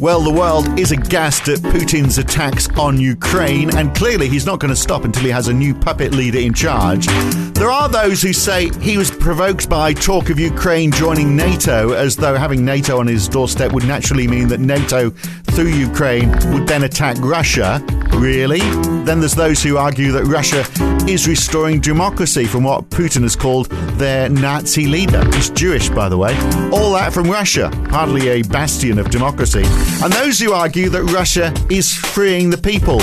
Well, 0.00 0.20
the 0.20 0.32
world 0.32 0.78
is 0.78 0.92
aghast 0.92 1.48
at 1.48 1.58
Putin's 1.58 2.18
attacks 2.18 2.68
on 2.78 3.00
Ukraine, 3.00 3.76
and 3.76 3.92
clearly 3.96 4.28
he's 4.28 4.46
not 4.46 4.60
going 4.60 4.72
to 4.72 4.80
stop 4.80 5.04
until 5.04 5.24
he 5.24 5.30
has 5.30 5.48
a 5.48 5.52
new 5.52 5.74
puppet 5.74 6.12
leader 6.12 6.38
in 6.38 6.54
charge. 6.54 7.06
There 7.54 7.68
are 7.68 7.88
those 7.88 8.22
who 8.22 8.32
say 8.32 8.70
he 8.80 8.96
was 8.96 9.10
provoked 9.10 9.68
by 9.68 9.92
talk 9.92 10.30
of 10.30 10.38
Ukraine 10.38 10.92
joining 10.92 11.34
NATO, 11.34 11.94
as 11.94 12.14
though 12.14 12.36
having 12.36 12.64
NATO 12.64 13.00
on 13.00 13.08
his 13.08 13.26
doorstep 13.26 13.72
would 13.72 13.86
naturally 13.86 14.28
mean 14.28 14.46
that 14.48 14.60
NATO, 14.60 15.10
through 15.10 15.70
Ukraine, 15.70 16.30
would 16.52 16.68
then 16.68 16.84
attack 16.84 17.16
Russia. 17.18 17.84
Really? 18.12 18.60
Then 19.04 19.18
there's 19.18 19.34
those 19.34 19.62
who 19.64 19.78
argue 19.78 20.12
that 20.12 20.24
Russia 20.24 20.64
is 21.10 21.26
restoring 21.26 21.80
democracy 21.80 22.44
from 22.44 22.62
what 22.62 22.88
Putin 22.90 23.22
has 23.22 23.34
called 23.34 23.68
their 23.98 24.28
Nazi 24.28 24.86
leader. 24.86 25.24
He's 25.34 25.50
Jewish, 25.50 25.88
by 25.88 26.08
the 26.08 26.18
way. 26.18 26.36
All 26.72 26.92
that 26.92 27.12
from 27.12 27.28
Russia, 27.28 27.68
hardly 27.90 28.28
a 28.28 28.42
bastion 28.42 28.98
of 28.98 29.10
democracy. 29.10 29.64
And 30.00 30.12
those 30.12 30.38
who 30.38 30.52
argue 30.52 30.88
that 30.90 31.02
Russia 31.04 31.52
is 31.68 31.92
freeing 31.92 32.50
the 32.50 32.56
people, 32.56 33.00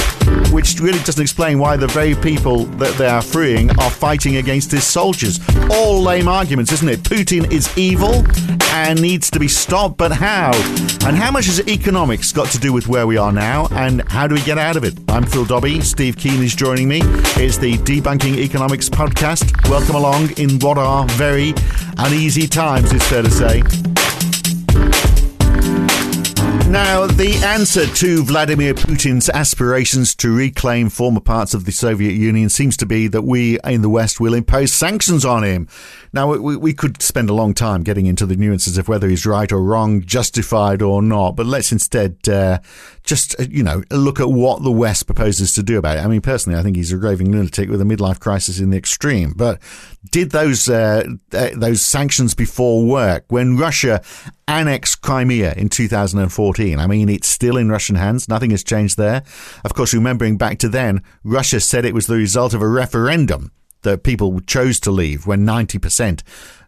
which 0.53 0.79
really 0.79 0.99
doesn't 0.99 1.21
explain 1.21 1.59
why 1.59 1.75
the 1.75 1.87
very 1.87 2.15
people 2.15 2.63
that 2.77 2.97
they 2.97 3.07
are 3.07 3.21
freeing 3.21 3.69
are 3.79 3.89
fighting 3.89 4.37
against 4.37 4.71
his 4.71 4.85
soldiers. 4.85 5.41
All 5.69 6.01
lame 6.01 6.29
arguments, 6.29 6.71
isn't 6.71 6.87
it? 6.87 6.99
Putin 7.01 7.51
is 7.51 7.69
evil 7.77 8.23
and 8.71 9.01
needs 9.01 9.29
to 9.31 9.39
be 9.39 9.47
stopped, 9.49 9.97
but 9.97 10.13
how? 10.13 10.51
And 11.05 11.17
how 11.17 11.31
much 11.31 11.45
has 11.47 11.59
economics 11.67 12.31
got 12.31 12.47
to 12.51 12.59
do 12.59 12.71
with 12.71 12.87
where 12.87 13.07
we 13.07 13.17
are 13.17 13.31
now, 13.33 13.67
and 13.71 14.01
how 14.09 14.25
do 14.25 14.35
we 14.35 14.41
get 14.41 14.57
out 14.57 14.77
of 14.77 14.85
it? 14.85 14.93
I'm 15.09 15.25
Phil 15.25 15.45
Dobbie. 15.45 15.81
Steve 15.81 16.17
Keen 16.17 16.41
is 16.41 16.55
joining 16.55 16.87
me. 16.87 17.01
It's 17.35 17.57
the 17.57 17.77
Debunking 17.79 18.37
Economics 18.37 18.89
podcast. 18.89 19.69
Welcome 19.69 19.95
along 19.95 20.31
in 20.37 20.59
what 20.59 20.77
are 20.77 21.05
very 21.09 21.53
uneasy 21.97 22.47
times, 22.47 22.93
it's 22.93 23.05
fair 23.07 23.21
to 23.21 23.31
say. 23.31 23.84
Now, 26.69 27.05
the 27.05 27.35
answer 27.45 27.85
to 27.85 28.23
Vladimir 28.23 28.73
Putin's 28.73 29.29
aspirations 29.29 30.15
to 30.15 30.35
reclaim 30.35 30.89
former 30.89 31.19
parts 31.19 31.53
of 31.53 31.65
the 31.65 31.71
Soviet 31.71 32.13
Union 32.13 32.49
seems 32.49 32.75
to 32.77 32.87
be 32.87 33.07
that 33.07 33.21
we 33.21 33.59
in 33.63 33.83
the 33.83 33.89
West 33.89 34.19
will 34.19 34.33
impose 34.33 34.73
sanctions 34.73 35.23
on 35.23 35.43
him. 35.43 35.67
Now, 36.11 36.35
we, 36.35 36.57
we 36.57 36.73
could 36.73 37.03
spend 37.03 37.29
a 37.29 37.35
long 37.35 37.53
time 37.53 37.83
getting 37.83 38.07
into 38.07 38.25
the 38.25 38.35
nuances 38.35 38.79
of 38.79 38.87
whether 38.87 39.07
he's 39.07 39.27
right 39.27 39.51
or 39.51 39.61
wrong, 39.61 40.01
justified 40.01 40.81
or 40.81 41.03
not, 41.03 41.35
but 41.35 41.45
let's 41.45 41.71
instead 41.71 42.17
uh, 42.27 42.59
just, 43.05 43.39
uh, 43.39 43.45
you 43.49 43.63
know, 43.63 43.83
look 43.91 44.19
at 44.19 44.29
what 44.29 44.63
the 44.63 44.71
West 44.71 45.05
proposes 45.05 45.53
to 45.53 45.63
do 45.63 45.77
about 45.77 45.97
it. 45.97 46.01
I 46.01 46.07
mean, 46.07 46.21
personally, 46.21 46.59
I 46.59 46.63
think 46.63 46.75
he's 46.75 46.91
a 46.91 46.97
raving 46.97 47.31
lunatic 47.31 47.69
with 47.69 47.81
a 47.81 47.85
midlife 47.85 48.19
crisis 48.19 48.59
in 48.59 48.71
the 48.71 48.77
extreme, 48.77 49.33
but 49.35 49.59
did 50.11 50.31
those, 50.31 50.67
uh, 50.67 51.03
uh, 51.33 51.49
those 51.55 51.81
sanctions 51.81 52.33
before 52.33 52.85
work 52.85 53.25
when 53.29 53.57
Russia 53.57 54.01
annexed 54.47 55.01
Crimea 55.01 55.53
in 55.53 55.69
2014? 55.69 56.79
I 56.79 56.87
mean, 56.87 57.09
it's 57.09 57.27
still 57.27 57.57
in 57.57 57.69
Russian 57.69 57.95
hands. 57.95 58.27
Nothing 58.27 58.51
has 58.51 58.63
changed 58.63 58.97
there. 58.97 59.23
Of 59.63 59.73
course, 59.73 59.93
remembering 59.93 60.37
back 60.37 60.59
to 60.59 60.69
then, 60.69 61.03
Russia 61.23 61.59
said 61.59 61.85
it 61.85 61.93
was 61.93 62.07
the 62.07 62.15
result 62.15 62.53
of 62.53 62.61
a 62.61 62.67
referendum 62.67 63.51
that 63.83 64.03
people 64.03 64.39
chose 64.41 64.79
to 64.81 64.91
leave 64.91 65.25
when 65.25 65.45
90% 65.45 66.21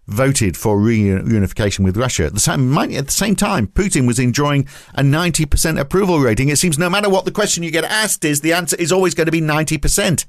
voted 0.07 0.55
for 0.55 0.77
reunification 0.77 1.83
with 1.83 1.97
Russia. 1.97 2.25
At 2.25 2.33
the, 2.33 2.39
same, 2.39 2.77
at 2.77 3.05
the 3.05 3.11
same 3.11 3.35
time, 3.35 3.67
Putin 3.67 4.07
was 4.07 4.19
enjoying 4.19 4.67
a 4.95 5.01
90% 5.01 5.79
approval 5.79 6.19
rating. 6.19 6.49
It 6.49 6.57
seems 6.57 6.79
no 6.79 6.89
matter 6.89 7.09
what 7.09 7.25
the 7.25 7.31
question 7.31 7.63
you 7.63 7.71
get 7.71 7.83
asked 7.83 8.23
is, 8.25 8.41
the 8.41 8.53
answer 8.53 8.77
is 8.77 8.91
always 8.91 9.13
going 9.13 9.25
to 9.25 9.31
be 9.31 9.41
90%. 9.41 10.25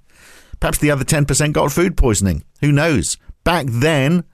Perhaps 0.60 0.78
the 0.78 0.90
other 0.90 1.04
10% 1.04 1.52
got 1.52 1.72
food 1.72 1.96
poisoning. 1.96 2.44
Who 2.60 2.72
knows? 2.72 3.16
Back 3.44 3.66
then, 3.68 4.24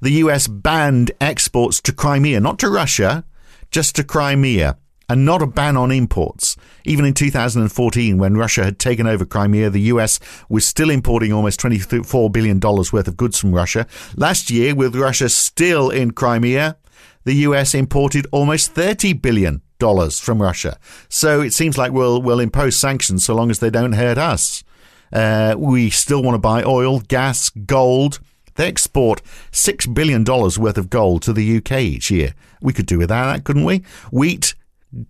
the 0.00 0.12
US 0.12 0.48
banned 0.48 1.12
exports 1.20 1.80
to 1.82 1.92
Crimea, 1.92 2.40
not 2.40 2.58
to 2.60 2.68
Russia, 2.68 3.24
just 3.70 3.94
to 3.96 4.04
Crimea 4.04 4.78
and 5.08 5.24
not 5.24 5.42
a 5.42 5.46
ban 5.46 5.76
on 5.76 5.90
imports. 5.90 6.56
Even 6.84 7.04
in 7.04 7.14
2014, 7.14 8.18
when 8.18 8.36
Russia 8.36 8.64
had 8.64 8.78
taken 8.78 9.06
over 9.06 9.24
Crimea, 9.24 9.70
the 9.70 9.82
US 9.82 10.18
was 10.48 10.66
still 10.66 10.90
importing 10.90 11.32
almost 11.32 11.60
$24 11.60 12.32
billion 12.32 12.60
worth 12.60 13.08
of 13.08 13.16
goods 13.16 13.38
from 13.38 13.54
Russia. 13.54 13.86
Last 14.16 14.50
year, 14.50 14.74
with 14.74 14.96
Russia 14.96 15.28
still 15.28 15.90
in 15.90 16.12
Crimea, 16.12 16.76
the 17.24 17.34
US 17.34 17.74
imported 17.74 18.26
almost 18.32 18.74
$30 18.74 19.20
billion 19.20 19.62
from 19.78 20.40
Russia. 20.40 20.78
So 21.08 21.42
it 21.42 21.52
seems 21.52 21.76
like 21.76 21.92
we'll, 21.92 22.22
we'll 22.22 22.40
impose 22.40 22.76
sanctions 22.76 23.24
so 23.24 23.34
long 23.34 23.50
as 23.50 23.58
they 23.58 23.70
don't 23.70 23.92
hurt 23.92 24.16
us. 24.16 24.64
Uh, 25.12 25.54
we 25.58 25.90
still 25.90 26.22
want 26.22 26.34
to 26.34 26.38
buy 26.38 26.62
oil, 26.62 27.00
gas, 27.00 27.50
gold. 27.50 28.18
They 28.56 28.66
export 28.66 29.22
$6 29.52 29.92
billion 29.94 30.24
worth 30.24 30.78
of 30.78 30.88
gold 30.90 31.22
to 31.22 31.32
the 31.32 31.58
UK 31.58 31.72
each 31.72 32.10
year. 32.10 32.34
We 32.62 32.72
could 32.72 32.86
do 32.86 32.98
without 32.98 33.32
that, 33.32 33.44
couldn't 33.44 33.64
we? 33.64 33.82
Wheat, 34.10 34.54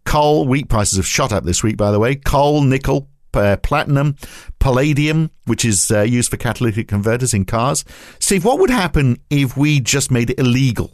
Coal, 0.04 0.46
wheat 0.46 0.68
prices 0.68 0.96
have 0.96 1.06
shot 1.06 1.32
up 1.32 1.44
this 1.44 1.62
week, 1.62 1.76
by 1.76 1.90
the 1.90 1.98
way. 1.98 2.14
Coal, 2.14 2.62
nickel, 2.62 3.08
uh, 3.34 3.56
platinum, 3.58 4.16
palladium, 4.58 5.30
which 5.44 5.64
is 5.64 5.90
uh, 5.90 6.02
used 6.02 6.30
for 6.30 6.36
catalytic 6.36 6.88
converters 6.88 7.34
in 7.34 7.44
cars. 7.44 7.84
Steve, 8.18 8.44
what 8.44 8.58
would 8.58 8.70
happen 8.70 9.18
if 9.30 9.56
we 9.56 9.80
just 9.80 10.10
made 10.10 10.30
it 10.30 10.38
illegal 10.38 10.92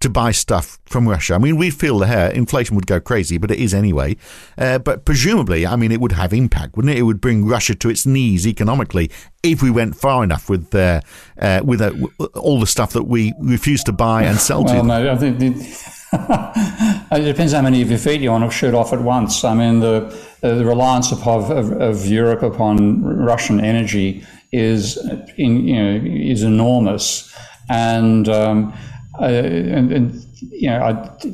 to 0.00 0.08
buy 0.08 0.30
stuff 0.30 0.78
from 0.86 1.08
Russia? 1.08 1.34
I 1.34 1.38
mean, 1.38 1.56
we'd 1.56 1.74
feel 1.74 1.98
the 1.98 2.06
hair, 2.06 2.30
inflation 2.30 2.76
would 2.76 2.86
go 2.86 3.00
crazy, 3.00 3.38
but 3.38 3.50
it 3.50 3.58
is 3.58 3.74
anyway. 3.74 4.16
Uh, 4.56 4.78
but 4.78 5.04
presumably, 5.04 5.66
I 5.66 5.76
mean, 5.76 5.92
it 5.92 6.00
would 6.00 6.12
have 6.12 6.32
impact, 6.32 6.76
wouldn't 6.76 6.94
it? 6.94 6.98
It 6.98 7.02
would 7.02 7.20
bring 7.20 7.46
Russia 7.46 7.74
to 7.74 7.88
its 7.88 8.06
knees 8.06 8.46
economically 8.46 9.10
if 9.42 9.62
we 9.62 9.70
went 9.70 9.96
far 9.96 10.24
enough 10.24 10.48
with 10.48 10.74
uh, 10.74 11.00
uh 11.38 11.60
with 11.64 11.80
uh, 11.80 11.92
all 12.34 12.60
the 12.60 12.66
stuff 12.66 12.92
that 12.92 13.04
we 13.04 13.32
refuse 13.40 13.84
to 13.84 13.92
buy 13.92 14.22
and 14.22 14.38
sell 14.38 14.64
well, 14.64 14.82
to. 14.82 14.86
No, 14.86 15.12
I 15.12 15.16
think. 15.16 15.38
The- 15.38 16.93
it 17.14 17.24
depends 17.24 17.52
how 17.52 17.62
many 17.62 17.82
of 17.82 17.90
your 17.90 17.98
feet 17.98 18.20
you 18.20 18.30
want 18.30 18.44
to 18.44 18.50
shoot 18.50 18.74
off 18.74 18.92
at 18.92 19.00
once. 19.00 19.44
I 19.44 19.54
mean, 19.54 19.80
the, 19.80 20.16
the 20.40 20.64
reliance 20.64 21.12
of, 21.12 21.26
of, 21.26 21.72
of 21.72 22.06
Europe 22.06 22.42
upon 22.42 23.02
Russian 23.04 23.60
energy 23.60 24.26
is, 24.52 24.96
in, 25.36 25.66
you 25.66 25.82
know, 25.82 26.00
is 26.04 26.42
enormous, 26.42 27.34
and, 27.68 28.28
um, 28.28 28.72
uh, 29.20 29.24
and, 29.24 29.92
and, 29.92 30.26
you 30.40 30.70
know, 30.70 30.82
I, 30.82 31.28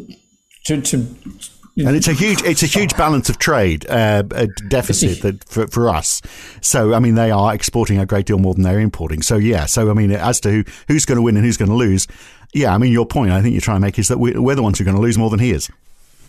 to, 0.66 0.80
to 0.82 1.16
and 1.76 1.96
it's 1.96 2.08
a 2.08 2.12
huge 2.12 2.42
it's 2.42 2.62
a 2.62 2.66
huge 2.66 2.96
balance 2.96 3.28
of 3.28 3.38
trade 3.38 3.88
uh, 3.88 4.22
deficit 4.68 5.22
that 5.22 5.48
for, 5.48 5.66
for 5.68 5.88
us. 5.88 6.20
So 6.60 6.94
I 6.94 6.98
mean 6.98 7.14
they 7.14 7.30
are 7.30 7.54
exporting 7.54 7.98
a 7.98 8.06
great 8.06 8.26
deal 8.26 8.38
more 8.38 8.54
than 8.54 8.64
they're 8.64 8.80
importing. 8.80 9.22
So 9.22 9.36
yeah. 9.36 9.66
So 9.66 9.90
I 9.90 9.94
mean 9.94 10.10
as 10.10 10.40
to 10.40 10.50
who, 10.50 10.64
who's 10.88 11.04
going 11.04 11.16
to 11.16 11.22
win 11.22 11.36
and 11.36 11.44
who's 11.44 11.56
going 11.56 11.70
to 11.70 11.76
lose, 11.76 12.06
yeah, 12.52 12.74
I 12.74 12.78
mean, 12.78 12.92
your 12.92 13.06
point, 13.06 13.30
I 13.30 13.42
think 13.42 13.52
you're 13.52 13.60
trying 13.60 13.76
to 13.76 13.80
make 13.80 13.98
is 13.98 14.08
that 14.08 14.18
we're 14.18 14.54
the 14.54 14.62
ones 14.62 14.78
who 14.78 14.82
are 14.82 14.86
going 14.86 14.96
to 14.96 15.02
lose 15.02 15.16
more 15.16 15.30
than 15.30 15.38
he 15.38 15.52
is. 15.52 15.70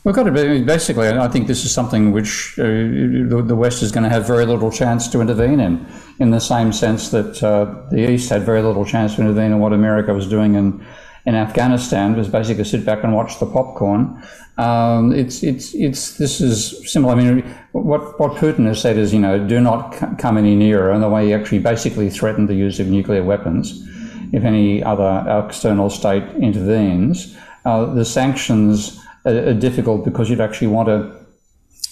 We've 0.03 0.15
got 0.15 0.23
to 0.23 0.31
be, 0.31 0.63
basically, 0.63 1.09
I 1.09 1.27
think 1.27 1.45
this 1.45 1.63
is 1.63 1.71
something 1.71 2.11
which 2.11 2.55
uh, 2.57 2.63
the 2.63 3.55
West 3.55 3.83
is 3.83 3.91
going 3.91 4.03
to 4.03 4.09
have 4.09 4.25
very 4.25 4.47
little 4.47 4.71
chance 4.71 5.07
to 5.09 5.21
intervene 5.21 5.59
in, 5.59 5.85
in 6.19 6.31
the 6.31 6.39
same 6.39 6.73
sense 6.73 7.09
that 7.09 7.43
uh, 7.43 7.65
the 7.91 8.09
East 8.09 8.29
had 8.29 8.41
very 8.41 8.63
little 8.63 8.83
chance 8.83 9.15
to 9.15 9.21
intervene 9.21 9.51
in 9.51 9.59
what 9.59 9.73
America 9.73 10.11
was 10.11 10.27
doing 10.27 10.55
in, 10.55 10.83
in 11.27 11.35
Afghanistan, 11.35 12.15
was 12.15 12.27
basically 12.27 12.63
sit 12.63 12.83
back 12.83 13.03
and 13.03 13.13
watch 13.13 13.39
the 13.39 13.45
popcorn. 13.45 14.23
Um, 14.57 15.13
it's, 15.13 15.43
it's, 15.43 15.75
it's, 15.75 16.17
this 16.17 16.41
is 16.41 16.91
similar. 16.91 17.13
I 17.13 17.23
mean, 17.23 17.55
what, 17.71 18.19
what 18.19 18.31
Putin 18.33 18.65
has 18.65 18.81
said 18.81 18.97
is, 18.97 19.13
you 19.13 19.19
know, 19.19 19.47
do 19.47 19.59
not 19.59 19.95
c- 19.95 20.07
come 20.17 20.35
any 20.35 20.55
nearer, 20.55 20.91
and 20.91 21.03
the 21.03 21.09
way 21.09 21.27
he 21.27 21.33
actually 21.33 21.59
basically 21.59 22.09
threatened 22.09 22.49
the 22.49 22.55
use 22.55 22.79
of 22.79 22.87
nuclear 22.87 23.23
weapons 23.23 23.87
if 24.31 24.43
any 24.43 24.83
other 24.83 25.43
external 25.45 25.89
state 25.89 26.23
intervenes. 26.35 27.35
Uh, 27.65 27.85
the 27.93 28.05
sanctions 28.05 28.99
are, 29.25 29.49
are, 29.49 29.53
difficult 29.53 30.03
because 30.03 30.29
you'd 30.29 30.41
actually 30.41 30.67
want 30.67 30.87
to, 30.87 31.15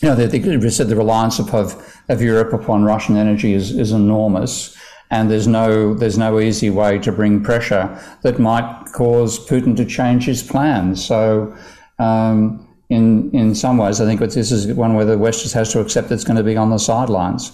you 0.02 0.10
know, 0.10 0.16
they, 0.16 0.40
they 0.40 0.70
said 0.70 0.88
the 0.88 0.96
reliance 0.96 1.40
of, 1.40 1.54
of 2.10 2.22
Europe 2.22 2.54
upon 2.54 2.84
Russian 2.84 3.18
energy 3.18 3.54
is, 3.54 3.78
is 3.78 3.92
enormous. 3.92 4.76
And 5.12 5.30
there's 5.30 5.48
no 5.48 5.96
there's 5.96 6.20
no 6.20 6.40
easy 6.40 6.70
way 6.70 7.00
to 7.00 7.12
bring 7.12 7.44
pressure 7.44 8.00
that 8.22 8.38
might 8.38 8.86
cause 8.94 9.40
Putin 9.40 9.76
to 9.78 9.84
change 9.84 10.26
his 10.26 10.44
plans. 10.44 11.04
So, 11.04 11.56
um, 11.98 12.68
in 12.90 13.32
in 13.32 13.56
some 13.56 13.80
ways, 13.80 14.00
I 14.02 14.06
think 14.06 14.20
this 14.20 14.52
is 14.52 14.72
one 14.72 14.94
where 14.94 15.06
the 15.06 15.18
West 15.18 15.42
just 15.42 15.56
has 15.56 15.72
to 15.74 15.80
accept 15.80 16.12
it's 16.12 16.24
going 16.24 16.38
to 16.38 16.44
be 16.44 16.56
on 16.56 16.70
the 16.70 16.78
sidelines. 16.78 17.52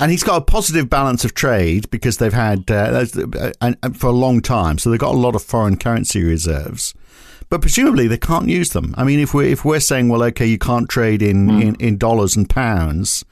And 0.00 0.10
he's 0.10 0.24
got 0.24 0.42
a 0.42 0.44
positive 0.44 0.90
balance 0.90 1.24
of 1.24 1.34
trade 1.34 1.90
because 1.90 2.18
they've 2.18 2.32
had 2.32 2.70
uh, 2.70 3.06
uh, 3.60 3.72
for 3.94 4.08
a 4.08 4.12
long 4.12 4.40
time, 4.40 4.78
so 4.78 4.90
they've 4.90 4.98
got 4.98 5.14
a 5.14 5.18
lot 5.18 5.34
of 5.34 5.42
foreign 5.42 5.76
currency 5.76 6.22
reserves. 6.22 6.94
But 7.48 7.60
presumably 7.60 8.08
they 8.08 8.18
can't 8.18 8.48
use 8.48 8.70
them. 8.70 8.94
I 8.96 9.04
mean, 9.04 9.20
if 9.20 9.34
we're 9.34 9.48
if 9.48 9.64
we're 9.64 9.80
saying, 9.80 10.08
well, 10.08 10.22
okay, 10.24 10.46
you 10.46 10.58
can't 10.58 10.88
trade 10.88 11.22
in, 11.22 11.46
mm. 11.48 11.62
in, 11.62 11.74
in 11.76 11.98
dollars 11.98 12.34
and 12.34 12.48
pounds, 12.48 13.24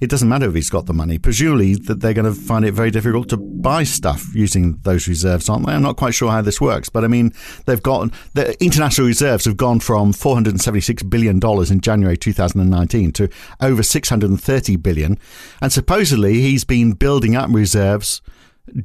it 0.00 0.08
doesn't 0.08 0.28
matter 0.28 0.48
if 0.48 0.54
he's 0.54 0.70
got 0.70 0.86
the 0.86 0.94
money. 0.94 1.18
Presumably 1.18 1.74
that 1.74 2.00
they're 2.00 2.14
going 2.14 2.32
to 2.32 2.40
find 2.40 2.64
it 2.64 2.72
very 2.72 2.90
difficult 2.90 3.28
to 3.30 3.36
buy 3.36 3.84
stuff 3.84 4.34
using 4.34 4.78
those 4.82 5.06
reserves, 5.06 5.48
aren't 5.48 5.66
they? 5.66 5.72
I'm 5.72 5.82
not 5.82 5.96
quite 5.96 6.14
sure 6.14 6.30
how 6.30 6.42
this 6.42 6.60
works, 6.60 6.88
but 6.88 7.04
I 7.04 7.08
mean, 7.08 7.32
they've 7.66 7.82
got 7.82 8.10
the 8.34 8.62
international 8.62 9.06
reserves 9.06 9.44
have 9.44 9.56
gone 9.56 9.80
from 9.80 10.12
476 10.12 11.02
billion 11.04 11.38
dollars 11.38 11.70
in 11.70 11.80
January 11.80 12.16
2019 12.16 13.12
to 13.12 13.28
over 13.60 13.82
630 13.82 14.76
billion, 14.76 15.18
and 15.60 15.72
supposedly 15.72 16.40
he's 16.40 16.64
been 16.64 16.92
building 16.92 17.36
up 17.36 17.50
reserves 17.50 18.22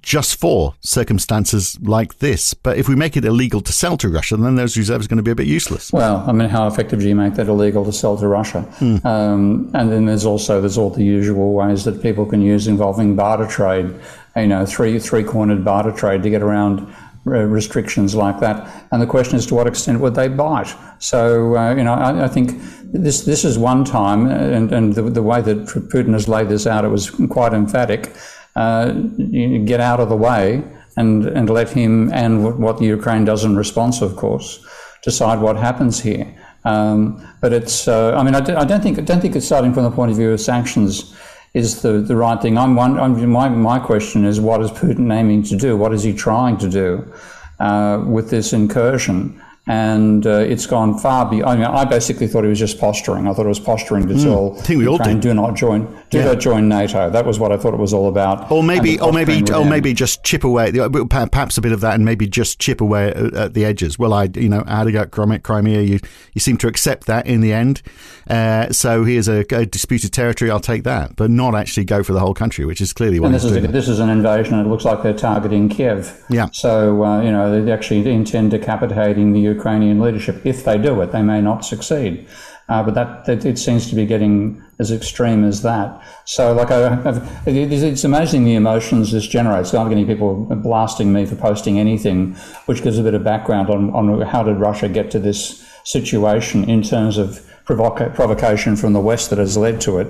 just 0.01 0.39
for 0.39 0.75
circumstances 0.81 1.77
like 1.81 2.19
this. 2.19 2.53
But 2.53 2.77
if 2.77 2.87
we 2.87 2.95
make 2.95 3.15
it 3.17 3.25
illegal 3.25 3.61
to 3.61 3.73
sell 3.73 3.97
to 3.97 4.09
Russia, 4.09 4.37
then 4.37 4.55
those 4.55 4.77
reserves 4.77 5.05
are 5.05 5.09
going 5.09 5.17
to 5.17 5.23
be 5.23 5.31
a 5.31 5.35
bit 5.35 5.47
useless. 5.47 5.91
Well, 5.91 6.23
I 6.27 6.31
mean, 6.31 6.49
how 6.49 6.67
effective 6.67 6.99
do 6.99 7.07
you 7.07 7.15
make 7.15 7.35
that 7.35 7.47
illegal 7.47 7.85
to 7.85 7.91
sell 7.91 8.17
to 8.17 8.27
Russia? 8.27 8.67
Mm. 8.79 9.05
Um, 9.05 9.71
and 9.73 9.91
then 9.91 10.05
there's 10.05 10.25
also 10.25 10.61
there's 10.61 10.77
all 10.77 10.89
the 10.89 11.03
usual 11.03 11.53
ways 11.53 11.83
that 11.85 12.01
people 12.01 12.25
can 12.25 12.41
use 12.41 12.67
involving 12.67 13.15
barter 13.15 13.47
trade. 13.47 13.93
You 14.35 14.47
know, 14.47 14.65
three 14.65 14.99
three 14.99 15.23
cornered 15.23 15.63
barter 15.63 15.91
trade 15.91 16.23
to 16.23 16.29
get 16.29 16.41
around 16.41 16.93
uh, 17.27 17.39
restrictions 17.39 18.13
like 18.13 18.39
that. 18.39 18.87
And 18.91 19.01
the 19.01 19.07
question 19.07 19.37
is, 19.37 19.47
to 19.47 19.55
what 19.55 19.65
extent 19.65 19.99
would 19.99 20.13
they 20.13 20.27
bite? 20.27 20.75
So, 20.99 21.57
uh, 21.57 21.73
you 21.73 21.83
know, 21.83 21.93
I, 21.93 22.25
I, 22.25 22.27
think 22.27 22.51
this 22.83 23.21
this 23.21 23.43
is 23.43 23.57
one 23.57 23.83
time, 23.83 24.27
and, 24.27 24.71
and 24.71 24.93
the, 24.93 25.01
the 25.01 25.23
way 25.23 25.41
that 25.41 25.57
Putin 25.65 26.13
has 26.13 26.27
laid 26.27 26.49
this 26.49 26.67
out, 26.67 26.85
it 26.85 26.89
was 26.89 27.09
quite 27.09 27.53
emphatic 27.53 28.13
uh, 28.55 28.91
get 28.91 29.79
out 29.79 29.99
of 29.99 30.09
the 30.09 30.15
way 30.15 30.63
and, 30.97 31.25
and 31.25 31.49
let 31.49 31.69
him 31.69 32.11
and 32.13 32.59
what 32.59 32.77
the 32.77 32.85
Ukraine 32.85 33.25
does 33.25 33.43
in 33.43 33.55
response, 33.55 34.01
of 34.01 34.15
course, 34.15 34.65
decide 35.03 35.39
what 35.39 35.57
happens 35.57 35.99
here. 35.99 36.33
Um, 36.63 37.25
but 37.41 37.53
it's, 37.53 37.87
uh, 37.87 38.15
I 38.17 38.23
mean, 38.23 38.33
I, 38.33 38.41
do, 38.41 38.55
I 38.55 38.65
don't 38.65 38.81
think, 38.81 38.97
I 38.97 39.01
don't 39.01 39.21
think 39.21 39.35
it's 39.35 39.45
starting 39.45 39.73
from 39.73 39.83
the 39.83 39.91
point 39.91 40.11
of 40.11 40.17
view 40.17 40.31
of 40.31 40.41
sanctions 40.41 41.13
is 41.53 41.81
the, 41.81 41.93
the 41.99 42.15
right 42.15 42.41
thing. 42.41 42.57
I'm 42.57 42.75
one, 42.75 42.99
I'm, 42.99 43.29
my, 43.29 43.47
my 43.49 43.79
question 43.79 44.25
is, 44.25 44.41
what 44.41 44.61
is 44.61 44.71
Putin 44.71 45.13
aiming 45.13 45.43
to 45.43 45.55
do? 45.55 45.77
What 45.77 45.93
is 45.93 46.03
he 46.03 46.13
trying 46.13 46.57
to 46.57 46.69
do 46.69 47.13
uh, 47.59 48.03
with 48.05 48.29
this 48.29 48.51
incursion? 48.51 49.41
And 49.67 50.27
uh, 50.27 50.39
it's 50.39 50.67
gone 50.67 50.97
far 50.99 51.29
beyond. 51.29 51.45
I 51.49 51.55
mean, 51.55 51.65
I 51.65 51.85
basically 51.85 52.27
thought 52.27 52.43
he 52.43 52.49
was 52.49 52.59
just 52.59 52.79
posturing. 52.79 53.27
I 53.27 53.33
thought 53.33 53.45
it 53.45 53.49
was 53.49 53.59
posturing 53.59 54.07
to 54.07 54.13
mm, 54.13 54.23
tell 54.23 54.59
I 54.59 54.61
think 54.61 54.79
we 54.79 54.87
all 54.87 54.97
Ukraine, 54.97 55.19
do 55.19 55.33
not 55.33 55.55
join, 55.55 55.85
do 56.11 56.19
yeah. 56.19 56.25
not 56.25 56.39
join 56.39 56.69
NATO. 56.69 57.09
That 57.09 57.25
was 57.25 57.39
what 57.39 57.51
I 57.51 57.57
thought 57.57 57.73
it 57.73 57.79
was 57.79 57.93
all 57.93 58.07
about. 58.07 58.51
Or 58.51 58.63
maybe, 58.63 58.99
or 58.99 59.11
maybe, 59.11 59.43
or 59.51 59.65
maybe 59.65 59.93
just 59.93 60.23
chip 60.23 60.43
away. 60.43 60.71
Perhaps 60.71 61.57
a 61.57 61.61
bit 61.61 61.71
of 61.71 61.81
that, 61.81 61.95
and 61.95 62.05
maybe 62.05 62.27
just 62.27 62.59
chip 62.59 62.79
away 62.79 63.09
at, 63.09 63.33
at 63.33 63.53
the 63.53 63.65
edges. 63.65 63.97
Well, 63.97 64.13
I, 64.13 64.29
you 64.35 64.49
know, 64.49 64.63
I 64.67 64.77
had 64.77 64.83
to 64.85 64.91
go 64.91 65.05
Crimea. 65.05 65.81
You, 65.81 65.99
you 66.33 66.41
seem 66.41 66.57
to 66.57 66.67
accept 66.67 67.07
that 67.07 67.25
in 67.25 67.41
the 67.41 67.53
end. 67.53 67.81
Uh, 68.29 68.71
so 68.71 69.03
here's 69.03 69.27
a, 69.27 69.45
a, 69.51 69.65
disputed 69.65 70.11
territory. 70.11 70.49
I'll 70.49 70.59
take 70.59 70.83
that, 70.83 71.15
but 71.15 71.29
not 71.29 71.53
actually 71.53 71.85
go 71.85 72.03
for 72.03 72.13
the 72.13 72.19
whole 72.19 72.33
country, 72.33 72.65
which 72.65 72.81
is 72.81 72.93
clearly 72.93 73.19
what. 73.19 73.27
And 73.27 73.35
this 73.35 73.43
is 73.43 73.55
a, 73.55 73.61
this 73.61 73.87
is 73.87 73.99
an 73.99 74.09
invasion. 74.09 74.59
It 74.59 74.67
looks 74.67 74.85
like 74.85 75.03
they're 75.03 75.13
targeting 75.13 75.69
Kiev. 75.69 76.23
Yeah. 76.29 76.49
So 76.51 77.03
uh, 77.03 77.21
you 77.21 77.31
know 77.31 77.63
they 77.63 77.71
actually 77.71 78.07
intend 78.11 78.51
decapitating 78.51 79.33
the 79.33 79.54
Ukrainian 79.55 79.99
leadership. 79.99 80.45
If 80.45 80.63
they 80.63 80.77
do 80.77 81.01
it, 81.01 81.11
they 81.11 81.21
may 81.21 81.41
not 81.41 81.65
succeed. 81.65 82.27
Uh, 82.67 82.81
but 82.81 82.95
that, 82.95 83.25
that, 83.25 83.45
it 83.45 83.59
seems 83.59 83.89
to 83.89 83.95
be 83.95 84.07
getting 84.07 84.61
as 84.79 84.91
extreme 84.91 85.43
as 85.43 85.61
that. 85.61 86.01
So, 86.25 86.51
like, 86.53 86.71
I, 86.71 86.99
it's 87.45 88.03
amazing 88.03 88.43
the 88.43 88.55
emotions 88.55 89.11
this 89.11 89.27
generates. 89.27 89.73
I 89.73 89.83
don't 89.83 89.95
get 89.95 90.07
people 90.07 90.45
blasting 90.55 91.13
me 91.13 91.27
for 91.27 91.35
posting 91.35 91.77
anything, 91.77 92.33
which 92.65 92.81
gives 92.81 92.97
a 92.97 93.03
bit 93.03 93.13
of 93.13 93.23
background 93.23 93.69
on, 93.69 93.91
on 93.91 94.21
how 94.21 94.41
did 94.41 94.57
Russia 94.57 94.89
get 94.89 95.11
to 95.11 95.19
this 95.19 95.63
situation 95.83 96.67
in 96.67 96.81
terms 96.81 97.17
of 97.17 97.45
provoca- 97.65 98.13
provocation 98.15 98.75
from 98.75 98.93
the 98.93 98.99
West 98.99 99.29
that 99.29 99.37
has 99.37 99.55
led 99.55 99.79
to 99.81 99.99
it. 99.99 100.07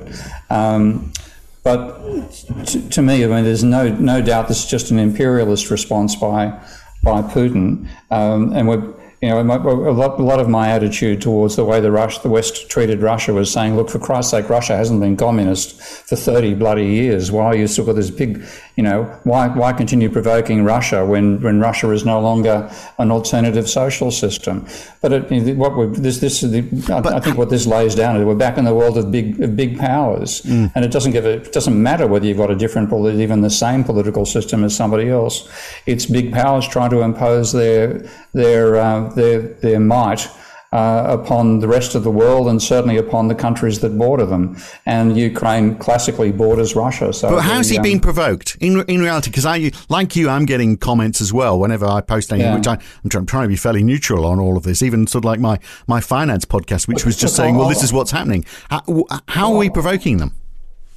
Um, 0.50 1.12
but 1.64 2.00
to, 2.68 2.90
to, 2.90 3.02
me, 3.02 3.26
I 3.26 3.28
mean, 3.28 3.44
there's 3.44 3.64
no 3.64 3.90
no 3.90 4.22
doubt 4.22 4.48
this 4.48 4.64
is 4.64 4.70
just 4.70 4.92
an 4.92 5.00
imperialist 5.00 5.72
response 5.72 6.16
by 6.16 6.58
by 7.04 7.22
Putin, 7.24 7.88
um, 8.12 8.54
and 8.54 8.68
we're 8.68 8.94
you 9.26 9.32
know, 9.32 9.42
a 9.42 9.92
lot, 9.92 10.20
a 10.20 10.24
lot 10.24 10.40
of 10.40 10.48
my 10.48 10.70
attitude 10.70 11.20
towards 11.20 11.56
the 11.56 11.66
way 11.66 11.80
the, 11.80 11.92
Rush, 11.92 12.20
the 12.20 12.30
West 12.30 12.70
treated 12.70 13.02
Russia 13.02 13.34
was 13.34 13.52
saying, 13.52 13.76
look, 13.76 13.90
for 13.90 13.98
Christ's 13.98 14.30
sake, 14.30 14.50
Russia 14.50 14.78
hasn't 14.78 15.02
been 15.02 15.18
communist 15.18 15.82
for 15.82 16.16
30 16.16 16.54
bloody 16.54 16.86
years. 16.86 17.32
Why 17.32 17.46
are 17.46 17.56
you 17.56 17.66
still 17.66 17.86
got 17.86 17.96
this 17.96 18.12
big, 18.12 18.46
you 18.76 18.84
know, 18.84 19.04
why, 19.24 19.48
why 19.48 19.72
continue 19.72 20.10
provoking 20.10 20.64
Russia 20.64 21.06
when, 21.06 21.42
when 21.42 21.60
Russia 21.60 21.92
is 21.92 22.06
no 22.06 22.20
longer 22.20 22.70
an 22.98 23.10
alternative 23.10 23.70
social 23.70 24.12
system? 24.12 24.68
But 25.02 25.14
it, 25.14 25.58
what 25.58 25.78
we 25.78 25.88
this, 25.88 26.20
this 26.20 26.44
is 26.44 26.52
the, 26.52 26.94
I, 26.94 27.18
I, 27.18 27.20
think 27.22 27.38
what 27.38 27.50
this 27.50 27.66
lays 27.66 27.96
down 27.96 28.18
is 28.18 28.26
we're 28.26 28.36
back 28.36 28.58
in 28.58 28.66
the 28.66 28.76
world 28.76 28.98
of 28.98 29.12
big, 29.12 29.42
of 29.42 29.56
big 29.56 29.80
powers. 29.80 30.42
Mm. 30.42 30.72
And 30.76 30.84
it 30.84 30.92
doesn't 30.92 31.14
give 31.14 31.26
a, 31.26 31.38
it 31.38 31.54
doesn't 31.54 31.82
matter 31.82 32.06
whether 32.06 32.26
you've 32.26 32.38
got 32.38 32.52
a 32.52 32.56
different, 32.56 32.92
even 32.92 33.42
the 33.42 33.50
same 33.50 33.84
political 33.84 34.26
system 34.26 34.64
as 34.64 34.76
somebody 34.76 35.10
else. 35.10 35.50
It's 35.86 36.06
big 36.06 36.34
powers 36.34 36.68
trying 36.68 36.90
to 36.90 37.02
impose 37.02 37.54
their, 37.54 38.10
their, 38.34 38.76
uh, 38.76 39.10
their, 39.14 39.42
their 39.42 39.80
might 39.80 40.28
uh, 40.72 41.06
upon 41.08 41.60
the 41.60 41.68
rest 41.68 41.96
of 41.96 42.04
the 42.04 42.12
world 42.12 42.48
and 42.48 42.62
certainly 42.62 42.98
upon 42.98 43.28
the 43.28 43.36
countries 43.36 43.80
that 43.80 43.98
border 43.98 44.26
them. 44.26 44.58
And 44.86 45.18
Ukraine 45.18 45.76
classically 45.76 46.32
borders 46.32 46.76
Russia. 46.76 47.14
So 47.14 47.30
but 47.30 47.42
how's 47.42 47.70
he 47.70 47.78
um, 47.78 47.84
being 47.84 48.00
provoked 48.00 48.58
in 48.60 48.82
in 48.88 49.02
reality? 49.02 49.30
Because 49.30 49.46
I, 49.46 49.72
like 49.90 50.16
you, 50.16 50.30
I'm 50.30 50.46
getting 50.46 50.78
comments 50.78 51.22
as 51.22 51.32
well 51.32 51.60
whenever 51.60 51.86
I 51.86 52.02
post 52.02 52.32
anything, 52.32 52.52
yeah. 52.52 52.58
which 52.58 52.68
I, 52.68 52.74
am 53.04 53.10
trying, 53.10 53.26
trying 53.26 53.44
to 53.44 53.50
be 53.50 53.56
fairly 53.56 53.84
neutral 53.84 54.26
on 54.26 54.40
all 54.40 54.58
of 54.58 54.64
this. 54.64 54.82
Even 54.84 55.08
sort 55.08 55.24
of 55.24 55.26
like 55.26 55.40
my 55.40 55.60
my 55.88 56.02
finance 56.02 56.46
podcast, 56.46 56.88
which 56.88 57.06
was 57.06 57.18
just 57.18 57.36
saying, 57.36 57.56
well, 57.56 57.70
this 57.70 57.84
is 57.84 57.94
what's 57.98 58.12
happening. 58.12 58.46
How, 58.70 58.84
how 59.28 59.54
are 59.54 59.58
we 59.58 59.70
provoking 59.70 60.18
them? 60.18 60.34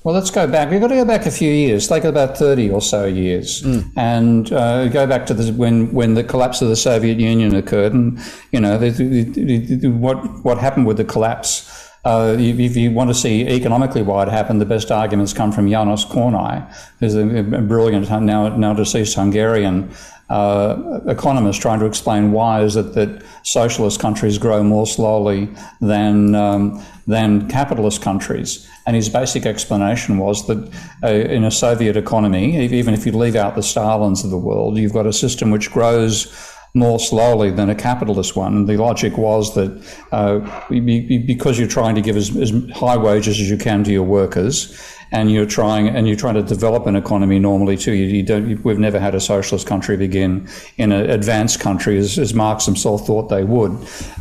Well, 0.04 0.14
let's 0.14 0.30
go 0.30 0.46
back. 0.46 0.70
We've 0.70 0.80
got 0.80 0.88
to 0.88 0.94
go 0.94 1.04
back 1.04 1.26
a 1.26 1.30
few 1.30 1.50
years, 1.50 1.90
like 1.90 2.04
about 2.04 2.38
30 2.38 2.70
or 2.70 2.80
so 2.80 3.04
years, 3.04 3.62
mm. 3.62 3.90
and 3.96 4.50
uh, 4.52 4.86
go 4.88 5.08
back 5.08 5.26
to 5.26 5.34
the, 5.34 5.52
when, 5.52 5.92
when 5.92 6.14
the 6.14 6.22
collapse 6.22 6.62
of 6.62 6.68
the 6.68 6.76
Soviet 6.76 7.18
Union 7.18 7.54
occurred. 7.56 7.92
And, 7.92 8.20
you 8.52 8.60
know, 8.60 8.78
the, 8.78 8.90
the, 8.90 9.88
what, 9.88 10.16
what 10.44 10.58
happened 10.58 10.86
with 10.86 10.98
the 10.98 11.04
collapse. 11.04 11.86
Uh, 12.04 12.36
if 12.38 12.76
you 12.76 12.92
want 12.92 13.10
to 13.10 13.14
see 13.14 13.46
economically 13.48 14.02
why 14.02 14.22
it 14.22 14.28
happened, 14.28 14.60
the 14.60 14.66
best 14.66 14.92
arguments 14.92 15.32
come 15.32 15.50
from 15.50 15.68
Janos 15.68 16.04
Kornai, 16.04 16.72
who's 17.00 17.16
a 17.16 17.24
brilliant, 17.24 18.08
now, 18.22 18.56
now 18.56 18.72
deceased 18.72 19.16
Hungarian 19.16 19.92
uh, 20.30 21.00
economists 21.06 21.58
trying 21.58 21.80
to 21.80 21.86
explain 21.86 22.32
why 22.32 22.62
is 22.62 22.76
it 22.76 22.94
that 22.94 23.22
socialist 23.42 23.98
countries 23.98 24.38
grow 24.38 24.62
more 24.62 24.86
slowly 24.86 25.48
than 25.80 26.34
um, 26.34 26.82
than 27.06 27.48
capitalist 27.48 28.02
countries. 28.02 28.68
And 28.88 28.96
his 28.96 29.10
basic 29.10 29.44
explanation 29.44 30.16
was 30.16 30.46
that 30.46 30.72
uh, 31.04 31.08
in 31.08 31.44
a 31.44 31.50
Soviet 31.50 31.94
economy, 31.94 32.56
even 32.72 32.94
if 32.94 33.04
you 33.04 33.12
leave 33.12 33.36
out 33.36 33.54
the 33.54 33.60
Stalins 33.60 34.24
of 34.24 34.30
the 34.30 34.38
world, 34.38 34.78
you've 34.78 34.94
got 34.94 35.06
a 35.06 35.12
system 35.12 35.50
which 35.50 35.70
grows 35.70 36.26
more 36.72 36.98
slowly 36.98 37.50
than 37.50 37.68
a 37.68 37.74
capitalist 37.74 38.34
one. 38.34 38.56
And 38.56 38.66
the 38.66 38.78
logic 38.78 39.18
was 39.18 39.54
that 39.56 39.70
uh, 40.10 40.38
because 40.70 41.58
you're 41.58 41.68
trying 41.68 41.96
to 41.96 42.00
give 42.00 42.16
as, 42.16 42.34
as 42.34 42.50
high 42.72 42.96
wages 42.96 43.38
as 43.38 43.50
you 43.50 43.58
can 43.58 43.84
to 43.84 43.92
your 43.92 44.04
workers, 44.04 44.74
and 45.10 45.30
you're 45.30 45.46
trying 45.46 45.88
and 45.88 46.06
you're 46.06 46.16
trying 46.16 46.34
to 46.34 46.42
develop 46.42 46.86
an 46.86 46.96
economy 46.96 47.38
normally 47.38 47.76
too. 47.76 47.92
You, 47.92 48.06
you 48.06 48.22
don't. 48.22 48.64
We've 48.64 48.78
never 48.78 48.98
had 48.98 49.14
a 49.14 49.20
socialist 49.20 49.66
country 49.66 49.96
begin 49.96 50.48
in 50.76 50.92
an 50.92 51.10
advanced 51.10 51.60
country 51.60 51.98
as, 51.98 52.18
as 52.18 52.34
Marx 52.34 52.66
himself 52.66 53.06
thought 53.06 53.28
they 53.28 53.44
would. 53.44 53.72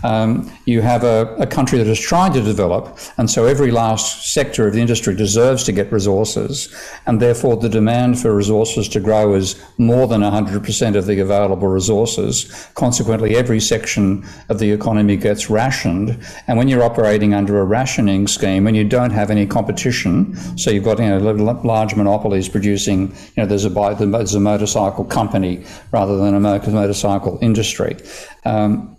Um, 0.03 0.51
you 0.65 0.81
have 0.81 1.03
a, 1.03 1.35
a 1.39 1.47
country 1.47 1.77
that 1.79 1.87
is 1.87 1.99
trying 1.99 2.33
to 2.33 2.41
develop, 2.41 2.97
and 3.17 3.29
so 3.29 3.45
every 3.45 3.71
last 3.71 4.33
sector 4.33 4.67
of 4.67 4.73
the 4.73 4.81
industry 4.81 5.15
deserves 5.15 5.63
to 5.65 5.71
get 5.71 5.91
resources, 5.91 6.73
and 7.05 7.21
therefore 7.21 7.57
the 7.57 7.69
demand 7.69 8.19
for 8.19 8.33
resources 8.33 8.87
to 8.89 8.99
grow 8.99 9.33
is 9.33 9.61
more 9.77 10.07
than 10.07 10.21
100% 10.21 10.95
of 10.95 11.05
the 11.05 11.19
available 11.19 11.67
resources. 11.67 12.69
Consequently, 12.75 13.35
every 13.35 13.59
section 13.59 14.25
of 14.49 14.59
the 14.59 14.71
economy 14.71 15.17
gets 15.17 15.49
rationed, 15.49 16.17
and 16.47 16.57
when 16.57 16.67
you're 16.67 16.83
operating 16.83 17.33
under 17.33 17.59
a 17.59 17.63
rationing 17.65 18.27
scheme 18.27 18.67
and 18.67 18.75
you 18.75 18.83
don't 18.83 19.11
have 19.11 19.29
any 19.29 19.45
competition, 19.45 20.35
so 20.57 20.76
you've 20.77 20.85
got 20.85 20.99
you 20.99 21.09
know 21.09 21.17
large 21.63 21.95
monopolies 21.95 22.47
producing. 22.47 23.09
You 23.35 23.43
know, 23.43 23.45
there's 23.45 23.65
a 23.65 23.69
there's 23.69 24.35
a 24.35 24.39
motorcycle 24.39 25.05
company 25.05 25.63
rather 25.91 26.17
than 26.17 26.35
a 26.35 26.39
motorcycle 26.39 27.39
industry. 27.41 27.97
Um, 28.45 28.95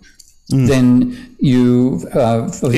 mm. 0.51 0.67
Then 0.67 1.35
you 1.39 2.07
uh, 2.13 2.47
the 2.47 2.69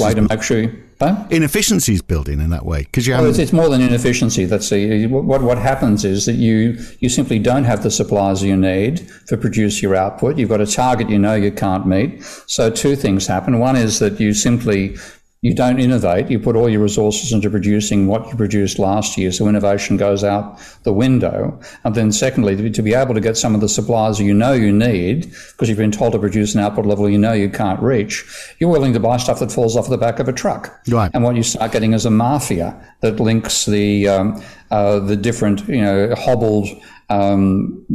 way 0.00 0.14
to 0.14 0.22
make 0.22 0.42
sure. 0.42 0.62
You, 0.62 0.84
Huh? 1.00 1.26
Inefficiencies 1.28 2.00
building 2.00 2.40
in 2.40 2.48
that 2.50 2.64
way 2.64 2.84
because 2.84 3.06
you 3.06 3.12
have. 3.12 3.22
Well, 3.22 3.30
it's, 3.30 3.38
it's, 3.38 3.52
more 3.52 3.68
than 3.68 3.82
inefficiency. 3.82 4.46
That's 4.46 4.70
the 4.70 5.06
what 5.06 5.42
what 5.42 5.58
happens 5.58 6.02
is 6.02 6.24
that 6.24 6.36
you 6.36 6.78
you 7.00 7.10
simply 7.10 7.38
don't 7.38 7.64
have 7.64 7.82
the 7.82 7.90
supplies 7.90 8.42
you 8.42 8.56
need 8.56 9.06
to 9.26 9.36
produce 9.36 9.82
your 9.82 9.96
output. 9.96 10.38
You've 10.38 10.48
got 10.48 10.62
a 10.62 10.66
target 10.66 11.10
you 11.10 11.18
know 11.18 11.34
you 11.34 11.50
can't 11.50 11.86
meet. 11.86 12.22
So 12.46 12.70
two 12.70 12.96
things 12.96 13.26
happen. 13.26 13.58
One 13.58 13.76
is 13.76 13.98
that 13.98 14.18
you 14.18 14.32
simply 14.32 14.96
you 15.44 15.52
don't 15.52 15.78
innovate. 15.78 16.30
You 16.30 16.38
put 16.40 16.56
all 16.56 16.70
your 16.70 16.80
resources 16.80 17.30
into 17.30 17.50
producing 17.50 18.06
what 18.06 18.26
you 18.28 18.34
produced 18.34 18.78
last 18.78 19.18
year, 19.18 19.30
so 19.30 19.46
innovation 19.46 19.98
goes 19.98 20.24
out 20.24 20.58
the 20.84 20.92
window. 20.92 21.60
And 21.84 21.94
then, 21.94 22.12
secondly, 22.12 22.56
to 22.56 22.62
be, 22.62 22.70
to 22.70 22.80
be 22.80 22.94
able 22.94 23.12
to 23.12 23.20
get 23.20 23.36
some 23.36 23.54
of 23.54 23.60
the 23.60 23.68
supplies 23.68 24.18
you 24.18 24.32
know 24.32 24.54
you 24.54 24.72
need, 24.72 25.30
because 25.52 25.68
you've 25.68 25.76
been 25.76 25.92
told 25.92 26.14
to 26.14 26.18
produce 26.18 26.54
an 26.54 26.62
output 26.62 26.86
level 26.86 27.10
you 27.10 27.18
know 27.18 27.34
you 27.34 27.50
can't 27.50 27.78
reach, 27.82 28.24
you're 28.58 28.70
willing 28.70 28.94
to 28.94 29.00
buy 29.00 29.18
stuff 29.18 29.38
that 29.40 29.52
falls 29.52 29.76
off 29.76 29.90
the 29.90 29.98
back 29.98 30.18
of 30.18 30.28
a 30.28 30.32
truck. 30.32 30.80
Right. 30.88 31.10
And 31.12 31.22
what 31.22 31.36
you 31.36 31.42
start 31.42 31.72
getting 31.72 31.92
is 31.92 32.06
a 32.06 32.10
mafia 32.10 32.74
that 33.00 33.20
links 33.20 33.66
the 33.66 34.08
um, 34.08 34.42
uh, 34.70 34.98
the 34.98 35.14
different, 35.14 35.68
you 35.68 35.82
know, 35.82 36.14
hobbled 36.14 36.68
um, 37.14 37.86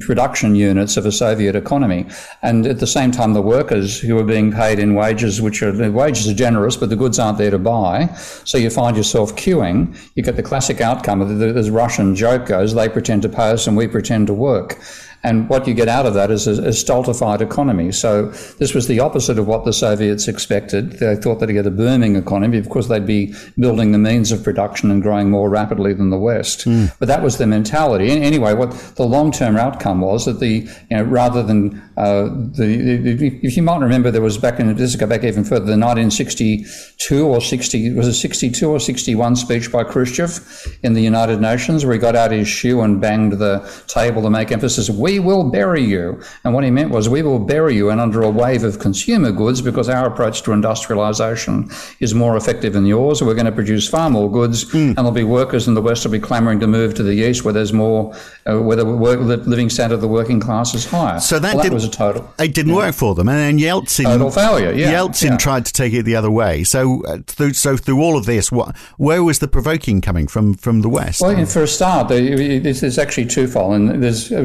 production 0.00 0.54
units 0.54 0.96
of 0.96 1.06
a 1.06 1.12
Soviet 1.12 1.56
economy. 1.56 2.06
And 2.42 2.66
at 2.66 2.80
the 2.80 2.86
same 2.86 3.10
time, 3.10 3.32
the 3.32 3.42
workers 3.42 3.98
who 3.98 4.18
are 4.18 4.24
being 4.24 4.52
paid 4.52 4.78
in 4.78 4.94
wages, 4.94 5.40
which 5.40 5.62
are 5.62 5.72
the 5.72 5.90
wages 5.90 6.28
are 6.28 6.34
generous, 6.34 6.76
but 6.76 6.90
the 6.90 6.96
goods 6.96 7.18
aren't 7.18 7.38
there 7.38 7.50
to 7.50 7.58
buy. 7.58 8.06
So 8.44 8.58
you 8.58 8.70
find 8.70 8.96
yourself 8.96 9.34
queuing. 9.36 9.96
You 10.14 10.22
get 10.22 10.36
the 10.36 10.42
classic 10.42 10.80
outcome 10.80 11.20
of 11.20 11.38
the, 11.38 11.52
the 11.52 11.72
Russian 11.72 12.14
joke 12.14 12.46
goes, 12.46 12.74
they 12.74 12.88
pretend 12.88 13.22
to 13.22 13.28
pay 13.28 13.50
us 13.50 13.66
and 13.66 13.76
we 13.76 13.88
pretend 13.88 14.26
to 14.26 14.34
work. 14.34 14.78
And 15.24 15.48
what 15.48 15.66
you 15.66 15.74
get 15.74 15.88
out 15.88 16.06
of 16.06 16.14
that 16.14 16.30
is 16.30 16.46
a, 16.46 16.68
a, 16.68 16.72
stultified 16.72 17.42
economy. 17.42 17.90
So 17.90 18.28
this 18.58 18.72
was 18.72 18.86
the 18.86 19.00
opposite 19.00 19.36
of 19.36 19.48
what 19.48 19.64
the 19.64 19.72
Soviets 19.72 20.28
expected. 20.28 20.92
They 20.92 21.16
thought 21.16 21.40
they'd 21.40 21.52
get 21.52 21.66
a 21.66 21.72
booming 21.72 22.14
economy 22.14 22.60
because 22.60 22.86
they'd 22.86 23.04
be 23.04 23.34
building 23.58 23.90
the 23.90 23.98
means 23.98 24.30
of 24.30 24.44
production 24.44 24.92
and 24.92 25.02
growing 25.02 25.28
more 25.28 25.50
rapidly 25.50 25.92
than 25.92 26.10
the 26.10 26.18
West. 26.18 26.66
Mm. 26.66 26.96
But 27.00 27.08
that 27.08 27.22
was 27.22 27.36
the 27.36 27.48
mentality. 27.48 28.10
Anyway, 28.10 28.54
what 28.54 28.70
the 28.94 29.04
long-term 29.04 29.56
outcome 29.56 30.02
was 30.02 30.24
that 30.26 30.38
the, 30.38 30.68
you 30.88 30.96
know, 30.96 31.02
rather 31.02 31.42
than 31.42 31.82
uh, 31.96 32.24
the, 32.24 32.96
the, 32.96 33.40
if 33.42 33.56
you 33.56 33.62
might 33.62 33.80
remember, 33.80 34.12
there 34.12 34.22
was 34.22 34.38
back 34.38 34.60
in, 34.60 34.72
this 34.76 34.94
go 34.94 35.06
back 35.06 35.24
even 35.24 35.42
further, 35.42 35.66
the 35.66 35.78
1962 35.78 37.26
or 37.26 37.40
60, 37.40 37.92
was 37.94 38.06
it 38.06 38.14
62 38.14 38.70
or 38.70 38.78
61 38.78 39.34
speech 39.34 39.72
by 39.72 39.82
Khrushchev 39.82 40.78
in 40.84 40.92
the 40.92 41.02
United 41.02 41.40
Nations 41.40 41.84
where 41.84 41.94
he 41.94 41.98
got 41.98 42.14
out 42.14 42.30
his 42.30 42.46
shoe 42.46 42.82
and 42.82 43.00
banged 43.00 43.32
the 43.32 43.68
table 43.88 44.22
to 44.22 44.30
make 44.30 44.52
emphasis, 44.52 44.88
we 44.88 45.07
will 45.18 45.44
bury 45.44 45.82
you. 45.82 46.20
And 46.44 46.52
what 46.52 46.64
he 46.64 46.70
meant 46.70 46.90
was, 46.90 47.08
we 47.08 47.22
will 47.22 47.38
bury 47.38 47.74
you 47.74 47.90
and 47.90 48.00
under 48.00 48.20
a 48.22 48.30
wave 48.30 48.64
of 48.64 48.78
consumer 48.78 49.32
goods 49.32 49.62
because 49.62 49.88
our 49.88 50.06
approach 50.06 50.42
to 50.42 50.52
industrialization 50.52 51.70
is 52.00 52.14
more 52.14 52.36
effective 52.36 52.72
than 52.72 52.84
yours. 52.84 53.22
We're 53.22 53.34
going 53.34 53.46
to 53.46 53.52
produce 53.52 53.88
far 53.88 54.10
more 54.10 54.30
goods 54.30 54.64
mm. 54.66 54.88
and 54.88 54.96
there'll 54.96 55.12
be 55.12 55.24
workers 55.24 55.68
in 55.68 55.74
the 55.74 55.82
West 55.82 56.04
will 56.04 56.12
be 56.12 56.18
clamoring 56.18 56.60
to 56.60 56.66
move 56.66 56.94
to 56.94 57.02
the 57.02 57.14
East 57.14 57.44
where 57.44 57.54
there's 57.54 57.72
more, 57.72 58.14
uh, 58.46 58.60
where 58.60 58.76
the 58.76 58.84
work, 58.84 59.20
living 59.20 59.70
standard 59.70 59.94
of 59.94 60.00
the 60.00 60.08
working 60.08 60.40
class 60.40 60.74
is 60.74 60.84
higher. 60.84 61.20
So 61.20 61.38
that, 61.38 61.54
well, 61.54 61.64
that 61.64 61.72
was 61.72 61.84
a 61.84 61.90
total. 61.90 62.30
It 62.38 62.54
didn't 62.54 62.72
yeah. 62.72 62.78
work 62.78 62.94
for 62.94 63.14
them. 63.14 63.28
And 63.28 63.38
then 63.38 63.58
Yeltsin. 63.58 64.04
Total 64.04 64.30
failure, 64.30 64.72
yeah. 64.72 64.92
Yeltsin 64.92 65.30
yeah. 65.30 65.36
tried 65.36 65.66
to 65.66 65.72
take 65.72 65.92
it 65.92 66.02
the 66.02 66.16
other 66.16 66.30
way. 66.30 66.64
So, 66.64 67.04
uh, 67.04 67.18
through, 67.26 67.54
so 67.54 67.76
through 67.76 68.02
all 68.02 68.16
of 68.16 68.26
this, 68.26 68.50
what, 68.50 68.76
where 68.96 69.22
was 69.22 69.38
the 69.38 69.48
provoking 69.48 70.00
coming 70.00 70.26
from 70.26 70.54
from 70.54 70.80
the 70.82 70.88
West? 70.88 71.20
Well, 71.20 71.46
for 71.46 71.62
a 71.62 71.68
start, 71.68 72.08
there's 72.08 72.98
actually 72.98 73.26
twofold. 73.26 73.74
And 73.74 74.02
there's 74.02 74.32
uh, 74.32 74.42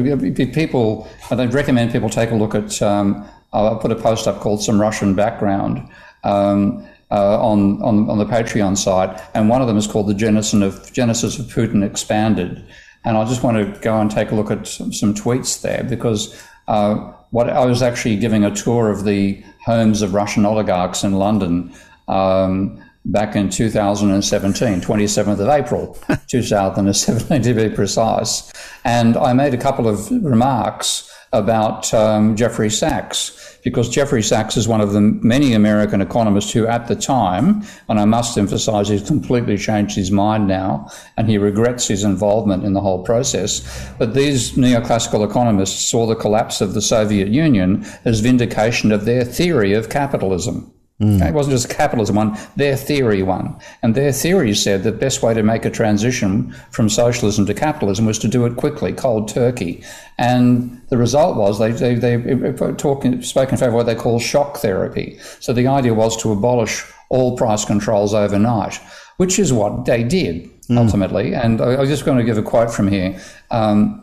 people, 0.54 1.08
I'd 1.30 1.52
recommend 1.52 1.92
people 1.92 2.08
take 2.08 2.30
a 2.30 2.34
look 2.34 2.54
at, 2.54 2.80
um, 2.80 3.28
I'll 3.52 3.78
put 3.78 3.92
a 3.92 3.96
post 3.96 4.26
up 4.26 4.40
called 4.40 4.62
Some 4.62 4.80
Russian 4.80 5.14
Background. 5.14 5.88
Um, 6.22 6.86
uh, 7.10 7.38
on, 7.40 7.80
on, 7.82 8.08
on 8.10 8.18
the 8.18 8.24
Patreon 8.24 8.76
site, 8.76 9.20
and 9.34 9.48
one 9.48 9.60
of 9.60 9.68
them 9.68 9.76
is 9.76 9.86
called 9.86 10.08
the 10.08 10.14
Genesis 10.14 10.60
of 10.60 10.92
Genesis 10.92 11.38
of 11.38 11.46
Putin 11.46 11.84
Expanded. 11.84 12.64
And 13.04 13.16
I 13.16 13.24
just 13.24 13.42
want 13.42 13.56
to 13.58 13.80
go 13.80 14.00
and 14.00 14.10
take 14.10 14.30
a 14.30 14.34
look 14.34 14.50
at 14.50 14.66
some, 14.66 14.92
some 14.92 15.14
tweets 15.14 15.60
there 15.60 15.84
because 15.84 16.42
uh, 16.66 16.94
what 17.30 17.50
I 17.50 17.64
was 17.66 17.82
actually 17.82 18.16
giving 18.16 18.44
a 18.44 18.54
tour 18.54 18.90
of 18.90 19.04
the 19.04 19.44
homes 19.64 20.02
of 20.02 20.14
Russian 20.14 20.44
oligarchs 20.46 21.04
in 21.04 21.12
London 21.12 21.72
um, 22.08 22.82
back 23.06 23.36
in 23.36 23.50
2017, 23.50 24.80
27th 24.80 25.40
of 25.40 25.48
April, 25.48 25.98
2017 26.28 27.42
to 27.42 27.54
be 27.54 27.68
precise. 27.68 28.52
And 28.84 29.16
I 29.16 29.32
made 29.32 29.54
a 29.54 29.58
couple 29.58 29.88
of 29.88 30.10
remarks 30.10 31.10
about 31.34 31.92
um, 31.92 32.36
Jeffrey 32.36 32.70
Sachs 32.70 33.58
because 33.64 33.88
Jeffrey 33.88 34.22
Sachs 34.22 34.56
is 34.56 34.68
one 34.68 34.80
of 34.80 34.92
the 34.92 35.00
many 35.00 35.52
American 35.52 36.00
economists 36.00 36.52
who, 36.52 36.66
at 36.66 36.86
the 36.86 36.94
time, 36.94 37.62
and 37.88 37.98
I 37.98 38.04
must 38.04 38.38
emphasize, 38.38 38.88
he's 38.88 39.06
completely 39.06 39.56
changed 39.56 39.96
his 39.96 40.10
mind 40.10 40.46
now 40.46 40.90
and 41.16 41.28
he 41.28 41.38
regrets 41.38 41.88
his 41.88 42.04
involvement 42.04 42.64
in 42.64 42.74
the 42.74 42.80
whole 42.80 43.02
process. 43.02 43.90
But 43.98 44.14
these 44.14 44.52
neoclassical 44.52 45.28
economists 45.28 45.84
saw 45.86 46.06
the 46.06 46.14
collapse 46.14 46.60
of 46.60 46.74
the 46.74 46.82
Soviet 46.82 47.28
Union 47.28 47.84
as 48.04 48.20
vindication 48.20 48.92
of 48.92 49.04
their 49.04 49.24
theory 49.24 49.72
of 49.72 49.88
capitalism. 49.88 50.73
Mm. 51.00 51.28
It 51.28 51.34
wasn't 51.34 51.54
just 51.54 51.70
capitalism 51.70 52.14
one, 52.14 52.38
their 52.54 52.76
theory 52.76 53.22
one. 53.22 53.56
And 53.82 53.96
their 53.96 54.12
theory 54.12 54.54
said 54.54 54.84
the 54.84 54.92
best 54.92 55.22
way 55.22 55.34
to 55.34 55.42
make 55.42 55.64
a 55.64 55.70
transition 55.70 56.52
from 56.70 56.88
socialism 56.88 57.46
to 57.46 57.54
capitalism 57.54 58.06
was 58.06 58.18
to 58.20 58.28
do 58.28 58.46
it 58.46 58.56
quickly, 58.56 58.92
cold 58.92 59.28
turkey. 59.28 59.82
And 60.18 60.80
the 60.90 60.96
result 60.96 61.36
was 61.36 61.58
they, 61.58 61.72
they, 61.72 61.94
they 61.96 62.52
talking, 62.74 63.22
spoke 63.22 63.50
in 63.50 63.58
favor 63.58 63.70
of 63.70 63.74
what 63.74 63.86
they 63.86 63.96
call 63.96 64.20
shock 64.20 64.58
therapy. 64.58 65.18
So 65.40 65.52
the 65.52 65.66
idea 65.66 65.94
was 65.94 66.16
to 66.22 66.30
abolish 66.30 66.84
all 67.08 67.36
price 67.36 67.64
controls 67.64 68.14
overnight, 68.14 68.80
which 69.16 69.40
is 69.40 69.52
what 69.52 69.86
they 69.86 70.04
did 70.04 70.48
mm. 70.68 70.78
ultimately. 70.78 71.34
And 71.34 71.60
I, 71.60 71.82
am 71.82 71.86
just 71.86 72.04
going 72.04 72.18
to 72.18 72.24
give 72.24 72.38
a 72.38 72.42
quote 72.42 72.72
from 72.72 72.86
here. 72.86 73.20
Um, 73.50 74.00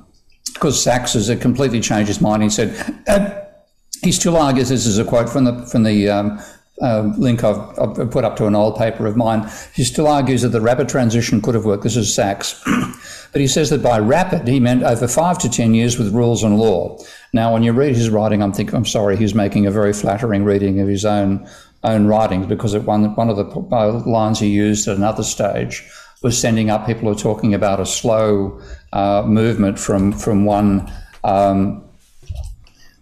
because 0.54 0.84
Sachs 0.84 1.14
has 1.14 1.34
completely 1.40 1.80
changed 1.80 2.10
his 2.10 2.20
mind. 2.20 2.44
He 2.44 2.50
said, 2.50 2.76
uh, 3.08 3.42
he 4.04 4.12
still 4.12 4.36
argues 4.36 4.70
this 4.70 4.86
is 4.86 4.98
a 4.98 5.06
quote 5.06 5.30
from 5.30 5.46
the 5.46 5.66
from 5.68 5.84
the 5.84 6.10
um, 6.10 6.42
uh, 6.82 7.14
link 7.18 7.44
I've, 7.44 7.60
I've, 7.80 8.12
put 8.12 8.24
up 8.24 8.36
to 8.38 8.48
an 8.48 8.56
old 8.56 8.78
paper 8.78 9.06
of 9.06 9.16
mine. 9.16 9.50
He 9.74 9.84
still 9.84 10.08
argues 10.08 10.42
that 10.42 10.50
the 10.50 10.62
rapid 10.62 10.90
transition 10.90 11.42
could 11.42 11.56
have 11.56 11.66
worked. 11.66 11.84
This 11.84 11.96
is 11.96 12.14
Sachs. 12.14 12.62
but 13.32 13.42
he 13.42 13.48
says 13.48 13.70
that 13.70 13.84
by 13.84 14.00
rapid, 14.00 14.48
he 14.48 14.60
meant 14.60 14.84
over 14.84 15.08
five 15.08 15.38
to 15.40 15.50
10 15.50 15.74
years 15.74 15.98
with 15.98 16.14
rules 16.14 16.44
and 16.44 16.58
law. 16.58 16.98
Now, 17.34 17.54
when 17.54 17.64
you 17.64 17.72
read 17.72 17.96
his 17.96 18.10
writing, 18.10 18.42
I'm 18.42 18.52
thinking, 18.52 18.76
I'm 18.76 18.86
sorry, 18.86 19.16
he's 19.16 19.36
making 19.36 19.68
a 19.68 19.72
very 19.72 19.94
flattering 19.94 20.44
reading 20.44 20.80
of 20.80 20.88
his 20.88 21.06
own 21.06 21.48
own 21.84 22.06
writings 22.06 22.46
because 22.46 22.74
it, 22.74 22.84
one, 22.84 23.16
one 23.16 23.30
of 23.30 23.38
the 23.38 23.76
uh, 23.76 24.04
lines 24.06 24.40
he 24.40 24.48
used 24.48 24.88
at 24.88 24.98
another 24.98 25.24
stage 25.24 25.84
was 26.22 26.38
sending 26.38 26.70
up 26.70 26.86
people 26.86 27.04
who 27.04 27.12
are 27.12 27.20
talking 27.20 27.54
about 27.54 27.80
a 27.80 27.86
slow 27.86 28.62
uh, 28.94 29.24
movement 29.26 29.80
from, 29.80 30.12
from 30.12 30.46
one 30.46 30.92
um, 31.24 31.84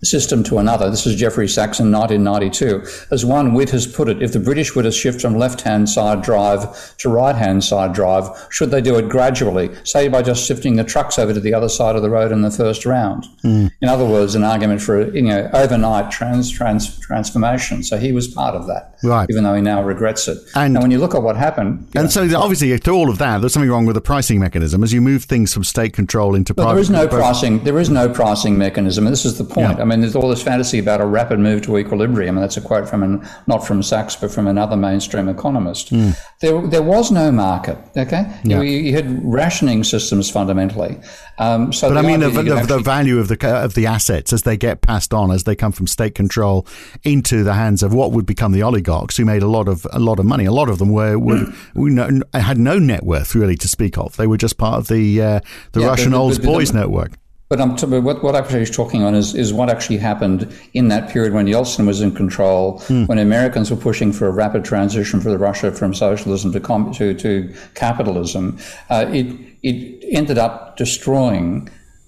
system 0.06 0.44
to 0.44 0.58
another. 0.58 0.90
This 0.90 1.06
is 1.06 1.16
Jeffrey 1.16 1.48
Sachs 1.48 1.80
in 1.80 1.92
1992. 1.92 2.84
As 3.12 3.26
one 3.26 3.54
wit 3.54 3.70
has 3.72 3.86
put 3.86 4.08
it, 4.08 4.22
if 4.22 4.32
the 4.32 4.40
British 4.40 4.76
were 4.76 4.84
to 4.84 4.92
shift 4.92 5.22
from 5.22 5.36
left-hand 5.36 5.90
side 5.90 6.22
drive 6.22 6.98
to 6.98 7.10
right-hand 7.10 7.64
side 7.64 7.94
drive, 7.94 8.30
should 8.50 8.72
they 8.72 8.82
do 8.82 8.98
it 8.98 9.10
gradually, 9.10 9.70
say 9.84 10.08
by 10.08 10.22
just 10.22 10.46
shifting 10.46 10.76
the 10.76 10.84
trucks 10.84 11.20
over 11.20 11.34
to 11.34 11.40
the 11.40 11.54
other 11.54 11.70
side 11.70 11.96
of 11.96 12.02
the 12.02 12.10
road 12.10 12.32
in 12.32 12.42
the 12.42 12.52
first 12.52 12.86
round? 12.86 13.26
Mm. 13.44 13.72
In 13.82 13.90
other 13.90 14.06
words, 14.06 14.36
an 14.36 14.44
argument 14.44 14.82
for 14.82 15.14
you 15.14 15.24
know 15.24 15.50
overnight 15.54 16.12
trans, 16.12 16.50
trans 16.50 16.98
transformation. 17.00 17.84
So 17.84 17.98
he 17.98 18.12
was 18.12 18.28
part 18.28 18.56
of 18.56 18.68
that, 18.68 18.98
right? 19.04 19.28
Even 19.30 19.44
though 19.44 19.56
he 19.56 19.62
now 19.62 19.84
regrets 19.84 20.28
it. 20.28 20.38
And, 20.56 20.76
and 20.76 20.84
when 20.84 20.92
you 20.92 21.00
look 21.00 21.16
at 21.16 21.24
what 21.24 21.36
happened, 21.36 21.90
and 21.96 22.06
know, 22.06 22.08
so 22.08 22.40
obviously 22.40 22.78
to 22.78 22.92
all 22.92 23.10
of 23.10 23.18
that, 23.18 23.40
there's 23.40 23.54
something 23.54 23.70
wrong 23.70 23.86
with 23.86 23.96
the 23.96 24.02
pricing 24.02 24.40
mechanism 24.40 24.84
as 24.84 24.94
you 24.94 25.02
move 25.02 25.26
things 25.26 25.54
from 25.54 25.64
state 25.64 25.94
control 25.94 26.36
into. 26.36 26.54
But 26.54 26.70
there 26.70 26.80
is 26.80 26.90
no 26.90 27.08
pricing. 27.08 27.64
There 27.64 27.80
is 27.80 27.90
no 27.90 28.08
pricing 28.08 28.58
mechanism, 28.58 29.06
and 29.06 29.12
this 29.12 29.26
is 29.26 29.38
the 29.38 29.44
point. 29.44 29.78
Yeah. 29.78 29.82
I 29.82 29.86
mean, 29.86 29.89
there's 29.90 30.16
all 30.16 30.30
this 30.30 30.42
fantasy 30.42 30.80
about 30.80 31.02
a 31.02 31.06
rapid 31.06 31.40
move 31.40 31.62
to 31.64 31.78
equilibrium, 31.78 32.38
and 32.38 32.44
that's 32.44 32.58
a 32.58 32.62
quote 32.62 32.88
from 32.88 33.04
an, 33.04 33.28
not 33.48 33.66
from 33.66 33.82
Sachs, 33.84 34.16
but 34.16 34.32
from 34.32 34.48
another 34.48 34.76
mainstream 34.76 35.28
economist. 35.28 35.92
Mm. 35.92 36.16
There, 36.42 36.68
there 36.68 36.84
was 36.84 37.12
no 37.12 37.32
market. 37.32 37.78
Okay, 37.98 38.32
yeah. 38.44 38.62
you, 38.62 38.70
you, 38.70 38.94
had 38.94 39.24
rationing 39.24 39.84
systems 39.84 40.30
fundamentally. 40.30 40.98
Um, 41.38 41.74
so 41.74 41.90
but 41.90 41.98
I 41.98 42.02
mean, 42.02 42.20
the, 42.20 42.30
the, 42.30 42.56
actually, 42.56 42.78
the, 42.78 42.80
value 42.80 43.20
of 43.20 43.28
the 43.28 43.64
of 43.64 43.74
the 43.74 43.88
assets 43.88 44.32
as 44.32 44.44
they 44.44 44.58
get 44.58 44.82
passed 44.82 45.14
on, 45.14 45.32
as 45.32 45.44
they 45.44 45.56
come 45.56 45.72
from 45.72 45.88
state 45.88 46.16
control 46.16 46.68
into 47.04 47.44
the 47.44 47.54
hands 47.54 47.84
of 47.84 47.94
what 47.94 48.12
would 48.12 48.26
become 48.26 48.52
the 48.52 48.64
oligarchs, 48.64 49.18
who 49.18 49.26
made 49.26 49.42
a 49.42 49.48
lot 49.48 49.68
of 49.68 49.86
a 49.92 50.00
lot 50.00 50.20
of 50.20 50.26
money. 50.26 50.46
A 50.46 50.52
lot 50.52 50.70
of 50.70 50.78
them 50.80 50.90
were, 50.90 51.18
were, 51.18 51.46
had 52.34 52.58
no 52.58 52.80
net 52.80 53.04
worth 53.04 53.36
really 53.36 53.56
to 53.58 53.68
speak 53.68 53.98
of. 53.98 54.16
They 54.18 54.28
were 54.28 54.38
just 54.38 54.58
part 54.58 54.78
of 54.80 54.88
the 54.88 55.22
uh, 55.22 55.40
the 55.72 55.82
yeah, 55.82 55.88
Russian 55.88 56.14
old 56.14 56.42
boys 56.42 56.74
network. 56.74 57.14
But 57.50 57.60
I'm 57.60 57.76
what, 58.04 58.24
what 58.24 58.36
actually 58.36 58.62
is 58.62 58.70
talking 58.70 59.02
on 59.02 59.16
is, 59.16 59.34
is 59.34 59.52
what 59.52 59.72
actually 59.72 59.98
happened 59.98 60.56
in 60.74 60.90
that 60.90 61.10
period 61.10 61.34
when 61.34 61.48
Yeltsin 61.48 61.88
was 61.88 62.00
in 62.00 62.14
control, 62.14 62.80
mm. 62.82 63.08
when 63.08 63.18
Americans 63.18 63.72
were 63.72 63.78
pushing 63.78 64.14
for 64.14 64.28
a 64.28 64.32
rapid 64.32 64.64
transition 64.64 65.20
for 65.20 65.32
the 65.32 65.38
Russia 65.40 65.72
from 65.72 65.96
socialism 65.96 66.52
to 66.52 66.60
com- 66.60 66.94
to, 66.94 67.16
to 67.16 67.52
capitalism. 67.74 68.60
Uh, 68.92 69.06
it 69.10 69.36
it 69.64 70.06
ended 70.12 70.38
up 70.38 70.78
destroying, 70.78 71.68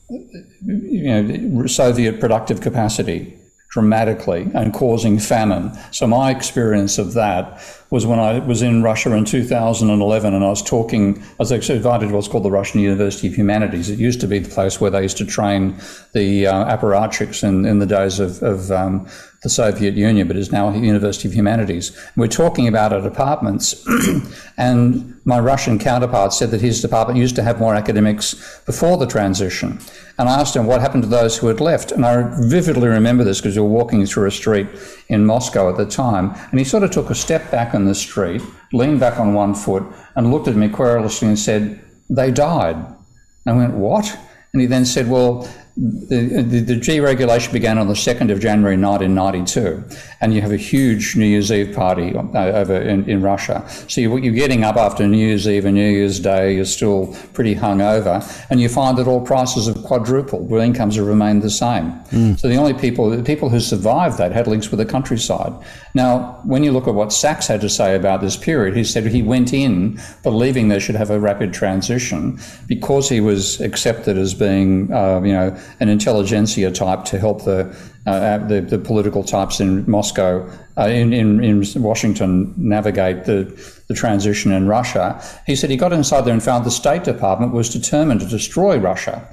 you 0.10 1.24
know, 1.24 1.65
Soviet 1.65 2.19
productive 2.19 2.62
capacity 2.62 3.36
dramatically 3.71 4.48
and 4.53 4.74
causing 4.74 5.17
famine. 5.17 5.71
So 5.91 6.05
my 6.05 6.29
experience 6.29 7.00
of 7.00 7.13
that 7.13 7.60
was 7.91 8.05
when 8.05 8.19
I 8.19 8.39
was 8.39 8.62
in 8.62 8.81
Russia 8.81 9.13
in 9.13 9.25
2011 9.25 10.33
and 10.33 10.43
I 10.43 10.50
was 10.50 10.63
talking, 10.63 11.21
I 11.21 11.36
was 11.39 11.51
actually 11.51 11.75
invited 11.75 12.07
to 12.07 12.15
what's 12.15 12.29
called 12.29 12.45
the 12.45 12.51
Russian 12.51 12.79
University 12.79 13.27
of 13.27 13.36
Humanities. 13.36 13.89
It 13.89 14.00
used 14.00 14.21
to 14.21 14.27
be 14.27 14.39
the 14.39 14.50
place 14.50 14.79
where 14.79 14.89
they 14.89 15.03
used 15.03 15.17
to 15.17 15.25
train 15.25 15.75
the 16.13 16.48
uh, 16.48 16.77
apparatchiks 16.77 17.43
in, 17.43 17.65
in 17.65 17.79
the 17.79 17.86
days 17.86 18.21
of, 18.21 18.41
of 18.41 18.71
um, 18.71 19.07
the 19.43 19.50
Soviet 19.50 19.95
Union, 19.95 20.27
but 20.27 20.38
is 20.38 20.51
now 20.51 20.69
a 20.69 20.77
University 20.77 21.27
of 21.27 21.33
Humanities. 21.33 21.98
We're 22.15 22.27
talking 22.27 22.67
about 22.67 22.93
our 22.93 23.01
departments, 23.01 23.86
and 24.57 25.19
my 25.25 25.39
Russian 25.39 25.79
counterpart 25.79 26.33
said 26.33 26.51
that 26.51 26.62
his 26.62 26.81
department 26.81 27.17
used 27.17 27.36
to 27.36 27.43
have 27.43 27.60
more 27.60 27.74
academics 27.74 28.62
before 28.65 28.98
the 28.98 29.07
transition. 29.07 29.79
And 30.19 30.29
I 30.29 30.39
asked 30.39 30.55
him 30.55 30.67
what 30.67 30.81
happened 30.81 31.03
to 31.03 31.10
those 31.10 31.38
who 31.38 31.48
had 31.48 31.60
left. 31.60 31.91
And 31.91 32.05
I 32.05 32.21
vividly 32.41 32.88
remember 32.88 33.24
this 33.24 33.39
because 33.41 33.55
we 33.55 33.63
were 33.63 33.69
walking 33.69 34.05
through 34.05 34.27
a 34.27 34.31
street 34.31 34.67
in 35.07 35.25
Moscow 35.25 35.69
at 35.69 35.77
the 35.77 35.86
time. 35.86 36.36
And 36.51 36.60
he 36.60 36.63
sort 36.63 36.83
of 36.83 36.91
took 36.91 37.10
a 37.10 37.15
step 37.15 37.50
back 37.50 37.74
in 37.82 37.88
the 37.88 37.96
street, 37.96 38.42
leaned 38.72 39.00
back 39.00 39.20
on 39.20 39.34
one 39.34 39.54
foot, 39.54 39.84
and 40.16 40.32
looked 40.32 40.48
at 40.48 40.56
me 40.56 40.70
querulously 40.70 41.28
and 41.28 41.40
said, 41.40 41.84
They 42.10 42.32
died. 42.32 42.76
And 42.76 43.48
I 43.48 43.54
went, 43.54 43.74
What? 43.74 44.18
And 44.54 44.62
he 44.62 44.68
then 44.68 44.86
said, 44.86 45.10
Well, 45.10 45.50
the, 45.78 46.44
the, 46.44 46.60
the 46.60 46.74
deregulation 46.75 47.54
began 47.54 47.78
on 47.78 47.88
the 47.88 47.94
2nd 47.94 48.30
of 48.32 48.40
January 48.42 48.78
1992, 48.78 49.84
and 50.20 50.34
you 50.34 50.42
have 50.42 50.51
a 50.51 50.58
huge 50.58 51.16
New 51.16 51.25
Year's 51.25 51.51
Eve 51.51 51.74
party 51.74 52.13
uh, 52.16 52.38
over 52.38 52.75
in, 52.75 53.10
in 53.10 53.22
Russia. 53.22 53.66
So 53.88 54.01
you, 54.01 54.18
you're 54.18 54.34
getting 54.34 54.63
up 54.63 54.75
after 54.75 55.08
New 55.08 55.18
Year's 55.18 55.48
Eve 55.48 55.66
and 55.66 55.75
New 55.75 55.90
Year's 55.90 56.20
Day, 56.20 56.56
you're 56.56 56.66
still 56.66 57.16
pretty 57.34 57.56
hungover, 57.56 58.22
and 58.50 58.60
you 58.60 58.68
find 58.68 58.98
that 58.98 59.08
all 59.08 59.25
prices 59.25 59.68
have 59.68 59.82
quadrupled, 59.84 60.50
where 60.50 60.62
incomes 60.62 60.98
have 60.98 61.08
remained 61.08 61.42
the 61.42 61.50
same. 61.50 61.92
Mm. 62.12 62.38
So 62.38 62.50
the 62.50 62.58
only 62.58 62.74
people, 62.74 63.10
the 63.10 63.24
people 63.24 63.50
who 63.50 63.62
survived 63.62 64.18
that 64.18 64.34
had 64.34 64.48
links 64.48 64.72
with 64.72 64.80
the 64.80 64.86
countryside. 64.86 65.54
Now, 65.94 66.42
when 66.44 66.63
you 66.63 66.72
look 66.72 66.88
at 66.88 66.94
what 66.94 67.13
Sachs 67.13 67.48
had 67.48 67.62
to 67.62 67.70
say 67.70 67.96
about 67.96 68.22
this 68.22 68.36
period, 68.36 68.75
he 68.75 68.84
said 68.84 69.06
he 69.06 69.22
went 69.22 69.54
in 69.54 70.00
believing 70.24 70.68
they 70.68 70.80
should 70.80 70.96
have 70.96 71.10
a 71.10 71.20
rapid 71.20 71.54
transition 71.54 72.40
because 72.68 73.08
he 73.08 73.22
was 73.22 73.60
accepted 73.62 74.18
as 74.18 74.34
being, 74.34 74.92
uh, 74.92 75.22
you 75.22 75.34
know, 75.34 75.58
an 75.80 75.89
intelligentsia 75.89 76.72
type 76.72 77.06
to 77.06 77.20
help 77.20 77.44
the 77.44 77.75
uh, 78.08 78.39
the, 78.48 78.62
the, 78.62 78.80
political 78.80 79.24
types 79.24 79.60
in 79.60 79.88
Moscow, 79.88 80.50
uh, 80.75 80.88
in, 80.88 81.13
in, 81.13 81.44
in, 81.44 81.63
Washington, 81.84 82.51
navigate 82.58 83.25
the, 83.25 83.44
the 83.88 83.94
transition 83.94 84.51
in 84.51 84.68
Russia. 84.68 85.24
He 85.46 85.56
said 85.56 85.70
he 85.70 85.77
got 85.77 85.94
inside 85.94 86.22
there 86.22 86.34
and 86.34 86.41
found 86.41 86.65
the 86.65 86.72
State 86.72 87.03
Department 87.03 87.53
was 87.53 87.70
determined 87.70 88.22
to 88.22 88.25
destroy 88.25 88.80
Russia 88.80 89.27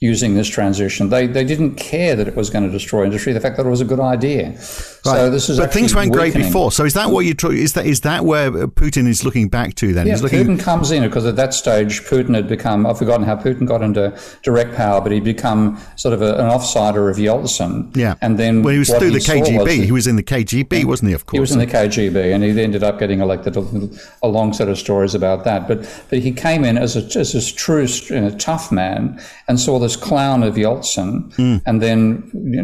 using 0.00 0.34
this 0.34 0.48
transition. 0.48 1.08
They 1.08 1.26
they 1.26 1.44
didn't 1.44 1.76
care 1.76 2.14
that 2.16 2.28
it 2.28 2.36
was 2.36 2.50
going 2.50 2.64
to 2.64 2.70
destroy 2.70 3.04
industry. 3.04 3.32
The 3.32 3.40
fact 3.40 3.56
that 3.56 3.66
it 3.66 3.70
was 3.70 3.80
a 3.80 3.84
good 3.84 4.00
idea. 4.00 4.48
Right. 4.50 4.60
So 5.02 5.30
this 5.30 5.48
is 5.48 5.58
but 5.58 5.72
things 5.72 5.94
went 5.94 6.10
weakening. 6.10 6.32
great 6.32 6.44
before. 6.46 6.70
So 6.70 6.84
is 6.84 6.94
that 6.94 7.10
what 7.10 7.24
you 7.24 7.34
is 7.50 7.72
that 7.74 7.86
is 7.86 8.00
that 8.00 8.24
where 8.24 8.50
Putin 8.50 9.06
is 9.06 9.24
looking 9.24 9.48
back 9.48 9.74
to 9.76 9.94
then? 9.94 10.06
Yeah, 10.06 10.14
He's 10.14 10.22
looking... 10.22 10.44
Putin 10.44 10.60
comes 10.60 10.90
in 10.90 11.02
because 11.02 11.24
at 11.24 11.36
that 11.36 11.54
stage 11.54 12.02
Putin 12.02 12.34
had 12.34 12.46
become 12.46 12.86
I've 12.86 12.98
forgotten 12.98 13.24
how 13.24 13.36
Putin 13.36 13.66
got 13.66 13.82
into 13.82 14.18
direct 14.42 14.74
power, 14.74 15.00
but 15.00 15.12
he'd 15.12 15.24
become 15.24 15.80
sort 15.96 16.12
of 16.12 16.20
a, 16.20 16.34
an 16.34 16.50
offsider 16.50 17.10
of 17.10 17.16
Yeltsin. 17.16 17.96
Yeah, 17.96 18.16
and 18.20 18.38
then 18.38 18.62
when 18.62 18.74
he 18.74 18.78
was 18.78 18.90
through 18.90 19.12
the 19.12 19.18
KGB. 19.18 19.64
Was, 19.64 19.72
he 19.72 19.92
was 19.92 20.06
in 20.06 20.16
the 20.16 20.22
KGB, 20.22 20.84
wasn't 20.84 21.08
he? 21.08 21.14
Of 21.14 21.24
course, 21.24 21.36
he 21.36 21.40
was 21.40 21.52
in 21.52 21.58
the 21.58 21.66
KGB, 21.66 22.34
and 22.34 22.44
he 22.44 22.60
ended 22.60 22.82
up 22.82 22.98
getting 22.98 23.20
elected. 23.20 23.56
A, 23.56 24.26
long 24.26 24.52
set 24.52 24.68
of 24.68 24.76
stories 24.76 25.14
about 25.14 25.44
that, 25.44 25.68
but 25.68 25.78
but 26.10 26.18
he 26.18 26.32
came 26.32 26.64
in 26.64 26.76
as 26.76 26.96
a 26.96 27.18
as 27.18 27.34
a 27.34 27.54
true 27.54 27.86
you 27.86 28.20
know, 28.20 28.30
tough 28.38 28.70
man 28.70 29.20
and 29.48 29.58
saw 29.58 29.78
this 29.86 29.96
clown 29.96 30.42
of 30.42 30.54
Yeltsin, 30.56 31.32
mm. 31.36 31.62
and 31.64 31.80
then 31.80 32.02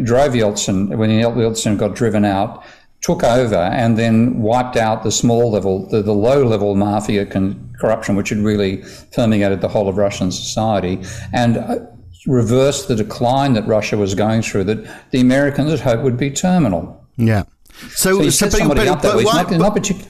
drove 0.03 0.33
Yeltsin 0.33 0.95
when 0.97 1.09
Yeltsin 1.09 1.77
got 1.77 1.95
driven 1.95 2.25
out, 2.25 2.63
took 3.01 3.23
over, 3.23 3.55
and 3.55 3.97
then 3.97 4.39
wiped 4.41 4.77
out 4.77 5.03
the 5.03 5.11
small 5.11 5.51
level, 5.51 5.87
the, 5.89 6.01
the 6.01 6.13
low 6.13 6.43
level 6.43 6.75
mafia 6.75 7.25
con- 7.25 7.55
corruption, 7.79 8.15
which 8.15 8.29
had 8.29 8.39
really 8.39 8.83
permeated 9.11 9.61
the 9.61 9.67
whole 9.67 9.87
of 9.87 9.97
Russian 9.97 10.31
society, 10.31 11.01
and 11.31 11.57
uh, 11.57 11.79
reversed 12.27 12.87
the 12.87 12.95
decline 12.95 13.53
that 13.53 13.65
Russia 13.67 13.97
was 13.97 14.15
going 14.15 14.41
through 14.41 14.65
that 14.65 15.11
the 15.11 15.19
Americans 15.19 15.69
had 15.71 15.79
hoped 15.79 16.03
would 16.03 16.17
be 16.17 16.29
terminal. 16.29 16.83
Yeah. 17.17 17.43
So, 17.89 18.29
so, 18.29 18.49
so 18.49 18.67
but, 18.67 18.77
but, 18.77 19.01
but, 19.01 19.23
why, 19.23 19.45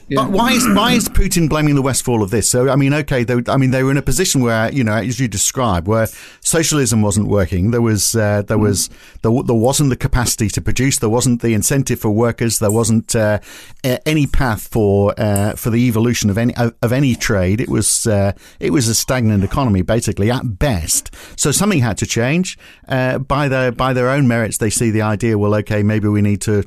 yeah. 0.08 0.26
why, 0.26 0.52
is 0.52 0.66
why 0.68 0.92
is 0.92 1.08
Putin 1.08 1.48
blaming 1.48 1.74
the 1.74 1.82
West 1.82 2.04
for 2.04 2.12
all 2.12 2.22
of 2.22 2.30
this? 2.30 2.48
So 2.48 2.70
I 2.70 2.76
mean, 2.76 2.94
okay, 2.94 3.24
they, 3.24 3.40
I 3.48 3.56
mean 3.56 3.70
they 3.70 3.82
were 3.82 3.90
in 3.90 3.96
a 3.96 4.02
position 4.02 4.42
where 4.42 4.72
you 4.72 4.84
know, 4.84 4.94
as 4.94 5.20
you 5.20 5.28
describe, 5.28 5.86
where 5.86 6.08
socialism 6.40 7.02
wasn't 7.02 7.28
working. 7.28 7.70
There 7.70 7.82
was 7.82 8.14
uh, 8.14 8.42
there 8.42 8.56
mm. 8.56 8.62
was 8.62 8.88
there, 9.22 9.32
there, 9.42 9.54
wasn't 9.54 9.90
the 9.90 9.96
capacity 9.96 10.48
to 10.48 10.60
produce. 10.60 10.98
There 10.98 11.08
wasn't 11.08 11.42
the 11.42 11.54
incentive 11.54 12.00
for 12.00 12.10
workers. 12.10 12.58
There 12.58 12.70
wasn't 12.70 13.14
uh, 13.14 13.40
any 13.82 14.26
path 14.26 14.68
for 14.68 15.14
uh, 15.18 15.54
for 15.54 15.70
the 15.70 15.86
evolution 15.86 16.30
of 16.30 16.38
any 16.38 16.54
of, 16.56 16.74
of 16.82 16.92
any 16.92 17.14
trade. 17.14 17.60
It 17.60 17.68
was 17.68 18.06
uh, 18.06 18.32
it 18.60 18.70
was 18.70 18.88
a 18.88 18.94
stagnant 18.94 19.44
economy 19.44 19.82
basically 19.82 20.30
at 20.30 20.58
best. 20.58 21.14
So 21.36 21.52
something 21.52 21.80
had 21.80 21.98
to 21.98 22.06
change. 22.06 22.58
Uh, 22.88 23.18
by 23.18 23.48
their 23.48 23.72
by 23.72 23.92
their 23.92 24.08
own 24.08 24.26
merits, 24.28 24.58
they 24.58 24.70
see 24.70 24.90
the 24.90 25.02
idea. 25.02 25.38
Well, 25.38 25.54
okay, 25.56 25.82
maybe 25.82 26.08
we 26.08 26.22
need 26.22 26.40
to 26.42 26.64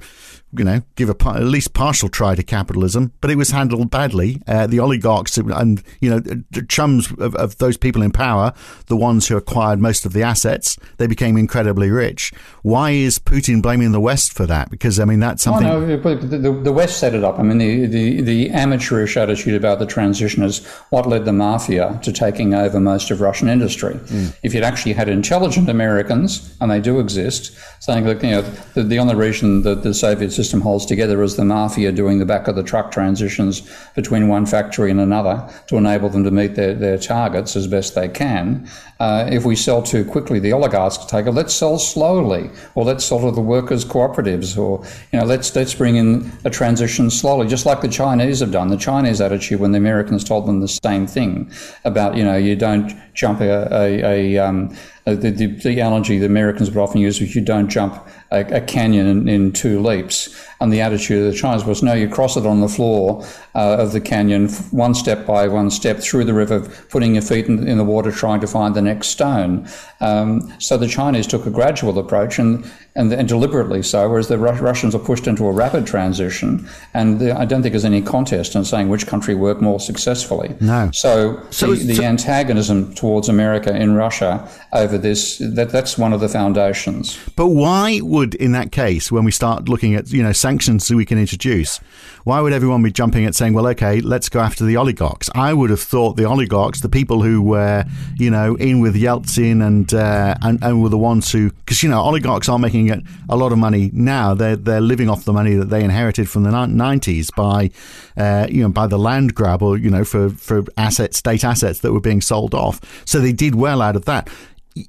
you 0.54 0.64
know, 0.64 0.82
give 0.96 1.10
a 1.10 1.16
at 1.30 1.44
least 1.44 1.74
partial 1.74 2.08
try 2.08 2.34
to 2.34 2.44
capitalism, 2.44 3.12
but 3.20 3.30
it 3.30 3.36
was 3.36 3.52
handled 3.52 3.92
badly. 3.92 4.42
Uh, 4.48 4.66
the 4.66 4.80
oligarchs 4.80 5.38
and 5.38 5.84
you 6.00 6.10
know, 6.10 6.20
the 6.20 6.66
chums 6.70 7.12
of, 7.20 7.36
of, 7.36 7.58
those 7.58 7.76
people 7.76 8.02
in 8.02 8.12
power, 8.12 8.54
the 8.86 8.96
ones 8.96 9.28
who 9.28 9.36
acquired 9.36 9.80
most 9.80 10.06
of 10.06 10.14
the 10.14 10.24
assets, 10.24 10.78
they 10.98 11.08
became 11.08 11.38
incredibly 11.38 11.90
rich. 11.90 12.32
Why 12.62 12.92
is 12.92 13.20
Putin 13.20 13.62
blaming 13.62 13.92
the 13.92 14.00
West 14.00 14.32
for 14.32 14.46
that? 14.46 14.70
Because 14.70 15.00
I 15.00 15.06
mean, 15.06 15.20
that's 15.20 15.44
something. 15.44 15.68
Oh, 15.68 15.86
no, 15.86 16.16
the, 16.16 16.52
the, 16.64 16.72
West 16.72 17.00
set 17.00 17.14
it 17.14 17.24
up. 17.24 17.40
I 17.40 17.44
mean, 17.44 17.58
the, 17.58 17.86
the 17.86 18.22
the 18.22 18.50
amateurish 18.52 19.18
attitude 19.18 19.56
about 19.56 19.80
the 19.80 19.86
transition 19.86 20.44
is 20.44 20.66
what 20.92 21.08
led 21.08 21.26
the 21.26 21.34
mafia 21.34 22.00
to 22.04 22.14
taking 22.14 22.54
over 22.54 22.80
most 22.80 23.12
of 23.12 23.20
Russian 23.20 23.50
industry. 23.50 23.96
Mm. 23.96 24.36
If 24.44 24.54
you'd 24.54 24.64
actually 24.64 24.94
had 24.94 25.10
intelligent 25.10 25.68
Americans, 25.68 26.56
and 26.62 26.72
they 26.72 26.80
do 26.80 27.00
exist, 27.00 27.58
saying 27.80 28.06
that 28.06 28.24
you 28.24 28.32
know 28.32 28.42
the, 28.76 28.84
the 28.84 29.00
only 29.00 29.16
reason 29.16 29.64
that 29.64 29.84
the 29.84 29.94
Soviets 29.94 30.37
system 30.38 30.62
holds 30.62 30.86
together 30.86 31.24
as 31.24 31.36
the 31.36 31.44
mafia 31.44 31.92
doing 31.92 32.20
the 32.20 32.26
back 32.26 32.48
of 32.48 32.56
the 32.56 32.64
truck 32.64 32.92
transitions 32.92 33.68
between 33.96 34.28
one 34.28 34.46
factory 34.46 34.92
and 34.92 35.00
another 35.00 35.36
to 35.66 35.78
enable 35.78 36.10
them 36.10 36.24
to 36.24 36.30
meet 36.30 36.54
their, 36.54 36.76
their 36.76 36.98
targets 36.98 37.56
as 37.56 37.66
best 37.68 37.96
they 37.96 38.08
can. 38.08 38.70
Uh, 39.00 39.28
if 39.32 39.46
we 39.46 39.56
sell 39.56 39.82
too 39.82 40.06
quickly, 40.06 40.40
the 40.40 40.54
oligarchs 40.54 40.98
take 41.06 41.26
it. 41.26 41.32
Let's 41.32 41.54
sell 41.54 41.78
slowly, 41.78 42.50
or 42.76 42.84
let's 42.84 43.04
sell 43.06 43.20
to 43.20 43.32
the 43.32 43.42
workers' 43.42 43.86
cooperatives, 43.86 44.58
or 44.58 44.84
you 45.12 45.20
know, 45.20 45.26
let's 45.26 45.56
let's 45.56 45.76
bring 45.76 45.96
in 45.98 46.32
a 46.46 46.50
transition 46.50 47.10
slowly, 47.10 47.48
just 47.48 47.66
like 47.66 47.82
the 47.82 47.88
Chinese 47.88 48.40
have 48.40 48.52
done. 48.52 48.70
The 48.70 48.78
Chinese 48.78 49.22
attitude 49.22 49.60
when 49.60 49.72
the 49.72 49.78
Americans 49.78 50.24
told 50.24 50.48
them 50.48 50.62
the 50.62 50.68
same 50.68 51.06
thing 51.06 51.52
about 51.84 52.16
you 52.16 52.24
know 52.24 52.38
you 52.38 52.56
don't 52.56 52.96
jump 53.14 53.42
a, 53.42 53.68
a, 53.72 54.36
a 54.36 54.38
um, 54.38 54.76
Uh, 55.08 55.16
the, 55.16 55.32
the, 55.32 55.46
the, 55.48 55.80
analogy 55.80 56.18
the 56.18 56.26
Americans 56.26 56.70
would 56.70 56.82
often 56.82 57.00
use 57.00 57.22
is 57.22 57.34
you 57.34 57.42
don't 57.42 57.70
jump 57.70 58.06
a, 58.32 58.42
a 58.58 58.60
canyon 58.60 59.08
in, 59.08 59.30
in, 59.30 59.54
two 59.54 59.80
leaps. 59.82 60.46
And 60.60 60.74
the 60.74 60.82
attitude 60.82 61.26
of 61.26 61.32
the 61.32 61.38
Chinese 61.38 61.66
was 61.66 61.84
no, 61.84 61.94
you 61.94 62.10
cross 62.10 62.36
it 62.36 62.46
on 62.46 62.62
the 62.62 62.68
floor 62.68 63.24
uh, 63.54 63.78
of 63.78 63.92
the 63.92 64.02
canyon, 64.02 64.50
one 64.72 64.96
step 64.96 65.26
by 65.26 65.48
one 65.48 65.70
step 65.70 66.00
through 66.00 66.26
the 66.26 66.34
river, 66.34 66.62
putting 66.90 67.14
your 67.14 67.22
feet 67.22 67.46
in, 67.48 67.68
in 67.68 67.78
the 67.78 67.84
water, 67.84 68.12
trying 68.12 68.40
to 68.42 68.48
find 68.48 68.76
the 68.76 68.82
next 68.82 69.10
stone. 69.10 69.68
Um, 70.00 70.54
so 70.60 70.78
the 70.78 70.88
Chinese 70.88 71.28
took 71.28 71.46
a 71.46 71.52
gradual 71.52 71.98
approach 72.00 72.40
and, 72.40 72.70
and, 72.96 73.14
and 73.14 73.28
deliberately 73.28 73.84
so, 73.84 74.10
whereas 74.10 74.28
the 74.28 74.38
Russians 74.38 74.96
are 74.96 75.00
pushed 75.00 75.28
into 75.28 75.46
a 75.46 75.52
rapid 75.52 75.86
transition. 75.86 76.68
And 76.94 77.20
the, 77.20 77.38
I 77.38 77.46
don't 77.46 77.62
think 77.62 77.74
there's 77.74 77.86
any 77.86 78.02
contest 78.02 78.56
in 78.56 78.66
saying 78.66 78.90
which 78.90 79.06
country 79.06 79.36
worked 79.36 79.62
more 79.62 79.80
successfully. 79.80 80.56
No. 80.60 80.90
So, 80.94 81.44
so 81.52 81.76
the, 81.76 81.86
the 81.86 81.96
so, 81.96 82.04
antagonism 82.04 82.96
towards 82.96 83.30
America 83.30 83.76
in 83.76 83.96
Russia 83.96 84.50
over 84.74 84.98
this, 84.98 85.38
that, 85.38 85.70
that's 85.70 85.98
one 85.98 86.14
of 86.14 86.20
the 86.20 86.30
foundations. 86.30 87.18
But 87.36 87.48
why 87.50 88.00
would, 88.02 88.34
in 88.36 88.52
that 88.54 88.72
case, 88.72 89.12
when 89.12 89.24
we 89.24 89.32
start 89.32 89.70
looking 89.70 89.96
at, 89.96 90.12
you 90.12 90.24
know, 90.24 90.32
sanctions 90.48 90.88
that 90.88 90.96
we 90.96 91.06
can 91.06 91.18
introduce, 91.18 91.78
why 92.24 92.40
would 92.40 92.54
everyone 92.54 92.82
be 92.82 92.90
jumping 92.90 93.26
at 93.26 93.36
saying, 93.36 93.54
well, 93.54 93.68
okay, 93.68 94.00
let's 94.00 94.30
go 94.30 94.40
after 94.40 94.64
the 94.64 94.78
oligarchs? 94.78 95.30
I 95.36 95.54
would 95.54 95.70
have 95.70 95.82
thought 95.82 96.16
the 96.16 96.24
oligarchs, 96.24 96.80
the 96.80 96.88
people 96.88 97.22
who 97.22 97.42
were, 97.42 97.84
you 98.18 98.30
know, 98.30 98.56
in 98.56 98.80
with 98.80 98.96
Yeltsin 98.96 99.62
and 99.62 99.94
uh, 99.94 100.36
and, 100.42 100.64
and 100.64 100.82
were 100.82 100.88
the 100.88 100.98
ones 100.98 101.30
who, 101.34 101.52
because 101.52 101.84
you 101.84 101.90
know, 101.90 102.00
oligarchs 102.00 102.48
are 102.48 102.58
making 102.58 102.86
a 103.28 103.36
lot 103.36 103.52
of 103.52 103.58
money 103.58 103.90
now. 103.94 104.34
They're 104.34 104.56
they're 104.56 104.88
living 104.94 105.10
off 105.10 105.26
the 105.26 105.34
money 105.34 105.56
that 105.56 105.70
they 105.70 105.84
inherited 105.84 106.30
from 106.30 106.44
the 106.44 106.66
nineties 106.66 107.30
by, 107.32 107.70
uh, 108.16 108.48
you 108.50 108.62
know, 108.64 108.70
by 108.70 108.88
the 108.88 108.98
land 108.98 109.36
grab 109.36 109.62
or 109.62 109.78
you 109.78 109.90
know 109.90 110.06
for 110.06 110.30
for 110.30 110.64
assets, 110.78 111.18
state 111.18 111.44
assets 111.44 111.80
that 111.82 111.92
were 111.92 112.06
being 112.12 112.22
sold 112.22 112.54
off. 112.54 112.80
So 113.04 113.20
they 113.20 113.34
did 113.34 113.54
well 113.56 113.82
out 113.82 113.98
of 113.98 114.06
that 114.06 114.30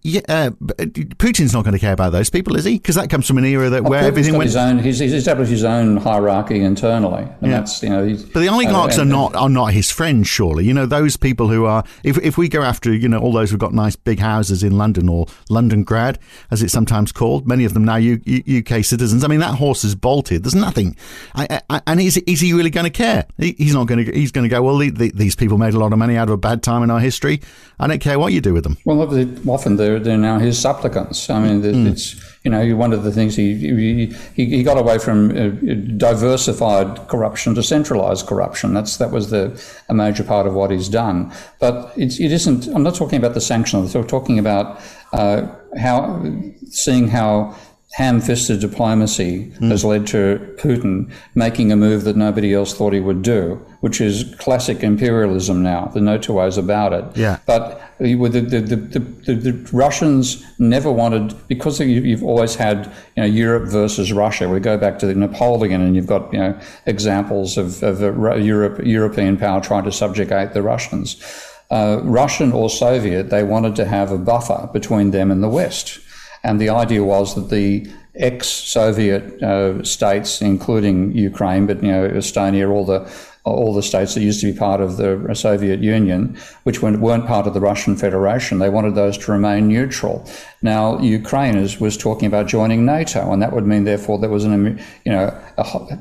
yeah, 0.03 0.21
uh, 0.29 0.51
Putin's 0.51 1.53
not 1.53 1.65
going 1.65 1.73
to 1.73 1.79
care 1.79 1.93
about 1.93 2.13
those 2.13 2.31
people, 2.31 2.57
is 2.57 2.65
he? 2.65 2.79
Because 2.79 2.95
that 2.97 3.11
comes 3.11 3.27
from 3.27 3.39
an 3.39 3.45
era 3.45 3.71
that 3.71 3.83
well, 3.83 3.91
where 3.91 4.01
Putin's 4.01 4.09
everything 4.09 4.37
went. 4.37 4.49
His 4.49 4.57
own, 4.57 4.79
he's, 4.79 4.99
he's, 4.99 5.13
established 5.13 5.51
his 5.51 5.65
own 5.65 5.97
hierarchy 5.97 6.63
internally, 6.63 7.23
and 7.23 7.51
yeah. 7.51 7.59
that's 7.59 7.83
you 7.83 7.89
know. 7.91 8.17
but 8.33 8.41
the 8.41 8.49
oligarchs 8.49 8.99
uh, 8.99 9.03
and, 9.03 9.13
are 9.13 9.15
not 9.15 9.37
are 9.37 9.49
not 9.49 9.73
his 9.73 9.91
friends, 9.91 10.29
surely. 10.29 10.65
You 10.65 10.75
know, 10.75 10.87
those 10.87 11.17
people 11.17 11.49
who 11.49 11.65
are. 11.65 11.85
If 12.05 12.19
if 12.19 12.39
we 12.39 12.49
go 12.49 12.63
after 12.63 12.93
you 12.93 13.09
know 13.09 13.19
all 13.19 13.33
those 13.33 13.51
who've 13.51 13.61
got 13.61 13.75
nice 13.75 13.97
big 13.97 14.19
houses 14.19 14.63
in 14.63 14.77
London 14.77 15.09
or 15.09 15.27
London 15.49 15.85
grad, 15.85 16.19
as 16.51 16.63
it's 16.63 16.73
sometimes 16.73 17.13
called, 17.13 17.47
many 17.47 17.65
of 17.65 17.75
them 17.75 17.85
now 17.85 17.97
U, 17.97 18.21
U, 18.25 18.59
UK 18.59 18.85
citizens. 18.85 19.25
I 19.25 19.29
mean, 19.29 19.41
that 19.41 19.55
horse 19.55 19.85
is 19.85 19.95
bolted. 19.95 20.45
There's 20.45 20.55
nothing, 20.55 20.97
I, 21.35 21.61
I, 21.71 21.83
and 21.87 22.01
is 22.01 22.17
is 22.19 22.41
he 22.41 22.53
really 22.53 22.71
going 22.71 22.85
to 22.85 22.91
care? 22.91 23.27
He, 23.39 23.55
he's 23.59 23.75
not 23.75 23.87
going 23.87 24.05
to. 24.05 24.13
He's 24.13 24.33
going 24.33 24.45
to 24.45 24.49
go. 24.49 24.63
Well, 24.63 24.79
the, 24.79 24.91
the, 24.91 25.11
these 25.13 25.37
people 25.37 25.59
made 25.59 25.75
a 25.75 25.79
lot 25.79 25.93
of 25.93 25.99
money 25.99 26.17
out 26.17 26.29
of 26.29 26.35
a 26.35 26.39
bad 26.39 26.63
time 26.63 26.83
in 26.83 26.91
our 26.91 27.01
history. 27.01 27.41
I 27.81 27.87
don't 27.87 28.01
care 28.01 28.19
what 28.19 28.33
you 28.33 28.41
do 28.41 28.53
with 28.53 28.65
them. 28.65 28.77
Well, 28.85 29.01
often 29.49 29.78
they're, 29.79 29.99
they're 29.99 30.19
now 30.19 30.39
his 30.39 30.59
supplicants. 30.59 31.31
I 31.31 31.41
mean, 31.41 31.63
mm. 31.63 31.91
it's 31.91 32.15
you 32.45 32.51
know 32.51 32.77
one 32.77 32.93
of 32.93 33.03
the 33.03 33.11
things 33.11 33.35
he 33.37 33.55
he, 33.55 34.15
he 34.35 34.63
got 34.63 34.77
away 34.77 34.99
from 34.99 35.31
uh, 35.31 35.49
diversified 35.97 37.09
corruption 37.09 37.55
to 37.55 37.63
centralized 37.63 38.27
corruption. 38.27 38.75
That's 38.75 38.99
that 38.99 39.11
was 39.11 39.31
the 39.31 39.59
a 39.89 39.95
major 39.95 40.25
part 40.25 40.47
of 40.47 40.55
what 40.55 40.71
he's 40.71 40.89
done. 40.89 41.33
But 41.59 41.93
it's, 41.97 42.21
it 42.21 42.33
isn't. 42.33 42.67
I'm 42.69 42.83
not 42.83 42.95
talking 42.95 43.19
about 43.19 43.35
the 43.35 43.41
sanctions. 43.41 43.95
I'm 43.95 44.07
talking 44.07 44.39
about 44.39 44.81
uh, 45.13 45.47
how 45.79 46.23
seeing 46.71 47.09
how 47.09 47.57
ham-fisted 47.93 48.61
diplomacy 48.61 49.51
mm. 49.59 49.71
has 49.71 49.85
led 49.85 50.07
to 50.07 50.55
Putin 50.59 51.11
making 51.35 51.73
a 51.73 51.77
move 51.77 52.05
that 52.05 52.17
nobody 52.17 52.53
else 52.53 52.75
thought 52.75 52.93
he 52.93 53.01
would 53.01 53.23
do, 53.23 53.55
which 53.81 54.01
is 54.01 54.35
classic 54.39 54.83
imperialism 54.83 55.63
now. 55.63 55.87
There 55.87 56.03
are 56.03 56.05
no 56.05 56.19
two 56.19 56.35
ways 56.35 56.59
about 56.59 56.93
it. 56.93 57.05
Yeah. 57.17 57.39
But 57.47 57.88
the, 57.99 58.41
the, 58.41 58.61
the, 58.61 59.35
the 59.35 59.69
Russians 59.73 60.45
never 60.59 60.91
wanted, 60.91 61.35
because 61.49 61.81
you've 61.81 62.23
always 62.23 62.55
had 62.55 62.87
you 63.17 63.23
know, 63.23 63.25
Europe 63.25 63.69
versus 63.69 64.13
Russia. 64.13 64.49
We 64.49 64.61
go 64.61 64.79
back 64.79 64.99
to 65.01 65.13
Napoleon 65.15 65.83
and 65.83 65.97
you've 65.97 66.07
got 66.07 66.33
you 66.33 66.39
know, 66.39 66.59
examples 66.87 67.59
of, 67.59 67.83
of 67.83 68.01
Europe, 68.01 68.81
European 68.85 69.37
power 69.37 69.61
trying 69.61 69.85
to 69.85 69.93
subjugate 69.93 70.53
the 70.53 70.63
Russians. 70.63 71.23
Uh, 71.71 72.01
Russian 72.03 72.53
or 72.53 72.71
Soviet, 72.71 73.31
they 73.31 73.43
wanted 73.43 73.77
to 73.77 73.85
have 73.85 74.11
a 74.11 74.19
buffer 74.19 74.71
between 74.73 75.11
them 75.11 75.31
and 75.31 75.43
the 75.43 75.49
West. 75.49 76.01
And 76.45 76.61
the 76.61 76.71
idea 76.71 77.05
was 77.05 77.35
that 77.35 77.51
the 77.51 77.91
ex-Soviet 78.15 79.43
uh, 79.43 79.83
states, 79.85 80.41
including 80.41 81.13
Ukraine, 81.13 81.67
but 81.67 81.83
you 81.83 81.93
know 81.93 82.09
Estonia, 82.09 82.71
all 82.71 82.85
the 82.85 83.01
all 83.51 83.75
the 83.75 83.83
states 83.83 84.15
that 84.15 84.21
used 84.21 84.41
to 84.41 84.53
be 84.53 84.59
part 84.59 84.81
of 84.81 84.97
the 84.97 85.35
Soviet 85.35 85.81
Union, 85.81 86.37
which 86.65 86.83
weren't 86.83 87.27
part 87.27 87.47
of 87.47 87.55
the 87.55 87.61
Russian 87.61 87.97
Federation, 87.97 88.59
they 88.59 88.71
wanted 88.71 88.95
those 88.95 89.19
to 89.19 89.33
remain 89.33 89.69
neutral. 89.69 90.29
Now 90.63 90.99
Ukraine 91.01 91.57
is, 91.57 91.81
was 91.81 91.97
talking 91.97 92.27
about 92.27 92.47
joining 92.47 92.85
NATO, 92.85 93.33
and 93.33 93.43
that 93.43 93.53
would 93.53 93.67
mean, 93.67 93.85
therefore, 93.85 94.19
there 94.19 94.31
was 94.31 94.45
an 94.45 94.79
you 95.05 95.13
know 95.13 95.39
a, 95.57 95.99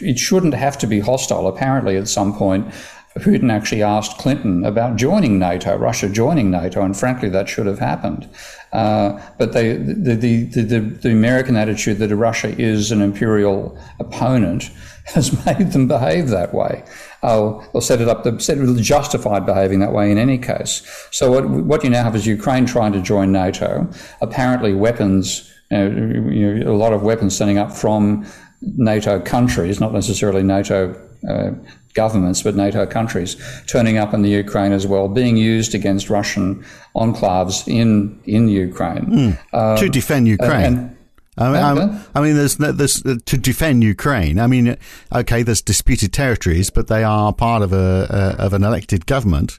it 0.00 0.18
shouldn't 0.18 0.54
have 0.54 0.78
to 0.78 0.86
be 0.86 1.00
hostile. 1.00 1.46
Apparently, 1.46 1.96
at 1.96 2.08
some 2.08 2.34
point, 2.34 2.72
Putin 3.18 3.52
actually 3.52 3.82
asked 3.82 4.18
Clinton 4.18 4.64
about 4.64 4.96
joining 4.96 5.38
NATO, 5.38 5.76
Russia 5.76 6.08
joining 6.08 6.50
NATO, 6.50 6.82
and 6.82 6.96
frankly, 6.96 7.28
that 7.28 7.48
should 7.48 7.66
have 7.66 7.78
happened. 7.78 8.28
Uh, 8.74 9.22
but 9.38 9.52
they, 9.52 9.76
the, 9.76 10.16
the, 10.16 10.44
the, 10.46 10.80
the, 10.80 11.10
American 11.12 11.54
attitude 11.54 11.98
that 11.98 12.12
Russia 12.14 12.48
is 12.60 12.90
an 12.90 13.00
imperial 13.00 13.78
opponent 14.00 14.64
has 15.14 15.46
made 15.46 15.70
them 15.70 15.86
behave 15.86 16.28
that 16.30 16.52
way. 16.52 16.82
Uh, 17.22 17.52
or 17.72 17.80
set 17.80 18.00
it 18.00 18.08
up, 18.08 18.24
set 18.42 18.58
it 18.58 18.76
justified 18.82 19.46
behaving 19.46 19.78
that 19.78 19.92
way 19.92 20.10
in 20.10 20.18
any 20.18 20.36
case. 20.38 20.82
So 21.12 21.30
what, 21.30 21.48
what 21.48 21.84
you 21.84 21.90
now 21.90 22.02
have 22.02 22.16
is 22.16 22.26
Ukraine 22.26 22.66
trying 22.66 22.92
to 22.94 23.00
join 23.00 23.30
NATO. 23.30 23.88
Apparently, 24.20 24.74
weapons, 24.74 25.52
you 25.70 25.78
know, 25.78 26.30
you 26.30 26.54
know, 26.54 26.72
a 26.72 26.74
lot 26.74 26.92
of 26.92 27.02
weapons 27.02 27.36
sending 27.36 27.58
up 27.58 27.70
from 27.70 28.26
NATO 28.60 29.20
countries, 29.20 29.78
not 29.78 29.92
necessarily 29.92 30.42
NATO 30.42 31.00
uh, 31.30 31.52
governments, 31.94 32.42
but 32.42 32.54
NATO 32.54 32.86
countries, 32.86 33.36
turning 33.66 33.96
up 33.98 34.12
in 34.14 34.22
the 34.22 34.30
Ukraine 34.30 34.72
as 34.72 34.86
well, 34.86 35.08
being 35.08 35.36
used 35.36 35.74
against 35.74 36.10
Russian 36.10 36.64
enclaves 36.94 37.66
in 37.66 38.20
in 38.24 38.48
Ukraine 38.48 39.06
mm, 39.06 39.38
um, 39.52 39.76
to 39.78 39.88
defend 39.88 40.28
Ukraine. 40.28 40.76
And, 40.76 40.96
I 41.36 41.74
mean, 41.74 42.00
I 42.14 42.20
mean, 42.20 42.36
there's, 42.36 42.56
there's 42.56 43.04
uh, 43.04 43.16
to 43.26 43.36
defend 43.36 43.82
Ukraine. 43.82 44.38
I 44.38 44.46
mean, 44.46 44.76
okay, 45.12 45.42
there's 45.42 45.62
disputed 45.62 46.12
territories, 46.12 46.70
but 46.70 46.86
they 46.86 47.02
are 47.02 47.32
part 47.32 47.62
of 47.62 47.72
a, 47.72 48.36
of 48.38 48.52
an 48.52 48.62
elected 48.62 49.06
government. 49.06 49.58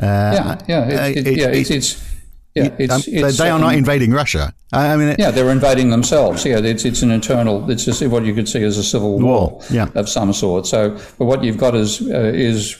Uh, 0.00 0.06
yeah, 0.06 0.62
yeah, 0.66 1.06
it's, 1.06 1.28
it, 1.28 1.36
yeah, 1.38 1.48
it's 1.48 1.70
yeah, 2.54 2.74
it's, 2.78 2.92
um, 2.92 3.02
it's, 3.06 3.38
they 3.38 3.48
are 3.48 3.58
not 3.58 3.74
invading 3.74 4.12
Russia. 4.12 4.54
I 4.72 4.96
mean, 4.96 5.08
it, 5.08 5.18
yeah, 5.18 5.30
they're 5.30 5.50
invading 5.50 5.90
themselves. 5.90 6.44
Yeah, 6.44 6.58
it's 6.58 6.84
it's 6.84 7.02
an 7.02 7.10
internal. 7.10 7.70
It's 7.70 7.84
just 7.84 8.02
what 8.06 8.24
you 8.24 8.34
could 8.34 8.48
see 8.48 8.62
as 8.62 8.78
a 8.78 8.84
civil 8.84 9.18
war, 9.18 9.50
war 9.50 9.60
yeah. 9.70 9.88
of 9.94 10.08
some 10.08 10.32
sort. 10.32 10.66
So, 10.66 10.98
but 11.18 11.26
what 11.26 11.44
you've 11.44 11.58
got 11.58 11.74
is 11.74 12.00
uh, 12.00 12.32
is 12.34 12.76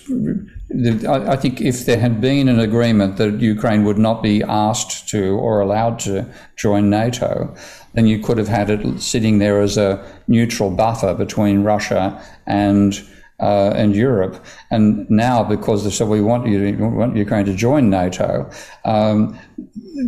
I 1.07 1.37
think 1.37 1.61
if 1.61 1.85
there 1.85 1.99
had 1.99 2.21
been 2.21 2.49
an 2.49 2.61
agreement 2.61 3.17
that 3.19 3.41
Ukraine 3.41 3.85
would 3.85 3.99
not 3.99 4.23
be 4.23 4.43
asked 4.43 5.09
to 5.11 5.39
or 5.39 5.61
allowed 5.61 5.99
to 6.01 6.27
join 6.57 6.89
NATO, 6.89 7.55
then 7.95 8.07
you 8.07 8.19
could 8.19 8.39
have 8.39 8.49
had 8.49 8.71
it 8.71 9.01
sitting 9.01 9.39
there 9.39 9.61
as 9.61 9.77
a 9.77 10.03
neutral 10.29 10.71
buffer 10.71 11.15
between 11.15 11.63
Russia 11.63 12.23
and 12.47 13.07
uh, 13.41 13.73
and 13.75 13.95
Europe. 13.95 14.45
And 14.71 15.09
now, 15.11 15.43
because 15.43 15.85
they 15.85 15.91
said 15.91 16.09
we 16.09 16.21
want 16.21 16.47
you, 16.47 16.77
to, 16.77 16.85
want 16.89 17.17
Ukraine 17.17 17.45
to 17.47 17.55
join 17.55 17.91
NATO, 17.91 18.51
um, 18.85 19.39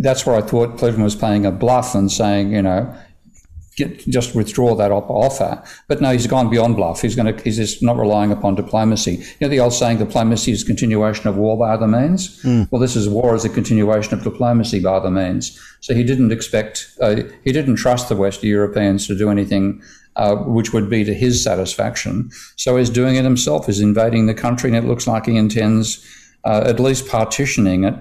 that's 0.00 0.24
where 0.24 0.36
I 0.36 0.40
thought 0.40 0.78
Putin 0.78 1.02
was 1.02 1.14
playing 1.14 1.46
a 1.46 1.50
bluff 1.50 1.94
and 1.94 2.10
saying, 2.10 2.52
you 2.52 2.62
know, 2.62 2.94
Get, 3.76 4.06
just 4.06 4.36
withdraw 4.36 4.76
that 4.76 4.92
offer. 4.92 5.60
But 5.88 6.00
no, 6.00 6.12
he's 6.12 6.28
gone 6.28 6.48
beyond 6.48 6.76
bluff. 6.76 7.02
He's 7.02 7.16
going 7.16 7.34
to. 7.34 7.42
He's 7.42 7.56
just 7.56 7.82
not 7.82 7.96
relying 7.96 8.30
upon 8.30 8.54
diplomacy. 8.54 9.14
You 9.14 9.24
know 9.40 9.48
the 9.48 9.58
old 9.58 9.72
saying, 9.72 9.98
"Diplomacy 9.98 10.52
is 10.52 10.62
continuation 10.62 11.26
of 11.26 11.36
war 11.36 11.58
by 11.58 11.70
other 11.70 11.88
means." 11.88 12.40
Mm. 12.44 12.68
Well, 12.70 12.80
this 12.80 12.94
is 12.94 13.08
war 13.08 13.34
as 13.34 13.44
a 13.44 13.48
continuation 13.48 14.14
of 14.14 14.22
diplomacy 14.22 14.78
by 14.78 14.90
other 14.90 15.10
means. 15.10 15.60
So 15.80 15.92
he 15.92 16.04
didn't 16.04 16.30
expect. 16.30 16.88
Uh, 17.00 17.22
he 17.42 17.50
didn't 17.50 17.74
trust 17.74 18.08
the 18.08 18.14
West 18.14 18.44
Europeans 18.44 19.08
to 19.08 19.18
do 19.18 19.28
anything 19.28 19.82
uh, 20.16 20.36
which 20.36 20.72
would 20.72 20.88
be 20.88 21.04
to 21.04 21.14
his 21.14 21.42
satisfaction. 21.42 22.30
So 22.56 22.76
he's 22.76 22.90
doing 22.90 23.16
it 23.16 23.24
himself. 23.24 23.66
He's 23.66 23.80
invading 23.80 24.26
the 24.26 24.34
country, 24.34 24.70
and 24.70 24.76
it 24.76 24.88
looks 24.88 25.06
like 25.06 25.26
he 25.26 25.36
intends 25.36 26.04
uh, 26.44 26.64
at 26.66 26.80
least 26.80 27.08
partitioning 27.08 27.84
it. 27.84 27.94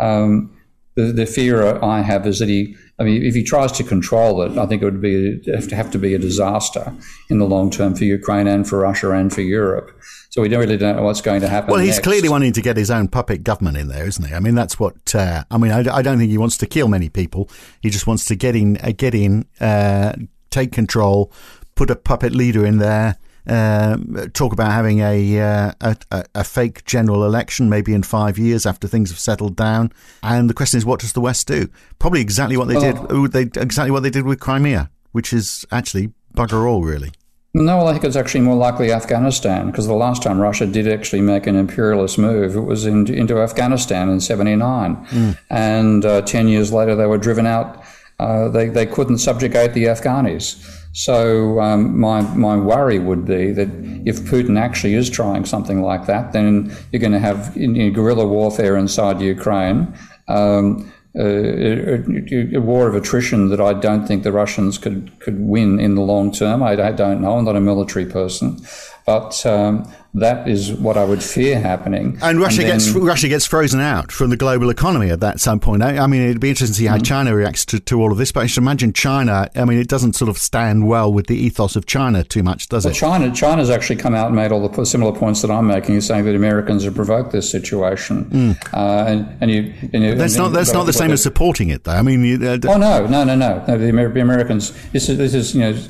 Um, 0.00 0.56
the, 0.96 1.12
the, 1.12 1.26
fear 1.26 1.82
I 1.82 2.00
have 2.00 2.26
is 2.26 2.40
that 2.40 2.48
he, 2.48 2.74
I 2.98 3.04
mean, 3.04 3.22
if 3.22 3.34
he 3.34 3.44
tries 3.44 3.70
to 3.72 3.84
control 3.84 4.42
it, 4.42 4.58
I 4.58 4.66
think 4.66 4.82
it 4.82 4.86
would 4.86 5.00
be 5.00 5.40
have 5.52 5.68
to 5.68 5.76
have 5.76 5.90
to 5.92 5.98
be 5.98 6.14
a 6.14 6.18
disaster 6.18 6.92
in 7.28 7.38
the 7.38 7.46
long 7.46 7.70
term 7.70 7.94
for 7.94 8.04
Ukraine 8.04 8.46
and 8.48 8.68
for 8.68 8.80
Russia 8.80 9.12
and 9.12 9.32
for 9.32 9.42
Europe. 9.42 9.96
So 10.30 10.42
we 10.42 10.48
don't 10.48 10.60
really 10.60 10.76
don't 10.76 10.96
know 10.96 11.02
what's 11.02 11.20
going 11.20 11.40
to 11.42 11.48
happen. 11.48 11.70
Well, 11.70 11.80
he's 11.80 11.96
next. 11.96 12.04
clearly 12.04 12.28
wanting 12.28 12.52
to 12.54 12.62
get 12.62 12.76
his 12.76 12.90
own 12.90 13.08
puppet 13.08 13.44
government 13.44 13.76
in 13.76 13.88
there, 13.88 14.06
isn't 14.06 14.26
he? 14.26 14.34
I 14.34 14.40
mean, 14.40 14.54
that's 14.54 14.78
what. 14.78 15.14
Uh, 15.14 15.44
I 15.50 15.58
mean, 15.58 15.72
I, 15.72 15.80
I, 15.96 16.02
don't 16.02 16.18
think 16.18 16.30
he 16.30 16.38
wants 16.38 16.56
to 16.58 16.66
kill 16.66 16.88
many 16.88 17.08
people. 17.08 17.48
He 17.80 17.90
just 17.90 18.06
wants 18.06 18.24
to 18.26 18.36
get 18.36 18.54
in, 18.54 18.76
uh, 18.78 18.92
get 18.96 19.14
in, 19.14 19.46
uh, 19.60 20.12
take 20.50 20.72
control, 20.72 21.32
put 21.80 21.90
a 21.90 21.96
puppet 21.96 22.34
leader 22.34 22.66
in 22.66 22.76
there. 22.76 23.16
Uh, 23.48 23.96
talk 24.34 24.52
about 24.52 24.70
having 24.70 25.00
a, 25.00 25.40
uh, 25.40 25.72
a, 25.80 26.24
a 26.34 26.44
fake 26.44 26.84
general 26.84 27.24
election 27.24 27.70
maybe 27.70 27.94
in 27.94 28.02
five 28.02 28.36
years 28.36 28.66
after 28.66 28.86
things 28.86 29.08
have 29.08 29.18
settled 29.18 29.56
down. 29.56 29.90
And 30.22 30.50
the 30.50 30.52
question 30.52 30.76
is, 30.76 30.84
what 30.84 31.00
does 31.00 31.14
the 31.14 31.22
West 31.22 31.46
do? 31.46 31.70
Probably 31.98 32.20
exactly 32.20 32.58
what 32.58 32.68
they 32.68 32.76
oh. 32.76 33.26
did. 33.26 33.32
They 33.32 33.62
exactly 33.62 33.90
what 33.90 34.02
they 34.02 34.10
did 34.10 34.26
with 34.26 34.40
Crimea, 34.40 34.90
which 35.12 35.32
is 35.32 35.64
actually 35.72 36.12
bugger 36.36 36.68
all, 36.68 36.82
really. 36.82 37.12
No, 37.54 37.78
well, 37.78 37.88
I 37.88 37.92
think 37.92 38.04
it's 38.04 38.14
actually 38.14 38.42
more 38.42 38.56
likely 38.56 38.92
Afghanistan 38.92 39.70
because 39.70 39.86
the 39.86 39.94
last 39.94 40.22
time 40.22 40.38
Russia 40.38 40.66
did 40.66 40.86
actually 40.86 41.22
make 41.22 41.46
an 41.46 41.56
imperialist 41.56 42.18
move, 42.18 42.56
it 42.56 42.60
was 42.60 42.84
in, 42.84 43.12
into 43.12 43.38
Afghanistan 43.38 44.10
in 44.10 44.20
'79, 44.20 44.96
mm. 45.06 45.38
and 45.48 46.04
uh, 46.04 46.20
ten 46.20 46.46
years 46.46 46.74
later 46.74 46.94
they 46.94 47.06
were 47.06 47.18
driven 47.18 47.46
out. 47.46 47.82
Uh, 48.18 48.48
they 48.48 48.68
they 48.68 48.84
couldn't 48.84 49.16
subjugate 49.16 49.72
the 49.72 49.84
Afghanis. 49.84 50.76
So 50.92 51.60
um, 51.60 51.98
my 51.98 52.22
my 52.34 52.56
worry 52.56 52.98
would 52.98 53.24
be 53.24 53.52
that 53.52 53.68
if 54.04 54.20
Putin 54.22 54.58
actually 54.58 54.94
is 54.94 55.08
trying 55.08 55.44
something 55.44 55.82
like 55.82 56.06
that, 56.06 56.32
then 56.32 56.76
you're 56.90 57.00
going 57.00 57.12
to 57.12 57.20
have 57.20 57.56
you 57.56 57.68
know, 57.68 57.90
guerrilla 57.90 58.26
warfare 58.26 58.76
inside 58.76 59.20
Ukraine. 59.20 59.94
Um, 60.26 60.92
a, 61.16 61.94
a, 61.94 62.56
a, 62.56 62.60
war 62.60 62.86
of 62.86 62.94
attrition 62.94 63.48
that 63.48 63.60
I 63.60 63.72
don't 63.72 64.06
think 64.06 64.22
the 64.22 64.30
Russians 64.30 64.78
could, 64.78 65.10
could 65.18 65.40
win 65.40 65.80
in 65.80 65.96
the 65.96 66.02
long 66.02 66.30
term. 66.30 66.62
I, 66.62 66.72
I 66.72 66.92
don't 66.92 67.20
know. 67.20 67.36
I'm 67.36 67.44
not 67.44 67.56
a 67.56 67.60
military 67.60 68.06
person. 68.06 68.60
But 69.06 69.44
um, 69.44 69.92
that 70.14 70.48
is 70.48 70.72
what 70.72 70.96
I 70.96 71.04
would 71.04 71.22
fear 71.22 71.60
happening. 71.60 72.18
And 72.20 72.40
Russia 72.40 72.62
and 72.62 72.70
then, 72.70 72.78
gets 72.78 72.90
Russia 72.90 73.28
gets 73.28 73.46
frozen 73.46 73.80
out 73.80 74.10
from 74.10 74.30
the 74.30 74.36
global 74.36 74.68
economy 74.68 75.10
at 75.10 75.20
that 75.20 75.38
some 75.38 75.60
point. 75.60 75.82
I, 75.82 75.98
I 75.98 76.06
mean, 76.08 76.22
it'd 76.22 76.40
be 76.40 76.50
interesting 76.50 76.74
to 76.74 76.78
see 76.78 76.86
how 76.86 76.96
mm-hmm. 76.96 77.04
China 77.04 77.34
reacts 77.34 77.64
to, 77.66 77.80
to 77.80 78.00
all 78.00 78.10
of 78.10 78.18
this. 78.18 78.32
But 78.32 78.40
I 78.40 78.46
should 78.46 78.62
imagine 78.62 78.92
China. 78.92 79.48
I 79.54 79.64
mean, 79.64 79.78
it 79.78 79.88
doesn't 79.88 80.14
sort 80.14 80.28
of 80.28 80.36
stand 80.36 80.88
well 80.88 81.12
with 81.12 81.28
the 81.28 81.36
ethos 81.36 81.76
of 81.76 81.86
China 81.86 82.24
too 82.24 82.42
much, 82.42 82.68
does 82.68 82.84
well, 82.84 82.92
it? 82.92 82.96
China 82.96 83.32
China's 83.32 83.70
actually 83.70 83.96
come 83.96 84.14
out 84.14 84.26
and 84.26 84.36
made 84.36 84.50
all 84.50 84.68
the 84.68 84.84
similar 84.84 85.12
points 85.12 85.42
that 85.42 85.50
I'm 85.50 85.68
making, 85.68 86.00
saying 86.00 86.24
that 86.24 86.34
Americans 86.34 86.84
have 86.84 86.96
provoked 86.96 87.30
this 87.30 87.48
situation. 87.48 88.24
Mm. 88.24 88.74
Uh, 88.74 89.04
and, 89.06 89.36
and, 89.40 89.50
you, 89.50 89.72
and 89.92 90.02
you, 90.02 90.14
that's 90.16 90.34
and, 90.34 90.44
not 90.44 90.52
that's 90.52 90.72
not 90.72 90.86
the 90.86 90.92
same 90.92 91.12
as 91.12 91.22
supporting 91.22 91.68
it, 91.68 91.84
though. 91.84 91.92
I 91.92 92.02
mean, 92.02 92.24
you, 92.24 92.48
uh, 92.48 92.58
oh 92.66 92.78
no, 92.78 93.06
no, 93.06 93.22
no, 93.22 93.36
no. 93.36 93.64
no 93.68 93.78
the 93.78 93.88
Americans. 93.88 94.72
This 94.90 95.08
is 95.08 95.18
this 95.18 95.34
is 95.34 95.54
you 95.54 95.60
know 95.60 95.80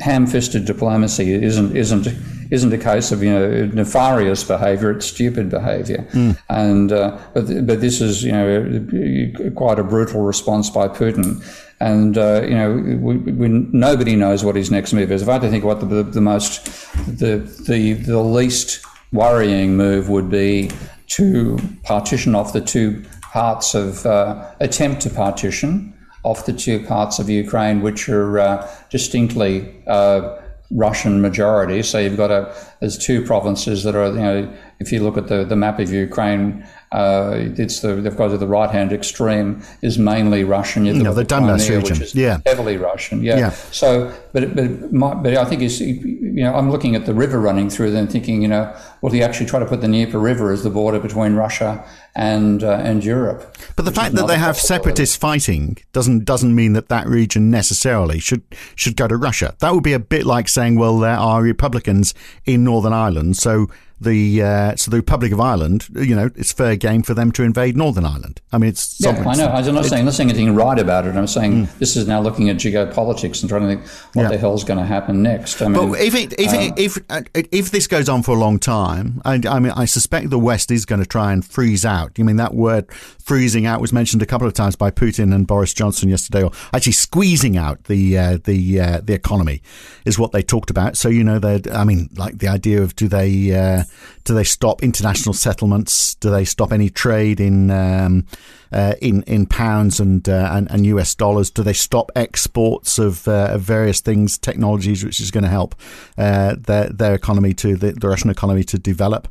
ham-fisted 0.00 0.64
diplomacy 0.64 1.32
isn't 1.32 1.76
isn't 1.76 2.06
isn't 2.50 2.72
a 2.72 2.78
case 2.78 3.12
of 3.12 3.22
you 3.22 3.30
know 3.30 3.66
nefarious 3.66 4.44
behaviour; 4.44 4.90
it's 4.90 5.06
stupid 5.06 5.50
behaviour. 5.50 6.06
Mm. 6.12 6.38
And 6.48 6.92
uh, 6.92 7.18
but 7.34 7.46
but 7.66 7.80
this 7.80 8.00
is 8.00 8.24
you 8.24 8.32
know 8.32 9.52
quite 9.54 9.78
a 9.78 9.84
brutal 9.84 10.22
response 10.22 10.70
by 10.70 10.88
Putin. 10.88 11.42
And 11.80 12.18
uh, 12.18 12.42
you 12.42 12.54
know 12.54 12.72
we, 12.74 13.16
we, 13.16 13.48
nobody 13.48 14.16
knows 14.16 14.44
what 14.44 14.56
his 14.56 14.70
next 14.70 14.92
move 14.92 15.12
is. 15.12 15.22
If 15.22 15.28
I 15.28 15.34
had 15.34 15.42
to 15.42 15.50
think 15.50 15.64
what 15.64 15.80
the, 15.80 15.86
the, 15.86 16.02
the 16.02 16.20
most 16.20 16.66
the 17.06 17.38
the 17.66 17.94
the 17.94 18.18
least 18.18 18.84
worrying 19.12 19.76
move 19.76 20.08
would 20.08 20.28
be 20.30 20.70
to 21.08 21.58
partition 21.84 22.34
off 22.34 22.52
the 22.52 22.60
two 22.60 23.02
parts 23.32 23.74
of 23.74 24.04
uh, 24.06 24.50
attempt 24.60 25.02
to 25.02 25.10
partition 25.10 25.94
off 26.24 26.46
the 26.46 26.52
two 26.52 26.84
parts 26.84 27.18
of 27.18 27.30
Ukraine 27.30 27.80
which 27.80 28.08
are 28.08 28.38
uh, 28.38 28.70
distinctly 28.90 29.82
uh, 29.86 30.40
Russian 30.70 31.22
majority. 31.22 31.82
So 31.82 31.98
you've 31.98 32.16
got 32.16 32.30
a 32.30 32.54
there's 32.80 32.98
two 32.98 33.24
provinces 33.24 33.84
that 33.84 33.94
are 33.94 34.08
you 34.08 34.20
know 34.20 34.56
if 34.80 34.92
you 34.92 35.02
look 35.02 35.16
at 35.16 35.28
the, 35.28 35.44
the 35.44 35.56
map 35.56 35.80
of 35.80 35.90
Ukraine, 35.90 36.64
uh, 36.92 37.32
it's 37.36 37.80
the 37.80 37.94
they've 37.94 38.16
got 38.16 38.28
to 38.28 38.38
the 38.38 38.46
right 38.46 38.70
hand 38.70 38.92
extreme 38.92 39.62
is 39.82 39.98
mainly 39.98 40.44
Russian. 40.44 40.84
You 40.84 40.94
know, 40.94 41.14
the 41.14 41.24
Donbass 41.24 41.68
region, 41.68 42.06
yeah, 42.12 42.40
heavily 42.44 42.76
Russian, 42.76 43.22
yeah. 43.22 43.38
yeah. 43.38 43.50
So, 43.50 44.12
but 44.32 44.54
but 44.54 44.92
my, 44.92 45.14
but 45.14 45.36
I 45.36 45.44
think 45.46 45.62
it's 45.62 45.80
you 45.80 46.44
know 46.44 46.54
I'm 46.54 46.70
looking 46.70 46.94
at 46.94 47.06
the 47.06 47.14
river 47.14 47.40
running 47.40 47.70
through 47.70 47.90
there 47.90 48.00
and 48.00 48.12
thinking 48.12 48.42
you 48.42 48.48
know 48.48 48.74
well 49.02 49.12
he 49.12 49.22
actually 49.22 49.46
try 49.46 49.58
to 49.58 49.66
put 49.66 49.80
the 49.80 49.86
Dnieper 49.86 50.18
River 50.18 50.52
as 50.52 50.62
the 50.62 50.70
border 50.70 50.98
between 50.98 51.34
Russia 51.34 51.84
and 52.14 52.62
uh, 52.62 52.80
and 52.82 53.04
Europe. 53.04 53.56
But 53.76 53.84
the 53.84 53.92
fact 53.92 54.14
that 54.14 54.26
they 54.26 54.38
have 54.38 54.56
separatists 54.56 55.16
fighting 55.16 55.78
doesn't 55.92 56.24
doesn't 56.24 56.54
mean 56.54 56.72
that 56.74 56.88
that 56.88 57.06
region 57.06 57.50
necessarily 57.50 58.18
should 58.18 58.42
should 58.74 58.96
go 58.96 59.08
to 59.08 59.16
Russia. 59.16 59.54
That 59.60 59.74
would 59.74 59.84
be 59.84 59.92
a 59.92 59.98
bit 59.98 60.26
like 60.26 60.48
saying 60.48 60.78
well 60.78 60.98
there 60.98 61.16
are 61.16 61.42
Republicans 61.42 62.14
in 62.44 62.64
Northern 62.64 62.92
Ireland, 62.92 63.36
so 63.36 63.68
the 64.00 64.42
uh, 64.42 64.76
so 64.76 64.90
the 64.90 64.96
Republic 64.96 65.32
of 65.32 65.40
Ireland, 65.40 65.88
you 65.94 66.14
know, 66.14 66.30
it's 66.36 66.52
fair 66.52 66.76
game 66.76 67.02
for 67.02 67.14
them 67.14 67.32
to 67.32 67.42
invade 67.42 67.76
Northern 67.76 68.04
Ireland. 68.04 68.40
I 68.52 68.58
mean, 68.58 68.70
it's 68.70 69.00
yeah, 69.00 69.10
I 69.10 69.34
know. 69.34 69.48
I'm 69.48 69.74
not 69.74 69.86
saying 69.86 70.04
not 70.04 70.14
saying 70.14 70.30
anything 70.30 70.54
right 70.54 70.78
about 70.78 71.06
it. 71.06 71.16
I'm 71.16 71.26
saying 71.26 71.66
mm. 71.66 71.78
this 71.78 71.96
is 71.96 72.06
now 72.06 72.20
looking 72.20 72.48
at 72.48 72.56
geopolitics 72.56 73.40
and 73.42 73.48
trying 73.48 73.62
to 73.62 73.68
think 73.68 73.86
what 74.14 74.24
yeah. 74.24 74.28
the 74.28 74.38
hell's 74.38 74.64
going 74.64 74.78
to 74.78 74.86
happen 74.86 75.22
next. 75.22 75.60
I 75.60 75.68
mean, 75.68 75.90
but 75.90 76.00
if 76.00 76.14
it, 76.14 76.34
if, 76.38 76.52
uh, 76.52 76.72
if 76.76 76.98
if 77.34 77.48
if 77.52 77.70
this 77.70 77.86
goes 77.86 78.08
on 78.08 78.22
for 78.22 78.36
a 78.36 78.38
long 78.38 78.58
time, 78.58 78.87
I, 79.24 79.40
I 79.48 79.58
mean, 79.58 79.72
I 79.72 79.84
suspect 79.84 80.30
the 80.30 80.38
West 80.38 80.70
is 80.70 80.84
going 80.84 81.00
to 81.00 81.06
try 81.06 81.32
and 81.32 81.44
freeze 81.44 81.84
out. 81.84 82.18
You 82.18 82.24
mean 82.24 82.36
that 82.36 82.54
word 82.54 82.90
freezing 82.92 83.66
out 83.66 83.80
was 83.80 83.92
mentioned 83.92 84.22
a 84.22 84.26
couple 84.26 84.46
of 84.46 84.54
times 84.54 84.76
by 84.76 84.90
Putin 84.90 85.34
and 85.34 85.46
Boris 85.46 85.74
Johnson 85.74 86.08
yesterday, 86.08 86.42
or 86.42 86.52
actually 86.72 86.92
squeezing 86.92 87.56
out 87.56 87.84
the 87.84 88.18
uh, 88.18 88.38
the 88.44 88.80
uh, 88.80 89.00
the 89.02 89.14
economy 89.14 89.62
is 90.04 90.18
what 90.18 90.32
they 90.32 90.42
talked 90.42 90.70
about. 90.70 90.96
So 90.96 91.08
you 91.08 91.24
know, 91.24 91.40
I 91.72 91.84
mean, 91.84 92.08
like 92.16 92.38
the 92.38 92.48
idea 92.48 92.82
of 92.82 92.96
do 92.96 93.08
they 93.08 93.52
uh, 93.54 93.84
do 94.24 94.34
they 94.34 94.44
stop 94.44 94.82
international 94.82 95.34
settlements? 95.34 96.14
Do 96.16 96.30
they 96.30 96.44
stop 96.44 96.72
any 96.72 96.90
trade 96.90 97.40
in 97.40 97.70
um, 97.70 98.26
uh, 98.72 98.94
in 99.00 99.22
in 99.22 99.46
pounds 99.46 100.00
and, 100.00 100.28
uh, 100.28 100.50
and, 100.52 100.70
and 100.70 100.86
US 100.86 101.14
dollars? 101.14 101.50
Do 101.50 101.62
they 101.62 101.72
stop 101.72 102.10
exports 102.14 102.98
of, 102.98 103.26
uh, 103.28 103.50
of 103.52 103.62
various 103.62 104.00
things, 104.00 104.38
technologies, 104.38 105.04
which 105.04 105.20
is 105.20 105.30
going 105.30 105.44
to 105.44 105.50
help 105.50 105.74
uh, 106.16 106.56
their 106.58 106.88
their 106.88 107.14
economy 107.14 107.54
to 107.54 107.76
the, 107.76 107.92
the 107.92 108.08
Russian 108.08 108.30
economy 108.30 108.64
to 108.64 108.78
develop? 108.78 109.28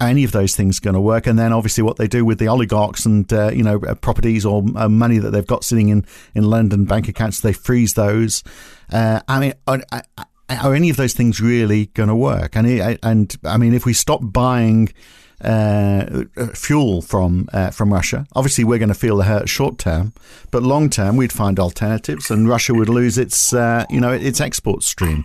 Any 0.00 0.24
of 0.24 0.32
those 0.32 0.54
things 0.54 0.80
going 0.80 0.94
to 0.94 1.00
work? 1.00 1.26
And 1.26 1.38
then 1.38 1.52
obviously 1.52 1.82
what 1.82 1.96
they 1.96 2.08
do 2.08 2.24
with 2.24 2.38
the 2.38 2.48
oligarchs 2.48 3.06
and 3.06 3.30
you 3.30 3.62
know 3.62 3.78
properties 4.00 4.44
or 4.44 4.62
money 4.62 5.18
that 5.18 5.30
they've 5.30 5.46
got 5.46 5.64
sitting 5.64 5.88
in 5.88 6.04
in 6.34 6.44
London 6.44 6.84
bank 6.84 7.08
accounts, 7.08 7.40
they 7.40 7.52
freeze 7.52 7.94
those. 7.94 8.42
I 8.90 9.40
mean. 9.40 9.54
I, 9.66 9.82
I, 9.92 10.02
are 10.48 10.74
any 10.74 10.90
of 10.90 10.96
those 10.96 11.14
things 11.14 11.40
really 11.40 11.86
going 11.86 12.08
to 12.08 12.14
work? 12.14 12.56
And 12.56 12.66
and 13.02 13.36
I 13.44 13.56
mean, 13.56 13.74
if 13.74 13.86
we 13.86 13.92
stop 13.92 14.20
buying 14.22 14.92
uh, 15.40 16.24
fuel 16.54 17.02
from 17.02 17.48
uh, 17.52 17.70
from 17.70 17.92
Russia, 17.92 18.26
obviously 18.34 18.64
we're 18.64 18.78
going 18.78 18.88
to 18.88 18.94
feel 18.94 19.16
the 19.16 19.24
hurt 19.24 19.48
short 19.48 19.78
term, 19.78 20.12
but 20.50 20.62
long 20.62 20.90
term 20.90 21.16
we'd 21.16 21.32
find 21.32 21.58
alternatives, 21.58 22.30
and 22.30 22.48
Russia 22.48 22.74
would 22.74 22.88
lose 22.88 23.18
its 23.18 23.52
uh, 23.52 23.84
you 23.90 24.00
know 24.00 24.12
its 24.12 24.40
export 24.40 24.82
stream. 24.82 25.24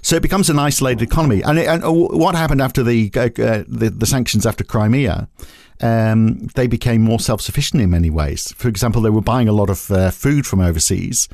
So 0.00 0.16
it 0.16 0.22
becomes 0.22 0.48
an 0.48 0.58
isolated 0.58 1.02
economy. 1.02 1.42
And, 1.42 1.58
and 1.58 1.82
what 1.84 2.34
happened 2.34 2.62
after 2.62 2.82
the, 2.82 3.10
uh, 3.16 3.20
uh, 3.20 3.64
the, 3.66 3.90
the 3.90 4.06
sanctions 4.06 4.46
after 4.46 4.64
Crimea? 4.64 5.28
Um, 5.80 6.48
they 6.54 6.66
became 6.66 7.02
more 7.02 7.20
self 7.20 7.40
sufficient 7.40 7.82
in 7.82 7.90
many 7.90 8.10
ways. 8.10 8.52
For 8.56 8.68
example, 8.68 9.00
they 9.00 9.10
were 9.10 9.20
buying 9.20 9.48
a 9.48 9.52
lot 9.52 9.70
of 9.70 9.90
uh, 9.90 10.10
food 10.10 10.46
from 10.46 10.60
overseas 10.60 11.28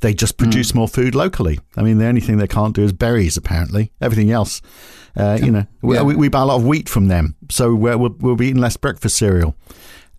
they 0.00 0.14
just 0.14 0.36
produce 0.36 0.72
mm. 0.72 0.76
more 0.76 0.88
food 0.88 1.14
locally. 1.14 1.58
I 1.76 1.82
mean, 1.82 1.98
the 1.98 2.06
only 2.06 2.20
thing 2.20 2.38
they 2.38 2.46
can't 2.46 2.74
do 2.74 2.82
is 2.82 2.92
berries, 2.92 3.36
apparently. 3.36 3.92
Everything 4.00 4.30
else, 4.30 4.60
uh, 5.16 5.38
you 5.42 5.50
know, 5.50 5.66
yeah. 5.82 6.02
we, 6.02 6.14
we, 6.14 6.28
buy 6.28 6.42
a 6.42 6.44
lot 6.44 6.56
of 6.56 6.66
wheat 6.66 6.88
from 6.88 7.08
them, 7.08 7.34
so 7.50 7.74
we're, 7.74 7.96
we'll, 7.96 8.14
we'll 8.20 8.36
be 8.36 8.48
eating 8.48 8.60
less 8.60 8.76
breakfast 8.76 9.16
cereal. 9.16 9.56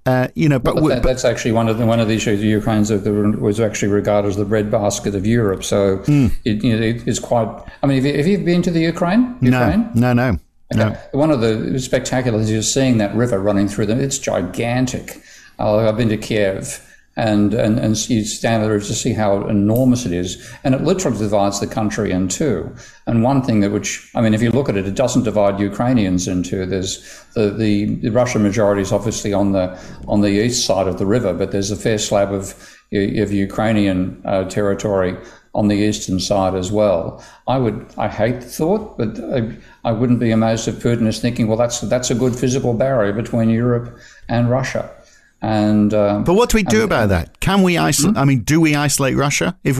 Uh, 0.05 0.29
you 0.35 0.47
know, 0.47 0.57
but, 0.57 0.75
well, 0.75 0.85
that, 0.85 1.03
that's 1.03 1.25
actually 1.25 1.51
one 1.51 1.67
of 1.67 1.77
the 1.77 1.85
one 1.85 1.99
of 1.99 2.07
the 2.07 2.13
issues. 2.13 2.41
Ukraine's 2.41 2.89
was 2.89 3.59
actually 3.59 3.89
regarded 3.89 4.29
as 4.29 4.37
the 4.37 4.45
breadbasket 4.45 5.13
of 5.15 5.25
Europe. 5.25 5.65
So 5.65 5.97
mm. 5.97 6.31
it, 6.45 6.63
you 6.63 6.77
know, 6.77 6.81
it, 6.81 7.05
it's 7.05 7.19
quite. 7.19 7.47
I 7.83 7.87
mean, 7.87 7.97
have 7.97 8.05
you, 8.05 8.17
have 8.17 8.25
you 8.25 8.37
been 8.37 8.61
to 8.61 8.71
the 8.71 8.79
Ukraine? 8.79 9.35
Ukraine? 9.41 9.91
No, 9.93 10.13
no, 10.13 10.31
no. 10.31 10.39
Okay. 10.73 10.83
no. 10.83 10.97
One 11.11 11.31
of 11.31 11.41
the 11.41 11.79
spectacular 11.79 12.37
things 12.37 12.51
is 12.51 12.73
seeing 12.73 12.97
that 12.97 13.15
river 13.15 13.39
running 13.39 13.67
through 13.67 13.85
them. 13.85 13.99
It's 13.99 14.19
gigantic. 14.19 15.21
Uh, 15.59 15.77
I've 15.77 15.97
been 15.97 16.09
to 16.09 16.17
Kiev 16.17 16.83
and, 17.17 17.55
and, 17.55 17.79
and 17.79 18.09
you 18.09 18.23
stand 18.23 18.63
there 18.63 18.77
to 18.77 18.93
see 18.93 19.11
how 19.11 19.47
enormous 19.47 20.05
it 20.05 20.11
is. 20.11 20.55
And 20.63 20.75
it 20.75 20.81
literally 20.81 21.17
divides 21.17 21.59
the 21.59 21.65
country 21.65 22.11
in 22.11 22.27
two. 22.27 22.71
And 23.07 23.23
one 23.23 23.41
thing 23.41 23.61
that 23.61 23.71
which, 23.71 24.11
I 24.13 24.21
mean, 24.21 24.35
if 24.35 24.41
you 24.41 24.51
look 24.51 24.69
at 24.69 24.77
it, 24.77 24.85
it 24.85 24.93
doesn't 24.93 25.23
divide 25.23 25.59
Ukrainians 25.59 26.27
in 26.27 26.43
two. 26.43 26.67
There's 26.67 27.25
the, 27.33 27.49
the, 27.49 27.95
the 27.95 28.09
Russian 28.09 28.43
majority 28.43 28.83
is 28.83 28.91
obviously 28.91 29.33
on 29.33 29.53
the, 29.53 29.79
on 30.07 30.21
the 30.21 30.29
east 30.29 30.65
side 30.65 30.87
of 30.87 30.99
the 30.99 31.07
river, 31.07 31.33
but 31.33 31.51
there's 31.51 31.71
a 31.71 31.75
fair 31.75 31.97
slab 31.97 32.31
of, 32.31 32.53
of 32.91 33.31
Ukrainian 33.31 34.21
uh, 34.23 34.43
territory 34.43 35.17
on 35.57 35.67
the 35.67 35.75
eastern 35.75 36.19
side 36.19 36.53
as 36.53 36.71
well. 36.71 37.21
I 37.47 37.57
would, 37.57 37.87
I 37.97 38.07
hate 38.07 38.41
the 38.41 38.47
thought, 38.47 38.95
but 38.95 39.19
I, 39.33 39.57
I 39.83 39.91
wouldn't 39.91 40.19
be 40.19 40.29
amazed 40.29 40.67
if 40.67 40.75
Putin 40.75 41.07
is 41.07 41.19
thinking, 41.19 41.47
well, 41.47 41.57
that's, 41.57 41.81
that's 41.81 42.11
a 42.11 42.15
good 42.15 42.35
physical 42.35 42.75
barrier 42.75 43.11
between 43.11 43.49
Europe 43.49 43.97
and 44.29 44.51
Russia. 44.51 44.89
And 45.39 45.93
uh, 45.93 46.19
but 46.25 46.33
what 46.33 46.49
do 46.49 46.57
we 46.57 46.63
do 46.63 46.83
about 46.83 47.09
that? 47.09 47.39
Can 47.39 47.61
we 47.61 47.77
isolate? 47.77 48.15
Hmm? 48.15 48.21
I 48.21 48.25
mean, 48.25 48.39
do 48.39 48.59
we 48.59 48.73
isolate 48.73 49.15
Russia 49.15 49.55
if 49.63 49.79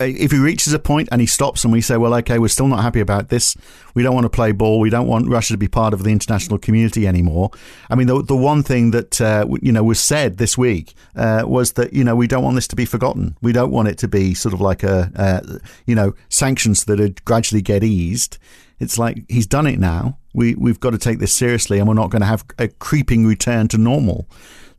if 0.00 0.30
he 0.30 0.38
reaches 0.38 0.72
a 0.72 0.78
point 0.78 1.08
and 1.10 1.20
he 1.20 1.26
stops 1.26 1.64
and 1.64 1.72
we 1.72 1.80
say, 1.80 1.96
well, 1.96 2.14
okay, 2.14 2.38
we're 2.38 2.46
still 2.46 2.68
not 2.68 2.82
happy 2.82 3.00
about 3.00 3.28
this. 3.28 3.56
We 3.94 4.04
don't 4.04 4.14
want 4.14 4.26
to 4.26 4.30
play 4.30 4.52
ball. 4.52 4.78
We 4.78 4.90
don't 4.90 5.08
want 5.08 5.28
Russia 5.28 5.54
to 5.54 5.58
be 5.58 5.66
part 5.66 5.92
of 5.92 6.04
the 6.04 6.10
international 6.10 6.58
community 6.58 7.08
anymore. 7.08 7.50
I 7.90 7.96
mean, 7.96 8.06
the 8.06 8.22
the 8.22 8.36
one 8.36 8.62
thing 8.62 8.92
that 8.92 9.20
uh, 9.20 9.46
you 9.60 9.72
know 9.72 9.82
was 9.82 9.98
said 9.98 10.38
this 10.38 10.56
week 10.56 10.94
uh, 11.16 11.42
was 11.46 11.72
that 11.72 11.92
you 11.92 12.04
know 12.04 12.14
we 12.14 12.28
don't 12.28 12.44
want 12.44 12.54
this 12.54 12.68
to 12.68 12.76
be 12.76 12.84
forgotten. 12.84 13.36
We 13.42 13.52
don't 13.52 13.72
want 13.72 13.88
it 13.88 13.98
to 13.98 14.08
be 14.08 14.34
sort 14.34 14.54
of 14.54 14.60
like 14.60 14.84
a 14.84 15.60
you 15.84 15.96
know 15.96 16.14
sanctions 16.28 16.84
that 16.84 17.24
gradually 17.24 17.62
get 17.62 17.82
eased. 17.82 18.38
It's 18.78 18.98
like 18.98 19.24
he's 19.28 19.46
done 19.46 19.66
it 19.66 19.80
now. 19.80 20.18
We 20.32 20.54
we've 20.54 20.80
got 20.80 20.90
to 20.90 20.98
take 20.98 21.18
this 21.18 21.32
seriously, 21.32 21.80
and 21.80 21.88
we're 21.88 21.94
not 21.94 22.10
going 22.10 22.22
to 22.22 22.26
have 22.26 22.44
a 22.58 22.68
creeping 22.68 23.26
return 23.26 23.66
to 23.68 23.78
normal. 23.78 24.28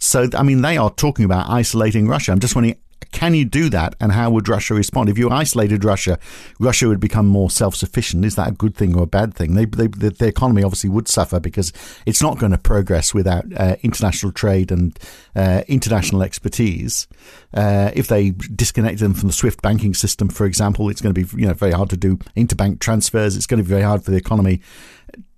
So, 0.03 0.27
I 0.33 0.43
mean, 0.43 0.61
they 0.61 0.75
are 0.75 0.89
talking 0.89 1.23
about 1.23 1.49
isolating 1.49 2.09
Russia. 2.09 2.33
I'm 2.33 2.39
just 2.39 2.55
wondering, 2.55 2.75
can 3.13 3.33
you 3.33 3.45
do 3.45 3.69
that 3.69 3.95
and 4.01 4.11
how 4.11 4.31
would 4.31 4.49
Russia 4.49 4.73
respond? 4.73 5.07
If 5.07 5.17
you 5.17 5.29
isolated 5.29 5.85
Russia, 5.85 6.19
Russia 6.59 6.89
would 6.89 6.99
become 6.99 7.25
more 7.25 7.49
self 7.49 7.73
sufficient. 7.73 8.25
Is 8.25 8.35
that 8.35 8.49
a 8.49 8.51
good 8.51 8.75
thing 8.75 8.97
or 8.97 9.03
a 9.03 9.07
bad 9.07 9.33
thing? 9.33 9.53
They, 9.55 9.63
they, 9.63 9.87
the, 9.87 10.09
the, 10.09 10.27
economy 10.27 10.61
obviously 10.61 10.89
would 10.89 11.07
suffer 11.07 11.39
because 11.39 11.71
it's 12.05 12.21
not 12.21 12.37
going 12.37 12.51
to 12.51 12.57
progress 12.57 13.13
without 13.13 13.45
uh, 13.55 13.77
international 13.81 14.33
trade 14.33 14.71
and 14.71 14.99
uh, 15.37 15.61
international 15.69 16.21
expertise. 16.21 17.07
Uh, 17.53 17.91
if 17.93 18.07
they 18.07 18.31
disconnect 18.31 18.99
them 18.99 19.13
from 19.13 19.27
the 19.27 19.33
SWIFT 19.33 19.61
banking 19.61 19.93
system, 19.93 20.27
for 20.27 20.45
example, 20.45 20.89
it's 20.89 20.99
going 20.99 21.13
to 21.13 21.25
be 21.25 21.41
you 21.41 21.47
know 21.47 21.53
very 21.53 21.71
hard 21.71 21.89
to 21.91 21.97
do 21.97 22.17
interbank 22.35 22.79
transfers. 22.79 23.37
It's 23.37 23.45
going 23.45 23.59
to 23.59 23.63
be 23.63 23.69
very 23.69 23.83
hard 23.83 24.03
for 24.03 24.11
the 24.11 24.17
economy 24.17 24.59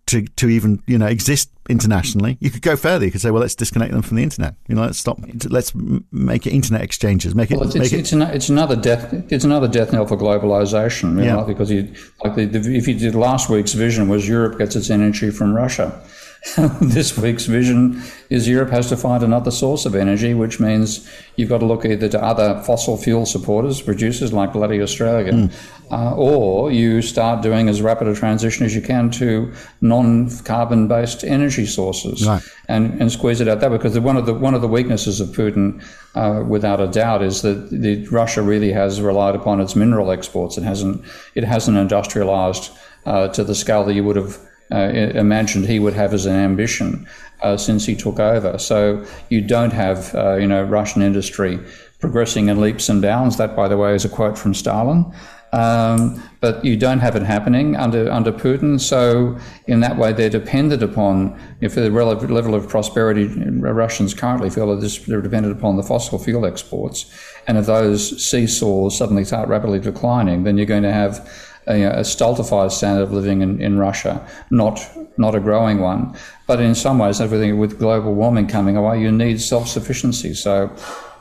to, 0.08 0.22
to 0.22 0.50
even 0.50 0.82
you 0.88 0.98
know 0.98 1.08
exist 1.08 1.50
internationally. 1.70 2.38
You 2.40 2.52
could 2.52 2.62
go 2.62 2.76
further. 2.76 3.06
You 3.06 3.12
could 3.12 3.22
say, 3.22 3.32
well, 3.32 3.42
let's 3.42 3.56
disconnect 3.56 3.92
them 3.92 4.02
from 4.02 4.18
the 4.18 4.24
internet. 4.24 4.56
You 4.68 4.76
know, 4.76 4.82
let's 4.82 5.00
stop. 5.00 5.20
Let's 5.50 5.74
make 6.12 6.46
it 6.46 6.52
internet 6.52 6.82
exchanges. 6.82 7.34
Make 7.34 7.52
it. 7.52 7.58
Well, 7.58 7.66
it's, 7.66 7.76
make 7.76 7.92
it's, 7.92 8.14
it, 8.14 8.22
it's, 8.22 8.50
another 8.50 8.76
death. 8.76 9.14
It's 9.32 9.44
another 9.44 9.68
death 9.68 9.92
knell 9.92 10.06
for 10.06 10.18
globalization. 10.18 11.24
yeah. 11.24 11.36
Know, 11.36 11.44
because 11.44 11.72
you 11.72 11.94
like 12.24 12.36
the, 12.36 12.46
the, 12.46 12.76
if 12.76 12.88
you 12.88 12.98
did 12.98 13.16
last 13.16 13.50
week's 13.50 13.74
vision 13.74 14.08
was 14.08 14.28
Europe 14.28 14.58
gets 14.58 14.76
its 14.76 14.90
energy 14.90 15.32
from 15.32 15.56
Russia. 15.56 16.02
this 16.80 17.18
week's 17.18 17.48
vision 17.48 18.02
is 18.30 18.48
Europe 18.48 18.70
has 18.70 18.88
to 18.90 18.96
find 18.96 19.24
another 19.24 19.50
source 19.50 19.86
of 19.86 19.96
energy, 19.96 20.36
which 20.36 20.60
means 20.60 21.10
you've 21.38 21.50
got 21.50 21.58
to 21.58 21.66
look 21.66 21.86
either 21.86 22.08
to 22.08 22.24
other 22.24 22.62
fossil 22.62 22.98
fuel 22.98 23.26
supporters, 23.26 23.82
producers 23.82 24.32
like 24.32 24.54
bloody 24.54 24.80
Australia, 24.80 25.34
mm. 25.34 25.52
uh, 25.92 26.16
or 26.16 26.72
you 26.72 27.02
start 27.02 27.42
doing 27.42 27.68
as 27.68 27.82
rapid 27.82 28.08
a 28.08 28.16
transition 28.16 28.64
as 28.64 28.76
you 28.76 28.82
can 28.82 29.10
to 29.10 29.52
non-carbon 29.82 30.88
based 30.88 31.24
energy 31.24 31.66
sources 31.66 32.28
right. 32.28 32.44
and, 32.68 33.02
and 33.02 33.12
squeeze 33.12 33.42
it 33.42 33.48
out 33.48 33.60
that 33.60 33.72
way. 33.72 33.78
Because 33.78 34.00
one 34.00 34.16
of 34.16 34.28
the 34.28 34.34
one 34.34 34.54
of 34.54 34.62
the 34.62 34.68
weaknesses 34.68 35.20
of 35.20 35.30
Putin, 35.30 35.84
uh, 36.14 36.44
without 36.48 36.80
a 36.80 36.88
doubt, 36.88 37.24
is 37.24 37.42
that 37.42 37.72
the, 37.72 38.06
Russia 38.10 38.44
really 38.44 38.72
has 38.72 39.02
relied 39.02 39.36
upon 39.36 39.60
its 39.60 39.76
mineral 39.76 40.12
exports. 40.12 40.60
It 40.60 40.64
hasn't 40.64 41.04
it 41.34 41.44
hasn't 41.44 41.78
industrialized 41.78 42.72
uh, 43.08 43.30
to 43.30 43.44
the 43.44 43.56
scale 43.56 43.84
that 43.86 43.94
you 43.96 44.04
would 44.04 44.16
have 44.16 44.40
uh, 44.72 44.90
imagined 45.16 45.66
he 45.66 45.80
would 45.80 45.94
have 45.94 46.14
as 46.14 46.26
an 46.26 46.36
ambition 46.36 47.08
uh, 47.42 47.58
since 47.58 47.86
he 47.86 47.96
took 47.96 48.20
over. 48.20 48.58
So 48.58 49.06
you 49.30 49.42
don't 49.42 49.74
have, 49.74 50.14
uh, 50.16 50.36
you 50.36 50.48
know, 50.48 50.64
Russian 50.64 51.02
industry 51.02 51.60
progressing 52.00 52.50
in 52.50 52.60
leaps 52.60 52.90
and 52.90 53.02
bounds. 53.02 53.38
That, 53.38 53.56
by 53.56 53.68
the 53.68 53.78
way, 53.78 53.94
is 53.96 54.06
a 54.06 54.10
quote 54.10 54.38
from 54.38 54.54
Stalin. 54.54 55.14
Um, 55.54 56.22
but 56.42 56.66
you 56.66 56.76
don't 56.76 57.00
have 57.00 57.16
it 57.16 57.22
happening 57.22 57.78
under 57.78 58.12
under 58.12 58.32
Putin. 58.32 58.80
So 58.80 59.38
in 59.68 59.80
that 59.80 59.96
way, 59.96 60.12
they're 60.12 60.30
dependent 60.30 60.84
upon 60.84 61.40
if 61.62 61.76
the 61.76 61.90
level 61.90 62.56
of 62.56 62.68
prosperity 62.68 63.28
Russians 63.62 64.14
currently 64.14 64.50
feel 64.50 64.76
that 64.76 65.06
they're 65.08 65.22
dependent 65.22 65.58
upon 65.58 65.78
the 65.78 65.84
fossil 65.84 66.20
fuel 66.20 66.46
exports, 66.46 67.06
and 67.48 67.58
if 67.58 67.68
those 67.68 68.22
seesaws 68.22 68.98
suddenly 68.98 69.24
start 69.24 69.48
rapidly 69.48 69.80
declining, 69.80 70.44
then 70.44 70.58
you're 70.58 70.66
going 70.66 70.84
to 70.84 70.92
have 70.92 71.26
a, 71.68 71.84
a 71.84 72.04
stultified 72.04 72.72
standard 72.72 73.04
of 73.04 73.12
living 73.12 73.42
in, 73.42 73.62
in 73.62 73.78
Russia, 73.78 74.26
not 74.50 74.80
not 75.18 75.36
a 75.36 75.40
growing 75.40 75.80
one. 75.80 76.16
But 76.48 76.60
in 76.60 76.76
some 76.76 77.00
ways, 77.00 77.22
everything 77.22 77.58
with 77.58 77.80
global 77.80 78.14
warming 78.14 78.48
coming 78.48 78.78
away, 78.78 79.02
you 79.02 79.12
need 79.12 79.42
self 79.42 79.68
sufficiency. 79.68 80.34
So 80.34 80.74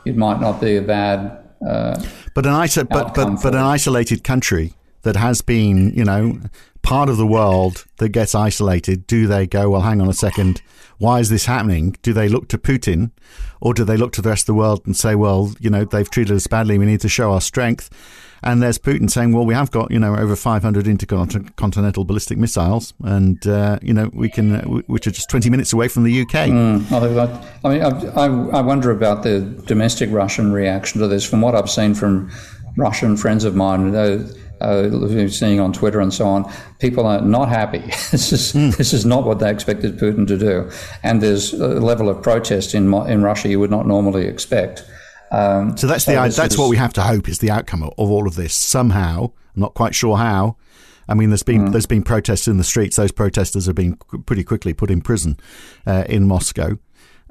it 0.05 0.15
might 0.15 0.39
not 0.39 0.61
be 0.61 0.77
a 0.77 0.81
bad. 0.81 1.43
Uh, 1.65 2.01
but 2.33 2.45
an 2.45 2.53
iso- 2.53 2.87
but 2.87 3.13
but, 3.13 3.41
but 3.41 3.55
an 3.55 3.61
isolated 3.61 4.23
country 4.23 4.73
that 5.01 5.15
has 5.15 5.41
been, 5.41 5.93
you 5.93 6.03
know, 6.03 6.39
part 6.81 7.09
of 7.09 7.17
the 7.17 7.27
world 7.27 7.85
that 7.97 8.09
gets 8.09 8.35
isolated, 8.35 9.07
do 9.07 9.27
they 9.27 9.47
go, 9.47 9.69
well, 9.69 9.81
hang 9.81 10.01
on 10.01 10.09
a 10.09 10.13
second, 10.13 10.61
why 10.97 11.19
is 11.19 11.29
this 11.29 11.45
happening? 11.45 11.95
Do 12.01 12.11
they 12.11 12.27
look 12.27 12.47
to 12.49 12.57
Putin 12.57 13.11
or 13.61 13.73
do 13.73 13.83
they 13.83 13.97
look 13.97 14.13
to 14.13 14.21
the 14.21 14.29
rest 14.29 14.43
of 14.43 14.47
the 14.47 14.53
world 14.55 14.81
and 14.85 14.95
say, 14.95 15.15
well, 15.15 15.53
you 15.59 15.69
know, 15.69 15.85
they've 15.85 16.09
treated 16.09 16.35
us 16.35 16.47
badly, 16.47 16.77
we 16.77 16.85
need 16.85 17.01
to 17.01 17.09
show 17.09 17.31
our 17.31 17.41
strength? 17.41 17.89
And 18.45 18.61
there's 18.61 18.77
Putin 18.77 19.09
saying, 19.09 19.33
well, 19.33 19.45
we 19.45 19.55
have 19.55 19.71
got, 19.71 19.89
you 19.89 19.97
know, 19.97 20.15
over 20.15 20.35
500 20.35 20.87
intercontinental 20.87 22.05
ballistic 22.05 22.37
missiles, 22.37 22.93
and, 23.03 23.45
uh, 23.47 23.79
you 23.81 23.91
know, 23.91 24.11
we 24.13 24.29
can, 24.29 24.55
uh, 24.55 24.61
which 24.85 25.07
are 25.07 25.11
just 25.11 25.31
20 25.31 25.49
minutes 25.49 25.73
away 25.73 25.87
from 25.87 26.03
the 26.03 26.21
UK. 26.21 26.49
Mm, 26.49 26.91
I 27.63 27.69
mean, 27.69 27.81
I, 27.81 28.59
I 28.59 28.61
wonder 28.61 28.91
about 28.91 29.23
the 29.23 29.41
domestic 29.65 30.11
Russian 30.11 30.53
reaction 30.53 31.01
to 31.01 31.07
this. 31.07 31.27
From 31.27 31.41
what 31.41 31.55
I've 31.55 31.71
seen 31.71 31.95
from 31.95 32.31
Russian 32.77 33.17
friends 33.17 33.45
of 33.45 33.55
mine, 33.55 33.95
uh, 33.95 34.27
uh, 34.61 35.27
seeing 35.27 35.59
on 35.59 35.73
Twitter 35.73 35.99
and 35.99 36.13
so 36.13 36.27
on, 36.27 36.51
people 36.79 37.05
are 37.05 37.21
not 37.21 37.49
happy. 37.49 37.79
this 38.11 38.31
is 38.31 38.53
mm. 38.53 38.75
this 38.77 38.93
is 38.93 39.05
not 39.05 39.25
what 39.25 39.39
they 39.39 39.49
expected 39.49 39.97
Putin 39.97 40.27
to 40.27 40.37
do, 40.37 40.69
and 41.03 41.21
there's 41.21 41.53
a 41.53 41.79
level 41.79 42.09
of 42.09 42.21
protest 42.21 42.73
in 42.73 42.93
in 43.07 43.23
Russia 43.23 43.49
you 43.49 43.59
would 43.59 43.71
not 43.71 43.87
normally 43.87 44.25
expect. 44.25 44.83
Um, 45.35 45.75
so 45.75 45.87
that's 45.87 46.05
the 46.05 46.13
that's 46.35 46.57
what 46.57 46.69
we 46.69 46.77
have 46.77 46.93
to 46.93 47.01
hope 47.01 47.27
is 47.27 47.39
the 47.39 47.51
outcome 47.51 47.83
of, 47.83 47.89
of, 47.97 48.09
all 48.09 48.27
of 48.27 48.35
this 48.35 48.53
somehow. 48.53 49.31
I'm 49.55 49.61
not 49.61 49.73
quite 49.73 49.93
sure 49.93 50.17
how. 50.17 50.55
I 51.09 51.13
mean, 51.13 51.29
there's 51.29 51.43
been 51.43 51.67
mm. 51.67 51.71
there's 51.71 51.85
been 51.85 52.03
protests 52.03 52.47
in 52.47 52.57
the 52.57 52.63
streets. 52.63 52.95
Those 52.95 53.11
protesters 53.11 53.65
have 53.65 53.75
been 53.75 53.97
pretty 54.25 54.43
quickly 54.43 54.73
put 54.73 54.89
in 54.89 55.01
prison 55.01 55.37
uh, 55.85 56.05
in 56.07 56.27
Moscow. 56.27 56.77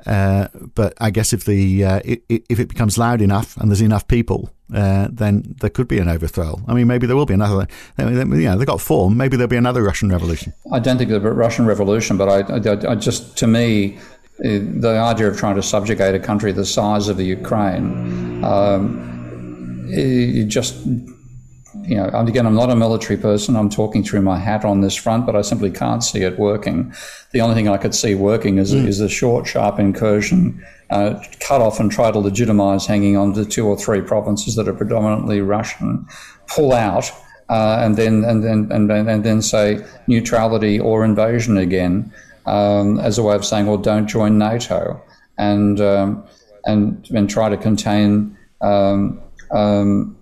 Uh, 0.07 0.49
but 0.75 0.93
I 1.01 1.11
guess 1.11 1.33
if 1.33 1.45
the 1.45 1.85
uh, 1.85 2.01
it, 2.05 2.23
if 2.29 2.61
it 2.61 2.69
becomes 2.69 2.99
loud 2.99 3.23
enough 3.23 3.57
and 3.57 3.71
there's 3.71 3.81
enough 3.81 4.07
people, 4.07 4.51
uh, 4.75 5.09
then 5.11 5.57
there 5.61 5.71
could 5.71 5.89
be 5.89 5.99
an 5.99 6.09
overthrow. 6.09 6.61
I 6.69 6.75
mean, 6.75 6.87
maybe 6.87 7.07
there 7.07 7.17
will 7.17 7.27
be 7.27 7.35
another. 7.35 7.67
You 7.97 8.11
know, 8.11 8.59
they 8.59 8.67
got 8.67 8.83
form. 8.83 9.17
Maybe 9.17 9.39
there'll 9.39 9.49
be 9.49 9.57
another 9.57 9.83
Russian 9.83 10.11
revolution. 10.11 10.53
I 10.71 10.79
don't 10.79 10.99
think 10.99 11.09
there'll 11.09 11.25
be 11.25 11.31
a 11.31 11.33
Russian 11.33 11.65
revolution, 11.65 12.19
but 12.19 12.29
I, 12.29 12.41
I, 12.55 12.93
I 12.93 12.95
just 12.97 13.39
to 13.39 13.47
me 13.47 13.99
the 14.39 14.99
idea 14.99 15.29
of 15.29 15.37
trying 15.37 15.57
to 15.57 15.63
subjugate 15.63 16.15
a 16.15 16.19
country 16.19 16.53
the 16.53 16.65
size 16.65 17.09
of 17.09 17.17
the 17.17 17.25
Ukraine, 17.25 18.45
um, 18.45 19.87
it 19.89 20.45
just, 20.45 20.85
you 20.85 21.97
know, 21.97 22.09
again, 22.13 22.47
I'm 22.47 22.55
not 22.55 22.71
a 22.71 22.77
military 22.77 23.17
person. 23.17 23.55
I'm 23.55 23.71
talking 23.71 24.03
through 24.03 24.23
my 24.23 24.39
hat 24.39 24.65
on 24.65 24.81
this 24.81 24.95
front, 24.95 25.27
but 25.27 25.37
I 25.37 25.43
simply 25.43 25.71
can't 25.71 26.03
see 26.03 26.23
it 26.23 26.39
working. 26.39 26.93
The 27.33 27.41
only 27.41 27.55
thing 27.55 27.69
I 27.69 27.77
could 27.77 27.95
see 27.95 28.15
working 28.15 28.59
is, 28.59 28.75
mm. 28.75 28.87
is 28.87 29.01
a 29.01 29.09
short, 29.09 29.47
sharp 29.47 29.79
incursion, 29.79 30.65
uh, 30.91 31.23
cut 31.41 31.61
off 31.61 31.79
and 31.79 31.91
try 31.91 32.11
to 32.11 32.19
legitimize 32.19 32.87
hanging 32.87 33.17
on 33.17 33.35
to 33.35 33.45
two 33.45 33.67
or 33.67 33.77
three 33.77 34.01
provinces 34.01 34.57
that 34.57 34.69
are 34.69 34.75
predominantly 34.75 35.41
Russian, 35.41 36.07
pull 36.47 36.73
out. 36.73 37.11
Uh, 37.51 37.79
and 37.83 37.97
then 37.97 38.25
and 38.25 38.43
then 38.43 38.73
and, 38.73 38.91
and 38.91 39.23
then 39.23 39.43
say 39.43 39.85
neutrality 40.07 40.81
or 40.81 41.05
invasion 41.05 41.59
again, 41.59 42.11
um, 42.47 42.99
as 43.01 43.19
a 43.19 43.23
way 43.23 43.35
of 43.35 43.45
saying, 43.45 43.67
well, 43.67 43.79
don't 43.79 44.07
join 44.07 44.39
NATO 44.39 45.03
and 45.39 45.81
um, 45.81 46.25
and 46.65 47.09
and 47.15 47.29
try 47.29 47.49
to 47.49 47.57
contain 47.57 48.37
um, 48.61 49.21
um, 49.51 50.17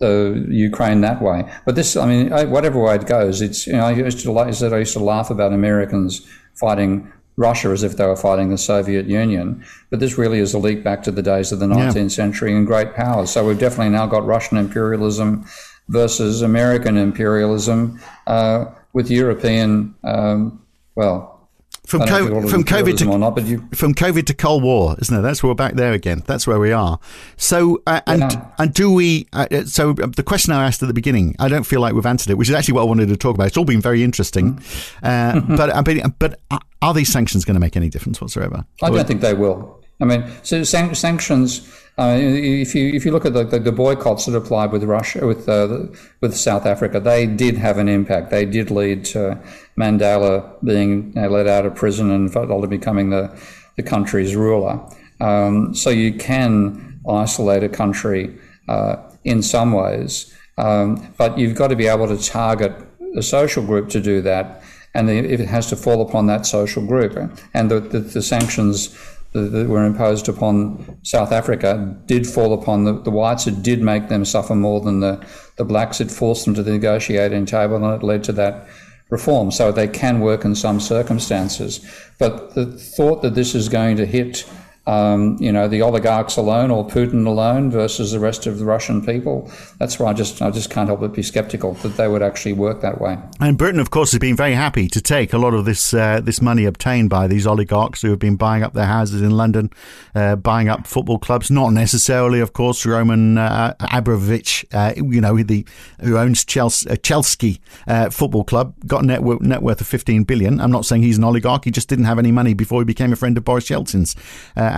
the 0.00 0.46
Ukraine 0.48 1.00
that 1.02 1.20
way. 1.22 1.50
But 1.64 1.74
this, 1.74 1.96
I 1.96 2.06
mean, 2.06 2.30
whatever 2.50 2.80
way 2.80 2.96
it 2.96 3.06
goes, 3.06 3.40
it's 3.40 3.66
you 3.66 3.74
know, 3.74 3.84
I 3.84 3.92
used 3.92 4.20
to 4.20 4.52
said 4.52 4.72
I 4.72 4.78
used 4.78 4.92
to 4.94 5.00
laugh 5.00 5.30
about 5.30 5.52
Americans 5.52 6.26
fighting 6.54 7.12
Russia 7.36 7.68
as 7.68 7.84
if 7.84 7.96
they 7.96 8.04
were 8.04 8.16
fighting 8.16 8.50
the 8.50 8.58
Soviet 8.58 9.06
Union. 9.06 9.64
But 9.90 10.00
this 10.00 10.18
really 10.18 10.40
is 10.40 10.54
a 10.54 10.58
leap 10.58 10.82
back 10.82 11.02
to 11.04 11.12
the 11.12 11.22
days 11.22 11.52
of 11.52 11.60
the 11.60 11.66
19th 11.66 11.94
yeah. 11.94 12.08
century 12.08 12.54
and 12.54 12.66
great 12.66 12.94
powers. 12.94 13.30
So 13.30 13.46
we've 13.46 13.58
definitely 13.58 13.90
now 13.90 14.06
got 14.06 14.26
Russian 14.26 14.58
imperialism 14.58 15.46
versus 15.88 16.42
American 16.42 16.96
imperialism 16.96 18.00
uh, 18.26 18.66
with 18.92 19.08
European 19.10 19.94
um, 20.02 20.60
well, 20.98 21.48
from 21.86 22.00
COVID, 22.02 22.50
from 22.50 22.64
COVID 22.64 22.98
to 22.98 23.18
not, 23.18 23.46
you... 23.46 23.66
from 23.72 23.94
COVID 23.94 24.26
to 24.26 24.34
Cold 24.34 24.64
War, 24.64 24.96
isn't 25.00 25.16
it? 25.16 25.22
That's 25.22 25.44
where 25.44 25.48
we're 25.48 25.54
back 25.54 25.74
there 25.74 25.92
again. 25.92 26.24
That's 26.26 26.44
where 26.44 26.58
we 26.58 26.72
are. 26.72 26.98
So 27.36 27.80
uh, 27.86 28.00
and 28.08 28.20
yeah. 28.20 28.50
and 28.58 28.74
do 28.74 28.92
we? 28.92 29.28
Uh, 29.32 29.46
uh 29.50 29.64
so 29.64 29.90
uh, 29.92 30.08
the 30.08 30.24
question 30.24 30.52
I 30.52 30.66
asked 30.66 30.82
at 30.82 30.86
the 30.86 30.92
beginning, 30.92 31.36
I 31.38 31.48
don't 31.48 31.62
feel 31.62 31.80
like 31.80 31.94
we've 31.94 32.04
answered 32.04 32.32
it, 32.32 32.34
which 32.34 32.48
is 32.48 32.54
actually 32.56 32.74
what 32.74 32.80
I 32.82 32.84
wanted 32.86 33.08
to 33.10 33.16
talk 33.16 33.36
about. 33.36 33.46
It's 33.46 33.56
all 33.56 33.64
been 33.64 33.80
very 33.80 34.02
interesting, 34.02 34.54
mm. 35.02 35.02
uh, 35.02 35.56
but 35.56 36.18
but 36.18 36.40
are 36.82 36.92
these 36.92 37.12
sanctions 37.12 37.44
going 37.44 37.54
to 37.54 37.60
make 37.60 37.76
any 37.76 37.88
difference 37.88 38.20
whatsoever? 38.20 38.64
I 38.82 38.90
don't 38.90 39.06
think 39.06 39.20
they 39.20 39.34
will. 39.34 39.77
I 40.00 40.04
mean, 40.04 40.24
so 40.42 40.62
san- 40.62 40.94
sanctions 40.94 41.68
uh, 41.98 42.16
if 42.16 42.76
you 42.76 42.94
if 42.94 43.04
you 43.04 43.10
look 43.10 43.24
at 43.24 43.32
the, 43.32 43.42
the, 43.42 43.58
the 43.58 43.72
boycotts 43.72 44.26
that 44.26 44.36
applied 44.36 44.70
with 44.70 44.84
Russia 44.84 45.26
with 45.26 45.48
uh, 45.48 45.86
with 46.20 46.36
South 46.36 46.64
Africa, 46.64 47.00
they 47.00 47.26
did 47.26 47.56
have 47.56 47.76
an 47.76 47.88
impact. 47.88 48.30
They 48.30 48.44
did 48.44 48.70
lead 48.70 49.04
to 49.06 49.36
Mandela 49.76 50.54
being 50.62 51.12
you 51.16 51.22
know, 51.22 51.28
let 51.28 51.48
out 51.48 51.66
of 51.66 51.74
prison 51.74 52.12
and 52.12 52.34
ultimately 52.36 52.78
becoming 52.78 53.10
the 53.10 53.36
the 53.76 53.82
country's 53.82 54.36
ruler. 54.36 54.80
Um, 55.20 55.74
so 55.74 55.90
you 55.90 56.12
can 56.14 57.00
isolate 57.08 57.64
a 57.64 57.68
country 57.68 58.38
uh, 58.68 58.96
in 59.24 59.42
some 59.42 59.72
ways, 59.72 60.32
um, 60.56 61.12
but 61.18 61.36
you've 61.36 61.56
got 61.56 61.68
to 61.68 61.76
be 61.76 61.88
able 61.88 62.06
to 62.06 62.22
target 62.22 62.72
a 63.16 63.22
social 63.22 63.64
group 63.64 63.88
to 63.88 64.00
do 64.00 64.20
that, 64.22 64.62
and 64.94 65.08
the, 65.08 65.18
it 65.18 65.40
has 65.40 65.68
to 65.70 65.74
fall 65.74 66.00
upon 66.00 66.26
that 66.28 66.46
social 66.46 66.86
group. 66.86 67.16
And 67.54 67.72
the, 67.72 67.80
the, 67.80 67.98
the 67.98 68.22
sanctions 68.22 68.96
that 69.32 69.68
were 69.68 69.84
imposed 69.84 70.28
upon 70.28 70.98
South 71.02 71.32
Africa 71.32 71.96
did 72.06 72.26
fall 72.26 72.52
upon 72.52 72.84
the, 72.84 73.00
the 73.00 73.10
whites. 73.10 73.46
It 73.46 73.62
did 73.62 73.82
make 73.82 74.08
them 74.08 74.24
suffer 74.24 74.54
more 74.54 74.80
than 74.80 75.00
the, 75.00 75.24
the 75.56 75.64
blacks. 75.64 76.00
It 76.00 76.10
forced 76.10 76.44
them 76.44 76.54
to 76.54 76.62
the 76.62 76.72
negotiating 76.72 77.46
table 77.46 77.76
and 77.76 78.00
it 78.00 78.04
led 78.04 78.24
to 78.24 78.32
that 78.32 78.66
reform. 79.10 79.50
So 79.50 79.70
they 79.70 79.88
can 79.88 80.20
work 80.20 80.44
in 80.44 80.54
some 80.54 80.80
circumstances. 80.80 81.84
But 82.18 82.54
the 82.54 82.66
thought 82.66 83.22
that 83.22 83.34
this 83.34 83.54
is 83.54 83.68
going 83.68 83.96
to 83.98 84.06
hit 84.06 84.50
um, 84.88 85.36
you 85.38 85.52
know, 85.52 85.68
the 85.68 85.82
oligarchs 85.82 86.38
alone 86.38 86.70
or 86.70 86.86
Putin 86.86 87.26
alone 87.26 87.70
versus 87.70 88.12
the 88.12 88.18
rest 88.18 88.46
of 88.46 88.58
the 88.58 88.64
Russian 88.64 89.04
people. 89.04 89.50
That's 89.78 89.98
why 89.98 90.10
I 90.10 90.14
just 90.14 90.40
I 90.40 90.50
just 90.50 90.70
can't 90.70 90.88
help 90.88 91.00
but 91.00 91.12
be 91.12 91.22
sceptical 91.22 91.74
that 91.74 91.96
they 91.98 92.08
would 92.08 92.22
actually 92.22 92.54
work 92.54 92.80
that 92.80 92.98
way. 93.00 93.18
And 93.38 93.58
Britain, 93.58 93.80
of 93.80 93.90
course, 93.90 94.12
has 94.12 94.18
been 94.18 94.34
very 94.36 94.54
happy 94.54 94.88
to 94.88 95.00
take 95.00 95.34
a 95.34 95.38
lot 95.38 95.52
of 95.52 95.66
this 95.66 95.92
uh, 95.92 96.20
this 96.20 96.40
money 96.40 96.64
obtained 96.64 97.10
by 97.10 97.26
these 97.26 97.46
oligarchs 97.46 98.00
who 98.00 98.08
have 98.08 98.18
been 98.18 98.36
buying 98.36 98.62
up 98.62 98.72
their 98.72 98.86
houses 98.86 99.20
in 99.20 99.32
London, 99.32 99.70
uh, 100.14 100.36
buying 100.36 100.70
up 100.70 100.86
football 100.86 101.18
clubs. 101.18 101.50
Not 101.50 101.74
necessarily, 101.74 102.40
of 102.40 102.54
course, 102.54 102.86
Roman 102.86 103.36
uh, 103.36 103.74
Abramovich, 103.92 104.64
uh, 104.72 104.94
you 104.96 105.20
know, 105.20 105.36
the 105.42 105.66
who 106.00 106.16
owns 106.16 106.46
Chelsea, 106.46 107.60
uh, 107.86 107.98
uh, 107.98 108.10
Football 108.10 108.44
Club, 108.44 108.74
got 108.86 109.02
a 109.02 109.06
net, 109.06 109.22
net 109.22 109.62
worth 109.62 109.80
of 109.80 109.86
15 109.86 110.24
billion. 110.24 110.60
I'm 110.60 110.70
not 110.70 110.86
saying 110.86 111.02
he's 111.02 111.18
an 111.18 111.24
oligarch. 111.24 111.64
He 111.64 111.70
just 111.70 111.88
didn't 111.88 112.06
have 112.06 112.18
any 112.18 112.32
money 112.32 112.54
before 112.54 112.80
he 112.80 112.84
became 112.84 113.12
a 113.12 113.16
friend 113.16 113.36
of 113.36 113.44
Boris 113.44 113.68
Yeltsin's 113.68 114.16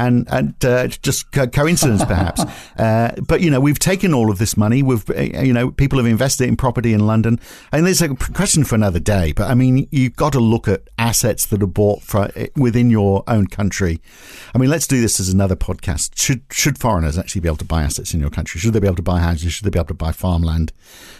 and 0.01 0.27
and 0.31 0.65
uh, 0.65 0.87
just 0.89 1.31
co- 1.31 1.47
coincidence 1.47 2.05
perhaps. 2.05 2.41
uh, 2.79 3.15
but 3.27 3.41
you 3.41 3.51
know, 3.51 3.61
we've 3.61 3.79
taken 3.79 4.15
all 4.15 4.31
of 4.31 4.39
this 4.39 4.57
money. 4.57 4.83
We've 4.83 5.09
uh, 5.11 5.21
you 5.21 5.53
know, 5.53 5.71
people 5.71 5.99
have 5.99 6.07
invested 6.07 6.49
in 6.49 6.57
property 6.57 6.95
in 6.95 7.07
London, 7.07 7.39
and 7.71 7.87
there's 7.87 8.03
a 8.03 8.15
question 8.15 8.65
for 8.65 8.75
another 8.75 8.99
day. 8.99 9.33
But 9.33 9.51
I 9.51 9.55
mean, 9.55 9.87
you've 9.91 10.17
got 10.17 10.33
to 10.33 10.41
look 10.41 10.69
at 10.69 10.89
assets 10.99 11.47
that 11.47 11.63
are 11.63 11.67
bought 11.67 12.03
for, 12.03 12.31
uh, 12.37 12.47
within 12.57 12.91
your 12.91 13.23
own 13.29 13.47
country. 13.47 14.01
I 14.55 14.59
mean, 14.59 14.71
let's 14.71 14.87
do 14.87 15.01
this 15.01 15.21
as 15.21 15.29
another 15.29 15.57
podcast. 15.57 16.13
Should 16.17 16.43
should 16.51 16.79
foreigners 16.79 17.19
actually 17.19 17.43
be 17.43 17.49
able 17.49 17.59
to 17.59 17.65
buy 17.65 17.83
assets 17.83 18.15
in 18.15 18.21
your 18.21 18.31
country? 18.31 18.59
Should 18.61 18.73
they 18.73 18.81
be 18.81 18.87
able 18.87 18.97
to 18.97 19.03
buy 19.03 19.21
houses? 19.21 19.53
Should 19.53 19.67
they 19.67 19.71
be 19.71 19.79
able 19.79 19.89
to 19.89 19.95
buy 19.95 20.13
farmland? 20.13 20.73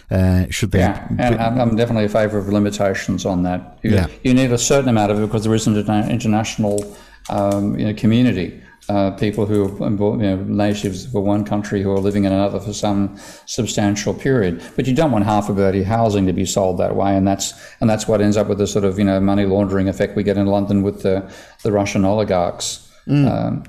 Uh, 0.09 0.47
should 0.49 0.71
they? 0.71 0.79
Yeah, 0.79 1.07
and 1.19 1.61
I'm 1.61 1.75
definitely 1.75 2.03
in 2.03 2.09
favour 2.09 2.37
of 2.37 2.49
limitations 2.49 3.25
on 3.25 3.43
that. 3.43 3.79
You, 3.83 3.91
yeah. 3.91 4.07
you 4.23 4.33
need 4.33 4.51
a 4.51 4.57
certain 4.57 4.89
amount 4.89 5.11
of 5.11 5.19
it 5.19 5.25
because 5.25 5.43
there 5.43 5.55
isn't 5.55 5.77
an 5.77 6.11
international 6.11 6.95
um, 7.29 7.77
you 7.77 7.85
know, 7.85 7.93
community 7.93 8.61
uh, 8.89 9.11
people 9.11 9.45
who 9.45 9.65
are 9.83 9.89
you 9.89 10.17
know, 10.17 10.35
natives 10.37 11.05
for 11.05 11.21
one 11.21 11.45
country 11.45 11.81
who 11.81 11.91
are 11.91 11.99
living 11.99 12.25
in 12.25 12.31
another 12.31 12.59
for 12.59 12.73
some 12.73 13.15
substantial 13.45 14.13
period. 14.13 14.61
But 14.75 14.87
you 14.87 14.95
don't 14.95 15.11
want 15.11 15.25
half 15.25 15.49
of 15.49 15.57
dirty 15.57 15.83
housing 15.83 16.25
to 16.25 16.33
be 16.33 16.45
sold 16.45 16.77
that 16.79 16.95
way, 16.95 17.15
and 17.15 17.27
that's 17.27 17.53
and 17.79 17.89
that's 17.89 18.07
what 18.07 18.21
ends 18.21 18.37
up 18.37 18.47
with 18.47 18.57
the 18.57 18.67
sort 18.67 18.85
of 18.85 18.97
you 18.97 19.05
know 19.05 19.19
money 19.19 19.45
laundering 19.45 19.87
effect 19.87 20.15
we 20.15 20.23
get 20.23 20.37
in 20.37 20.47
London 20.47 20.81
with 20.81 21.03
the 21.03 21.31
the 21.63 21.71
Russian 21.71 22.05
oligarchs. 22.05 22.87
Mm. 23.07 23.31
Um, 23.31 23.63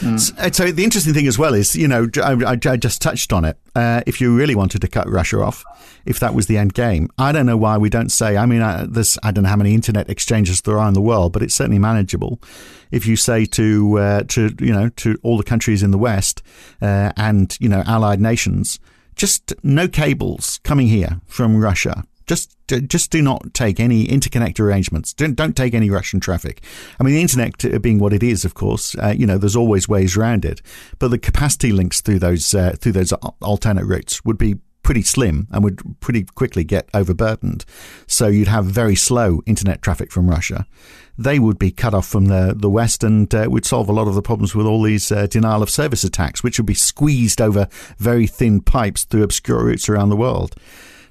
Mm. 0.00 0.18
So, 0.18 0.50
so, 0.50 0.72
the 0.72 0.84
interesting 0.84 1.14
thing 1.14 1.26
as 1.26 1.38
well 1.38 1.54
is, 1.54 1.76
you 1.76 1.86
know, 1.86 2.08
I, 2.22 2.36
I, 2.46 2.76
just 2.76 3.00
touched 3.00 3.32
on 3.32 3.44
it. 3.44 3.56
Uh, 3.74 4.02
if 4.06 4.20
you 4.20 4.36
really 4.36 4.54
wanted 4.54 4.80
to 4.80 4.88
cut 4.88 5.08
Russia 5.08 5.40
off, 5.40 5.64
if 6.04 6.18
that 6.20 6.34
was 6.34 6.46
the 6.46 6.56
end 6.56 6.74
game, 6.74 7.10
I 7.18 7.32
don't 7.32 7.46
know 7.46 7.56
why 7.56 7.78
we 7.78 7.88
don't 7.88 8.10
say. 8.10 8.36
I 8.36 8.46
mean, 8.46 8.60
I, 8.60 8.86
there's 8.86 9.18
I 9.22 9.30
don't 9.30 9.44
know 9.44 9.50
how 9.50 9.56
many 9.56 9.74
internet 9.74 10.10
exchanges 10.10 10.60
there 10.62 10.78
are 10.78 10.88
in 10.88 10.94
the 10.94 11.00
world, 11.00 11.32
but 11.32 11.42
it's 11.42 11.54
certainly 11.54 11.78
manageable. 11.78 12.40
If 12.90 13.06
you 13.06 13.16
say 13.16 13.44
to 13.46 13.98
uh, 13.98 14.22
to 14.28 14.54
you 14.60 14.72
know 14.72 14.88
to 14.90 15.18
all 15.22 15.36
the 15.36 15.44
countries 15.44 15.82
in 15.82 15.90
the 15.90 15.98
West 15.98 16.42
uh, 16.82 17.12
and 17.16 17.56
you 17.60 17.68
know 17.68 17.82
allied 17.86 18.20
nations, 18.20 18.80
just 19.14 19.54
no 19.62 19.86
cables 19.86 20.60
coming 20.64 20.88
here 20.88 21.20
from 21.26 21.56
Russia 21.56 22.04
just 22.28 22.54
just 22.68 23.10
do 23.10 23.22
not 23.22 23.54
take 23.54 23.80
any 23.80 24.06
interconnect 24.06 24.60
arrangements. 24.60 25.12
Don't 25.12 25.34
don't 25.34 25.56
take 25.56 25.74
any 25.74 25.90
Russian 25.90 26.20
traffic. 26.20 26.62
I 27.00 27.02
mean, 27.02 27.14
the 27.14 27.22
internet 27.22 27.64
uh, 27.64 27.78
being 27.78 27.98
what 27.98 28.12
it 28.12 28.22
is, 28.22 28.44
of 28.44 28.54
course, 28.54 28.94
uh, 28.96 29.14
you 29.16 29.26
know, 29.26 29.38
there's 29.38 29.56
always 29.56 29.88
ways 29.88 30.16
around 30.16 30.44
it. 30.44 30.62
But 30.98 31.08
the 31.08 31.18
capacity 31.18 31.72
links 31.72 32.00
through 32.00 32.20
those 32.20 32.54
uh, 32.54 32.76
through 32.78 32.92
those 32.92 33.12
alternate 33.40 33.86
routes 33.86 34.24
would 34.24 34.38
be 34.38 34.56
pretty 34.82 35.02
slim 35.02 35.46
and 35.50 35.62
would 35.64 35.82
pretty 36.00 36.24
quickly 36.24 36.64
get 36.64 36.88
overburdened. 36.94 37.64
So 38.06 38.28
you'd 38.28 38.48
have 38.48 38.64
very 38.64 38.94
slow 38.94 39.42
internet 39.44 39.82
traffic 39.82 40.10
from 40.10 40.30
Russia. 40.30 40.66
They 41.18 41.38
would 41.38 41.58
be 41.58 41.70
cut 41.72 41.94
off 41.94 42.06
from 42.06 42.26
the 42.26 42.54
the 42.56 42.70
West 42.70 43.02
and 43.02 43.34
uh, 43.34 43.48
would 43.50 43.64
solve 43.64 43.88
a 43.88 43.92
lot 43.92 44.08
of 44.08 44.14
the 44.14 44.22
problems 44.22 44.54
with 44.54 44.66
all 44.66 44.82
these 44.82 45.10
uh, 45.10 45.26
denial 45.26 45.62
of 45.62 45.70
service 45.70 46.04
attacks, 46.04 46.42
which 46.42 46.58
would 46.58 46.66
be 46.66 46.74
squeezed 46.74 47.40
over 47.40 47.68
very 47.96 48.26
thin 48.26 48.60
pipes 48.60 49.04
through 49.04 49.22
obscure 49.22 49.64
routes 49.64 49.88
around 49.88 50.10
the 50.10 50.16
world 50.16 50.54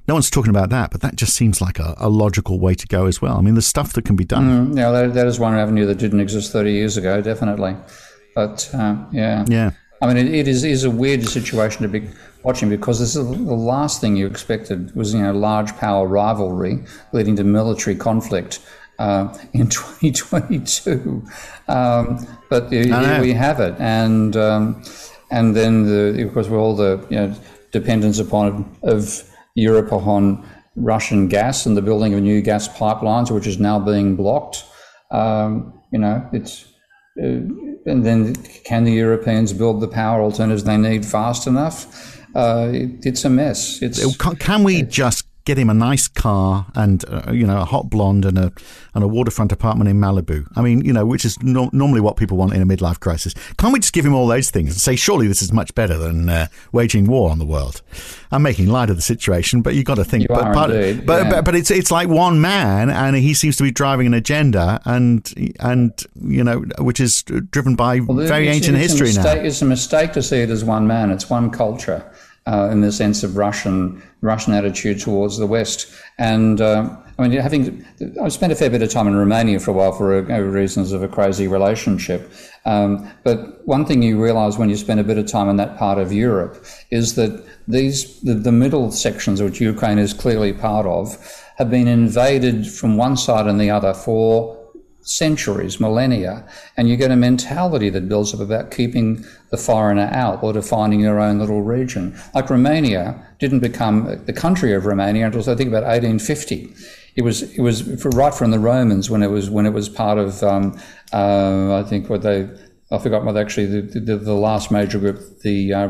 no 0.07 0.13
one's 0.13 0.29
talking 0.29 0.49
about 0.49 0.69
that, 0.69 0.91
but 0.91 1.01
that 1.01 1.15
just 1.15 1.35
seems 1.35 1.61
like 1.61 1.79
a, 1.79 1.93
a 1.97 2.09
logical 2.09 2.59
way 2.59 2.73
to 2.75 2.87
go 2.87 3.07
as 3.07 3.21
well. 3.21 3.37
I 3.37 3.41
mean, 3.41 3.55
there's 3.55 3.67
stuff 3.67 3.93
that 3.93 4.05
can 4.05 4.15
be 4.15 4.23
done. 4.23 4.71
Mm, 4.71 4.77
yeah, 4.77 4.91
that, 4.91 5.13
that 5.13 5.27
is 5.27 5.39
one 5.39 5.53
avenue 5.53 5.85
that 5.85 5.97
didn't 5.97 6.21
exist 6.21 6.51
30 6.53 6.71
years 6.71 6.95
ago, 6.95 7.21
definitely. 7.21 7.75
But 8.33 8.69
uh, 8.73 8.95
yeah, 9.11 9.45
yeah. 9.47 9.71
I 10.01 10.07
mean, 10.07 10.17
it, 10.17 10.33
it 10.33 10.47
is 10.47 10.63
is 10.63 10.83
a 10.83 10.91
weird 10.91 11.27
situation 11.27 11.81
to 11.81 11.89
be 11.89 12.07
watching 12.43 12.69
because 12.69 12.99
this 12.99 13.15
is 13.15 13.25
the 13.25 13.33
last 13.33 13.99
thing 13.99 14.15
you 14.15 14.27
expected 14.27 14.95
was 14.95 15.13
you 15.13 15.21
know 15.21 15.33
large 15.33 15.75
power 15.77 16.07
rivalry 16.07 16.83
leading 17.11 17.35
to 17.37 17.43
military 17.43 17.95
conflict. 17.95 18.59
Uh, 18.99 19.31
in 19.53 19.69
2022, 19.69 21.23
um, 21.67 22.27
but 22.49 22.71
here 22.71 23.21
we 23.21 23.31
have 23.31 23.59
it, 23.59 23.75
and 23.77 24.35
um, 24.35 24.81
and 25.29 25.55
then 25.55 25.85
the, 25.85 26.25
of 26.25 26.33
course, 26.33 26.47
with 26.47 26.59
all 26.59 26.75
the 26.75 27.05
you 27.11 27.15
know 27.15 27.35
dependence 27.71 28.17
upon 28.17 28.75
of 28.81 29.23
Europe 29.57 29.91
on 29.91 30.47
Russian 30.75 31.27
gas 31.27 31.65
and 31.65 31.75
the 31.75 31.81
building 31.81 32.13
of 32.13 32.21
new 32.21 32.41
gas 32.41 32.67
pipelines, 32.67 33.31
which 33.31 33.47
is 33.47 33.59
now 33.59 33.79
being 33.79 34.15
blocked. 34.15 34.63
Um, 35.11 35.81
you 35.91 35.99
know, 35.99 36.27
it's 36.31 36.65
uh, 37.19 37.41
and 37.87 38.05
then 38.05 38.35
can 38.65 38.83
the 38.83 38.91
Europeans 38.93 39.53
build 39.53 39.81
the 39.81 39.87
power 39.87 40.21
alternatives 40.21 40.63
they 40.63 40.77
need 40.77 41.05
fast 41.05 41.47
enough? 41.47 42.19
Uh, 42.35 42.69
it, 42.71 43.05
it's 43.05 43.25
a 43.25 43.29
mess. 43.29 43.81
It's 43.81 44.15
can, 44.17 44.35
can 44.35 44.63
we 44.63 44.83
just 44.83 45.26
get 45.47 45.57
him 45.57 45.69
a 45.69 45.73
nice 45.73 46.09
car 46.09 46.65
and 46.75 47.05
uh, 47.07 47.31
you 47.31 47.47
know 47.47 47.61
a 47.61 47.65
hot 47.65 47.89
blonde 47.89 48.25
and 48.25 48.37
a 48.37 48.51
and 48.93 49.03
a 49.03 49.07
waterfront 49.07 49.53
apartment 49.53 49.89
in 49.89 49.97
Malibu. 49.97 50.45
I 50.57 50.61
mean, 50.61 50.83
you 50.83 50.91
know, 50.91 51.05
which 51.05 51.23
is 51.23 51.41
no- 51.41 51.69
normally 51.71 52.01
what 52.01 52.17
people 52.17 52.35
want 52.35 52.53
in 52.53 52.61
a 52.61 52.65
midlife 52.65 52.99
crisis. 52.99 53.33
Can't 53.57 53.71
we 53.71 53.79
just 53.79 53.93
give 53.93 54.05
him 54.05 54.13
all 54.13 54.27
those 54.27 54.51
things 54.51 54.71
and 54.71 54.81
say, 54.81 54.97
surely 54.97 55.27
this 55.27 55.41
is 55.41 55.53
much 55.53 55.73
better 55.73 55.97
than 55.97 56.27
uh, 56.27 56.47
waging 56.73 57.07
war 57.07 57.31
on 57.31 57.39
the 57.39 57.45
world? 57.45 57.81
I'm 58.29 58.43
making 58.43 58.67
light 58.67 58.89
of 58.89 58.97
the 58.97 59.01
situation, 59.01 59.61
but 59.61 59.73
you've 59.73 59.85
got 59.85 59.95
to 59.95 60.03
think. 60.03 60.23
You 60.23 60.27
but, 60.27 60.53
but, 60.53 60.71
indeed, 60.71 61.05
but, 61.05 61.23
yeah. 61.23 61.29
but, 61.29 61.45
but 61.45 61.55
it's 61.55 61.71
it's 61.71 61.91
like 61.91 62.09
one 62.09 62.41
man, 62.41 62.89
and 62.89 63.15
he 63.15 63.33
seems 63.33 63.55
to 63.57 63.63
be 63.63 63.71
driving 63.71 64.05
an 64.05 64.13
agenda, 64.13 64.81
and 64.83 65.33
and 65.61 65.93
you 66.21 66.43
know, 66.43 66.65
which 66.79 66.99
is 66.99 67.23
driven 67.23 67.75
by 67.75 68.01
well, 68.01 68.27
very 68.27 68.49
ancient 68.49 68.75
it's 68.77 68.91
history 68.91 69.07
mistake, 69.07 69.41
now. 69.41 69.47
It's 69.47 69.61
a 69.61 69.65
mistake 69.65 70.11
to 70.13 70.21
see 70.21 70.39
it 70.39 70.49
as 70.49 70.65
one 70.65 70.87
man. 70.87 71.09
It's 71.09 71.29
one 71.29 71.49
culture 71.49 72.03
uh, 72.47 72.69
in 72.71 72.81
the 72.81 72.91
sense 72.91 73.23
of 73.23 73.35
Russian 73.35 74.01
Russian 74.21 74.53
attitude 74.53 74.99
towards 74.99 75.37
the 75.37 75.45
West. 75.45 75.93
And 76.17 76.59
uh, 76.61 76.89
I 77.19 77.27
mean, 77.27 77.39
having 77.39 77.85
I've 78.23 78.33
spent 78.33 78.53
a 78.53 78.55
fair 78.55 78.69
bit 78.69 78.81
of 78.81 78.89
time 78.89 79.07
in 79.07 79.15
Romania 79.15 79.59
for 79.59 79.71
a 79.71 79.73
while 79.73 79.91
for 79.91 80.15
uh, 80.15 80.39
reasons 80.39 80.91
of 80.93 81.03
a 81.03 81.07
crazy 81.07 81.47
relationship. 81.47 82.31
Um, 82.65 83.11
but 83.23 83.67
one 83.67 83.85
thing 83.85 84.01
you 84.01 84.21
realise 84.21 84.57
when 84.57 84.69
you 84.69 84.77
spend 84.77 84.99
a 84.99 85.03
bit 85.03 85.17
of 85.17 85.27
time 85.27 85.49
in 85.49 85.57
that 85.57 85.77
part 85.77 85.99
of 85.99 86.13
Europe 86.13 86.65
is 86.89 87.15
that 87.15 87.45
these 87.67 88.21
the, 88.21 88.33
the 88.33 88.51
middle 88.51 88.91
sections, 88.91 89.41
which 89.41 89.59
Ukraine 89.59 89.99
is 89.99 90.13
clearly 90.13 90.53
part 90.53 90.85
of, 90.85 91.17
have 91.57 91.69
been 91.69 91.87
invaded 91.87 92.65
from 92.67 92.97
one 92.97 93.17
side 93.17 93.47
and 93.47 93.59
the 93.59 93.69
other 93.69 93.93
for 93.93 94.55
centuries, 95.07 95.79
millennia, 95.79 96.45
and 96.75 96.89
you 96.89 96.97
get 96.97 97.11
a 97.11 97.15
mentality 97.15 97.89
that 97.89 98.09
builds 98.09 98.33
up 98.33 98.39
about 98.39 98.71
keeping 98.71 99.25
the 99.49 99.57
foreigner 99.57 100.09
out 100.11 100.43
or 100.43 100.51
defining 100.53 100.99
your 100.99 101.19
own 101.19 101.39
little 101.39 101.61
region. 101.61 102.17
Like 102.33 102.49
Romania 102.49 103.25
didn't 103.39 103.61
become 103.61 104.21
the 104.25 104.33
country 104.33 104.73
of 104.73 104.85
Romania 104.85 105.25
until 105.25 105.41
I 105.41 105.55
think 105.55 105.69
about 105.69 105.83
1850. 105.83 106.73
It 107.15 107.23
was 107.23 107.41
it 107.41 107.61
was 107.61 108.05
right 108.05 108.33
from 108.33 108.51
the 108.51 108.59
Romans 108.59 109.09
when 109.09 109.23
it 109.23 109.31
was 109.31 109.49
when 109.49 109.65
it 109.65 109.73
was 109.73 109.89
part 109.89 110.17
of 110.19 110.43
um, 110.43 110.79
uh, 111.13 111.79
I 111.79 111.83
think 111.83 112.09
what 112.09 112.21
they 112.21 112.47
I 112.91 112.99
forgot 112.99 113.25
what 113.25 113.35
actually 113.35 113.81
the, 113.81 113.99
the, 113.99 114.17
the 114.17 114.33
last 114.33 114.71
major 114.71 114.99
group 114.99 115.41
the 115.41 115.73
uh, 115.73 115.87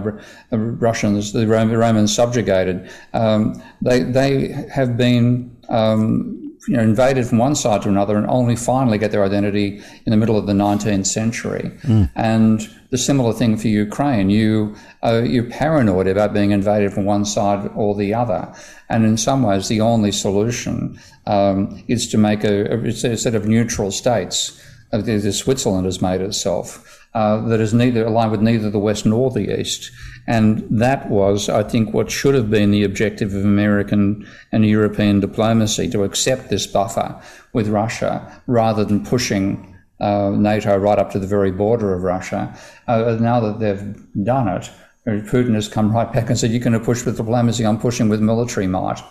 Russians 0.51 1.33
the 1.33 1.45
Romans 1.47 2.15
subjugated. 2.15 2.89
Um, 3.13 3.61
they 3.81 4.03
they 4.03 4.47
have 4.71 4.95
been 4.95 5.57
um, 5.67 6.46
you 6.67 6.75
know, 6.75 6.83
invaded 6.83 7.25
from 7.25 7.37
one 7.37 7.55
side 7.55 7.81
to 7.81 7.89
another 7.89 8.17
and 8.17 8.27
only 8.27 8.55
finally 8.55 8.97
get 8.97 9.11
their 9.11 9.23
identity 9.23 9.81
in 10.05 10.11
the 10.11 10.17
middle 10.17 10.37
of 10.37 10.47
the 10.47 10.53
19th 10.53 11.07
century. 11.07 11.71
Mm. 11.83 12.11
And 12.15 12.69
the 12.89 12.97
similar 12.97 13.33
thing 13.33 13.57
for 13.57 13.67
Ukraine. 13.67 14.29
You, 14.29 14.75
uh, 15.03 15.23
you're 15.25 15.49
paranoid 15.49 16.07
about 16.07 16.33
being 16.33 16.51
invaded 16.51 16.93
from 16.93 17.05
one 17.05 17.25
side 17.25 17.69
or 17.75 17.95
the 17.95 18.13
other. 18.13 18.53
And 18.89 19.05
in 19.05 19.17
some 19.17 19.43
ways, 19.43 19.67
the 19.67 19.81
only 19.81 20.11
solution 20.11 20.99
um, 21.25 21.83
is 21.87 22.07
to 22.09 22.17
make 22.17 22.43
a, 22.43 22.73
a, 22.73 23.17
set 23.17 23.35
of 23.35 23.45
neutral 23.45 23.91
states. 23.91 24.61
Uh, 24.93 25.01
Switzerland 25.31 25.85
has 25.85 26.01
made 26.01 26.21
itself. 26.21 26.93
Uh, 27.13 27.41
that 27.47 27.59
is 27.59 27.73
neither 27.73 28.05
aligned 28.05 28.31
with 28.31 28.41
neither 28.41 28.69
the 28.69 28.79
West 28.79 29.05
nor 29.05 29.31
the 29.31 29.59
East. 29.59 29.91
And 30.27 30.65
that 30.69 31.09
was, 31.09 31.47
I 31.47 31.63
think, 31.63 31.93
what 31.93 32.11
should 32.11 32.35
have 32.35 32.49
been 32.49 32.71
the 32.71 32.83
objective 32.83 33.33
of 33.33 33.45
American 33.45 34.27
and 34.51 34.65
European 34.65 35.21
diplomacy 35.21 35.89
to 35.91 36.03
accept 36.03 36.49
this 36.49 36.67
buffer 36.67 37.19
with 37.53 37.69
Russia 37.69 38.41
rather 38.45 38.83
than 38.83 39.05
pushing 39.05 39.73
uh, 40.01 40.31
NATO 40.31 40.77
right 40.77 40.99
up 40.99 41.11
to 41.11 41.19
the 41.19 41.27
very 41.27 41.51
border 41.51 41.93
of 41.93 42.03
Russia. 42.03 42.53
Uh, 42.87 43.17
now 43.19 43.39
that 43.39 43.59
they've 43.59 43.95
done 44.25 44.47
it, 44.49 44.69
Putin 45.05 45.55
has 45.55 45.69
come 45.69 45.93
right 45.93 46.11
back 46.11 46.29
and 46.29 46.37
said, 46.37 46.51
You're 46.51 46.59
going 46.59 46.73
to 46.73 46.79
push 46.79 47.05
with 47.05 47.15
diplomacy, 47.15 47.65
I'm 47.65 47.79
pushing 47.79 48.09
with 48.09 48.19
military 48.19 48.67
might 48.67 49.01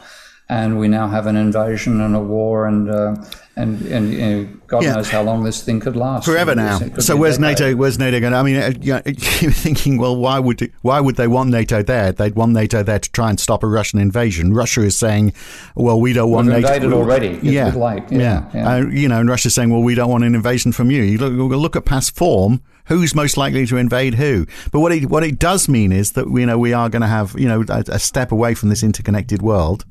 and 0.49 0.79
we 0.79 0.87
now 0.87 1.09
have 1.09 1.27
an 1.27 1.37
invasion 1.37 2.01
and 2.01 2.15
a 2.15 2.21
war, 2.21 2.67
and 2.67 2.89
uh, 2.89 3.17
and 3.57 3.83
and 3.87 4.13
you 4.13 4.21
know, 4.21 4.49
God 4.69 4.85
yeah. 4.85 4.95
knows 4.95 5.11
how 5.11 5.23
long 5.23 5.43
this 5.43 5.63
thing 5.63 5.81
could 5.81 5.97
last 5.97 6.25
forever 6.25 6.55
now. 6.55 6.79
So 7.01 7.17
where's 7.17 7.41
NATO? 7.41 7.75
Where's 7.75 7.99
NATO 7.99 8.21
going? 8.21 8.33
I 8.33 8.43
mean, 8.45 8.57
uh, 8.57 8.73
you're 8.81 9.51
thinking, 9.51 9.99
well, 9.99 10.17
why 10.17 10.39
would 10.39 10.73
why 10.83 11.01
would 11.01 11.17
they 11.17 11.27
want 11.27 11.51
NATO 11.51 11.83
there? 11.83 12.13
They'd 12.13 12.37
want 12.37 12.53
NATO 12.53 12.85
there 12.85 13.01
to 13.01 13.11
try 13.11 13.31
and 13.31 13.41
stop 13.41 13.65
a 13.65 13.67
Russian 13.67 13.99
invasion. 13.99 14.55
Russia 14.55 14.83
is 14.83 14.97
saying, 14.97 15.33
well, 15.75 16.01
we 16.01 16.13
don't 16.13 16.31
want 16.31 16.47
We've 16.47 16.57
NATO. 16.57 16.69
invaded 16.69 16.93
already. 16.93 17.29
It's 17.29 17.45
yeah, 17.45 17.75
late. 17.75 18.05
yeah, 18.11 18.19
yeah. 18.19 18.51
yeah. 18.55 18.73
Uh, 18.75 18.87
you 18.87 19.09
know, 19.09 19.19
and 19.19 19.29
Russia's 19.29 19.55
saying, 19.55 19.71
well, 19.71 19.83
we 19.83 19.97
don't 19.97 20.11
want 20.11 20.23
an 20.23 20.37
invasion 20.37 20.71
from 20.71 20.93
you. 20.93 21.03
You 21.03 21.19
look, 21.19 21.51
look 21.59 21.77
at 21.77 21.85
past 21.85 22.15
form 22.15 22.63
who's 22.85 23.17
most 23.17 23.37
likely 23.37 23.67
to 23.67 23.77
invade 23.77 24.15
who. 24.15 24.47
But 24.71 24.79
what 24.79 24.93
it 24.93 25.07
what 25.07 25.25
it 25.25 25.41
does 25.41 25.69
mean 25.69 25.91
is 25.91 26.13
that 26.13 26.29
you 26.29 26.47
know 26.47 26.57
we 26.57 26.73
are 26.73 26.89
going 26.89 27.03
to 27.03 27.09
have 27.09 27.35
you 27.37 27.49
know 27.49 27.65
a, 27.69 27.83
a 27.89 27.99
step 27.99 28.31
away 28.31 28.55
from 28.55 28.69
this 28.69 28.85
interconnected 28.85 29.43
world 29.43 29.85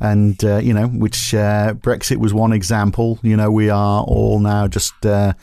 and 0.00 0.42
uh, 0.44 0.58
you 0.58 0.72
know, 0.72 0.88
which 0.88 1.34
uh, 1.34 1.74
Brexit 1.74 2.16
was 2.18 2.32
one 2.34 2.52
example. 2.52 3.18
You 3.22 3.36
know, 3.36 3.50
we 3.50 3.70
are 3.70 4.02
all 4.02 4.40
now 4.40 4.68
just. 4.68 5.04
Uh, 5.04 5.34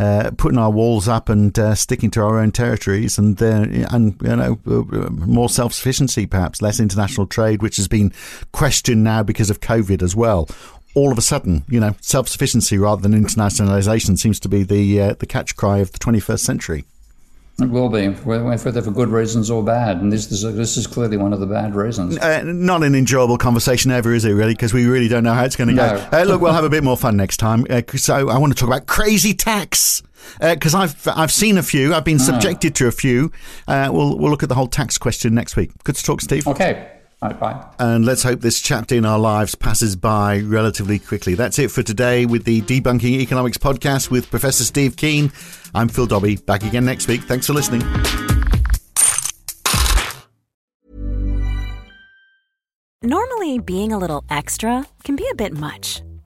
uh, 0.00 0.30
putting 0.36 0.58
our 0.58 0.70
walls 0.70 1.06
up 1.06 1.28
and 1.28 1.56
uh, 1.56 1.74
sticking 1.74 2.10
to 2.10 2.20
our 2.20 2.40
own 2.40 2.50
territories, 2.50 3.16
and 3.16 3.40
uh, 3.40 3.66
and 3.92 4.20
you 4.22 4.36
know 4.36 4.58
uh, 4.66 5.08
more 5.10 5.48
self 5.48 5.72
sufficiency, 5.72 6.26
perhaps 6.26 6.60
less 6.60 6.80
international 6.80 7.26
trade, 7.26 7.62
which 7.62 7.76
has 7.76 7.86
been 7.86 8.12
questioned 8.50 9.04
now 9.04 9.22
because 9.22 9.50
of 9.50 9.60
COVID 9.60 10.02
as 10.02 10.16
well. 10.16 10.48
All 10.96 11.12
of 11.12 11.18
a 11.18 11.22
sudden, 11.22 11.64
you 11.68 11.80
know, 11.80 11.94
self 12.00 12.28
sufficiency 12.28 12.76
rather 12.76 13.02
than 13.02 13.12
internationalization 13.12 14.18
seems 14.18 14.40
to 14.40 14.48
be 14.48 14.64
the 14.64 15.00
uh, 15.00 15.14
the 15.14 15.26
catch 15.26 15.54
cry 15.56 15.78
of 15.78 15.92
the 15.92 15.98
21st 15.98 16.40
century. 16.40 16.84
It 17.60 17.70
will 17.70 17.88
be, 17.88 18.08
whether 18.08 18.82
for 18.82 18.90
good 18.90 19.10
reasons 19.10 19.48
or 19.48 19.62
bad. 19.62 19.98
And 19.98 20.12
this, 20.12 20.26
this, 20.26 20.42
this 20.42 20.76
is 20.76 20.88
clearly 20.88 21.16
one 21.16 21.32
of 21.32 21.38
the 21.38 21.46
bad 21.46 21.76
reasons. 21.76 22.18
Uh, 22.18 22.42
not 22.42 22.82
an 22.82 22.96
enjoyable 22.96 23.38
conversation 23.38 23.92
ever, 23.92 24.12
is 24.12 24.24
it, 24.24 24.32
really? 24.32 24.54
Because 24.54 24.74
we 24.74 24.86
really 24.86 25.06
don't 25.06 25.22
know 25.22 25.34
how 25.34 25.44
it's 25.44 25.54
going 25.54 25.68
to 25.68 25.74
no. 25.74 26.08
go. 26.10 26.18
Uh, 26.18 26.24
look, 26.24 26.40
we'll 26.40 26.52
have 26.52 26.64
a 26.64 26.70
bit 26.70 26.82
more 26.82 26.96
fun 26.96 27.16
next 27.16 27.36
time. 27.36 27.64
Uh, 27.70 27.82
so 27.94 28.28
I 28.28 28.38
want 28.38 28.52
to 28.52 28.58
talk 28.58 28.68
about 28.68 28.86
crazy 28.86 29.34
tax. 29.34 30.02
Because 30.40 30.74
uh, 30.74 30.78
I've 30.78 31.08
I've 31.08 31.30
seen 31.30 31.58
a 31.58 31.62
few, 31.62 31.94
I've 31.94 32.04
been 32.04 32.16
ah. 32.18 32.24
subjected 32.24 32.74
to 32.76 32.86
a 32.86 32.90
few. 32.90 33.30
Uh, 33.68 33.90
we'll 33.92 34.18
we'll 34.18 34.30
look 34.30 34.42
at 34.42 34.48
the 34.48 34.54
whole 34.54 34.66
tax 34.66 34.96
question 34.96 35.34
next 35.34 35.54
week. 35.54 35.70
Good 35.84 35.96
to 35.96 36.02
talk, 36.02 36.22
Steve. 36.22 36.48
Okay, 36.48 36.90
Right, 37.24 37.40
bye. 37.40 37.64
And 37.78 38.04
let's 38.04 38.22
hope 38.22 38.40
this 38.42 38.60
chapter 38.60 38.94
in 38.96 39.06
our 39.06 39.18
lives 39.18 39.54
passes 39.54 39.96
by 39.96 40.40
relatively 40.40 40.98
quickly. 40.98 41.34
That's 41.34 41.58
it 41.58 41.70
for 41.70 41.82
today 41.82 42.26
with 42.26 42.44
the 42.44 42.60
Debunking 42.60 43.18
Economics 43.20 43.56
podcast 43.56 44.10
with 44.10 44.28
Professor 44.28 44.62
Steve 44.62 44.94
Keen. 44.98 45.32
I'm 45.74 45.88
Phil 45.88 46.04
Dobbie, 46.04 46.36
Back 46.36 46.64
again 46.64 46.84
next 46.84 47.08
week. 47.08 47.22
Thanks 47.22 47.46
for 47.46 47.54
listening. 47.54 47.80
Normally, 53.02 53.58
being 53.58 53.92
a 53.92 53.98
little 53.98 54.22
extra 54.28 54.86
can 55.02 55.16
be 55.16 55.26
a 55.30 55.34
bit 55.34 55.54
much, 55.54 56.02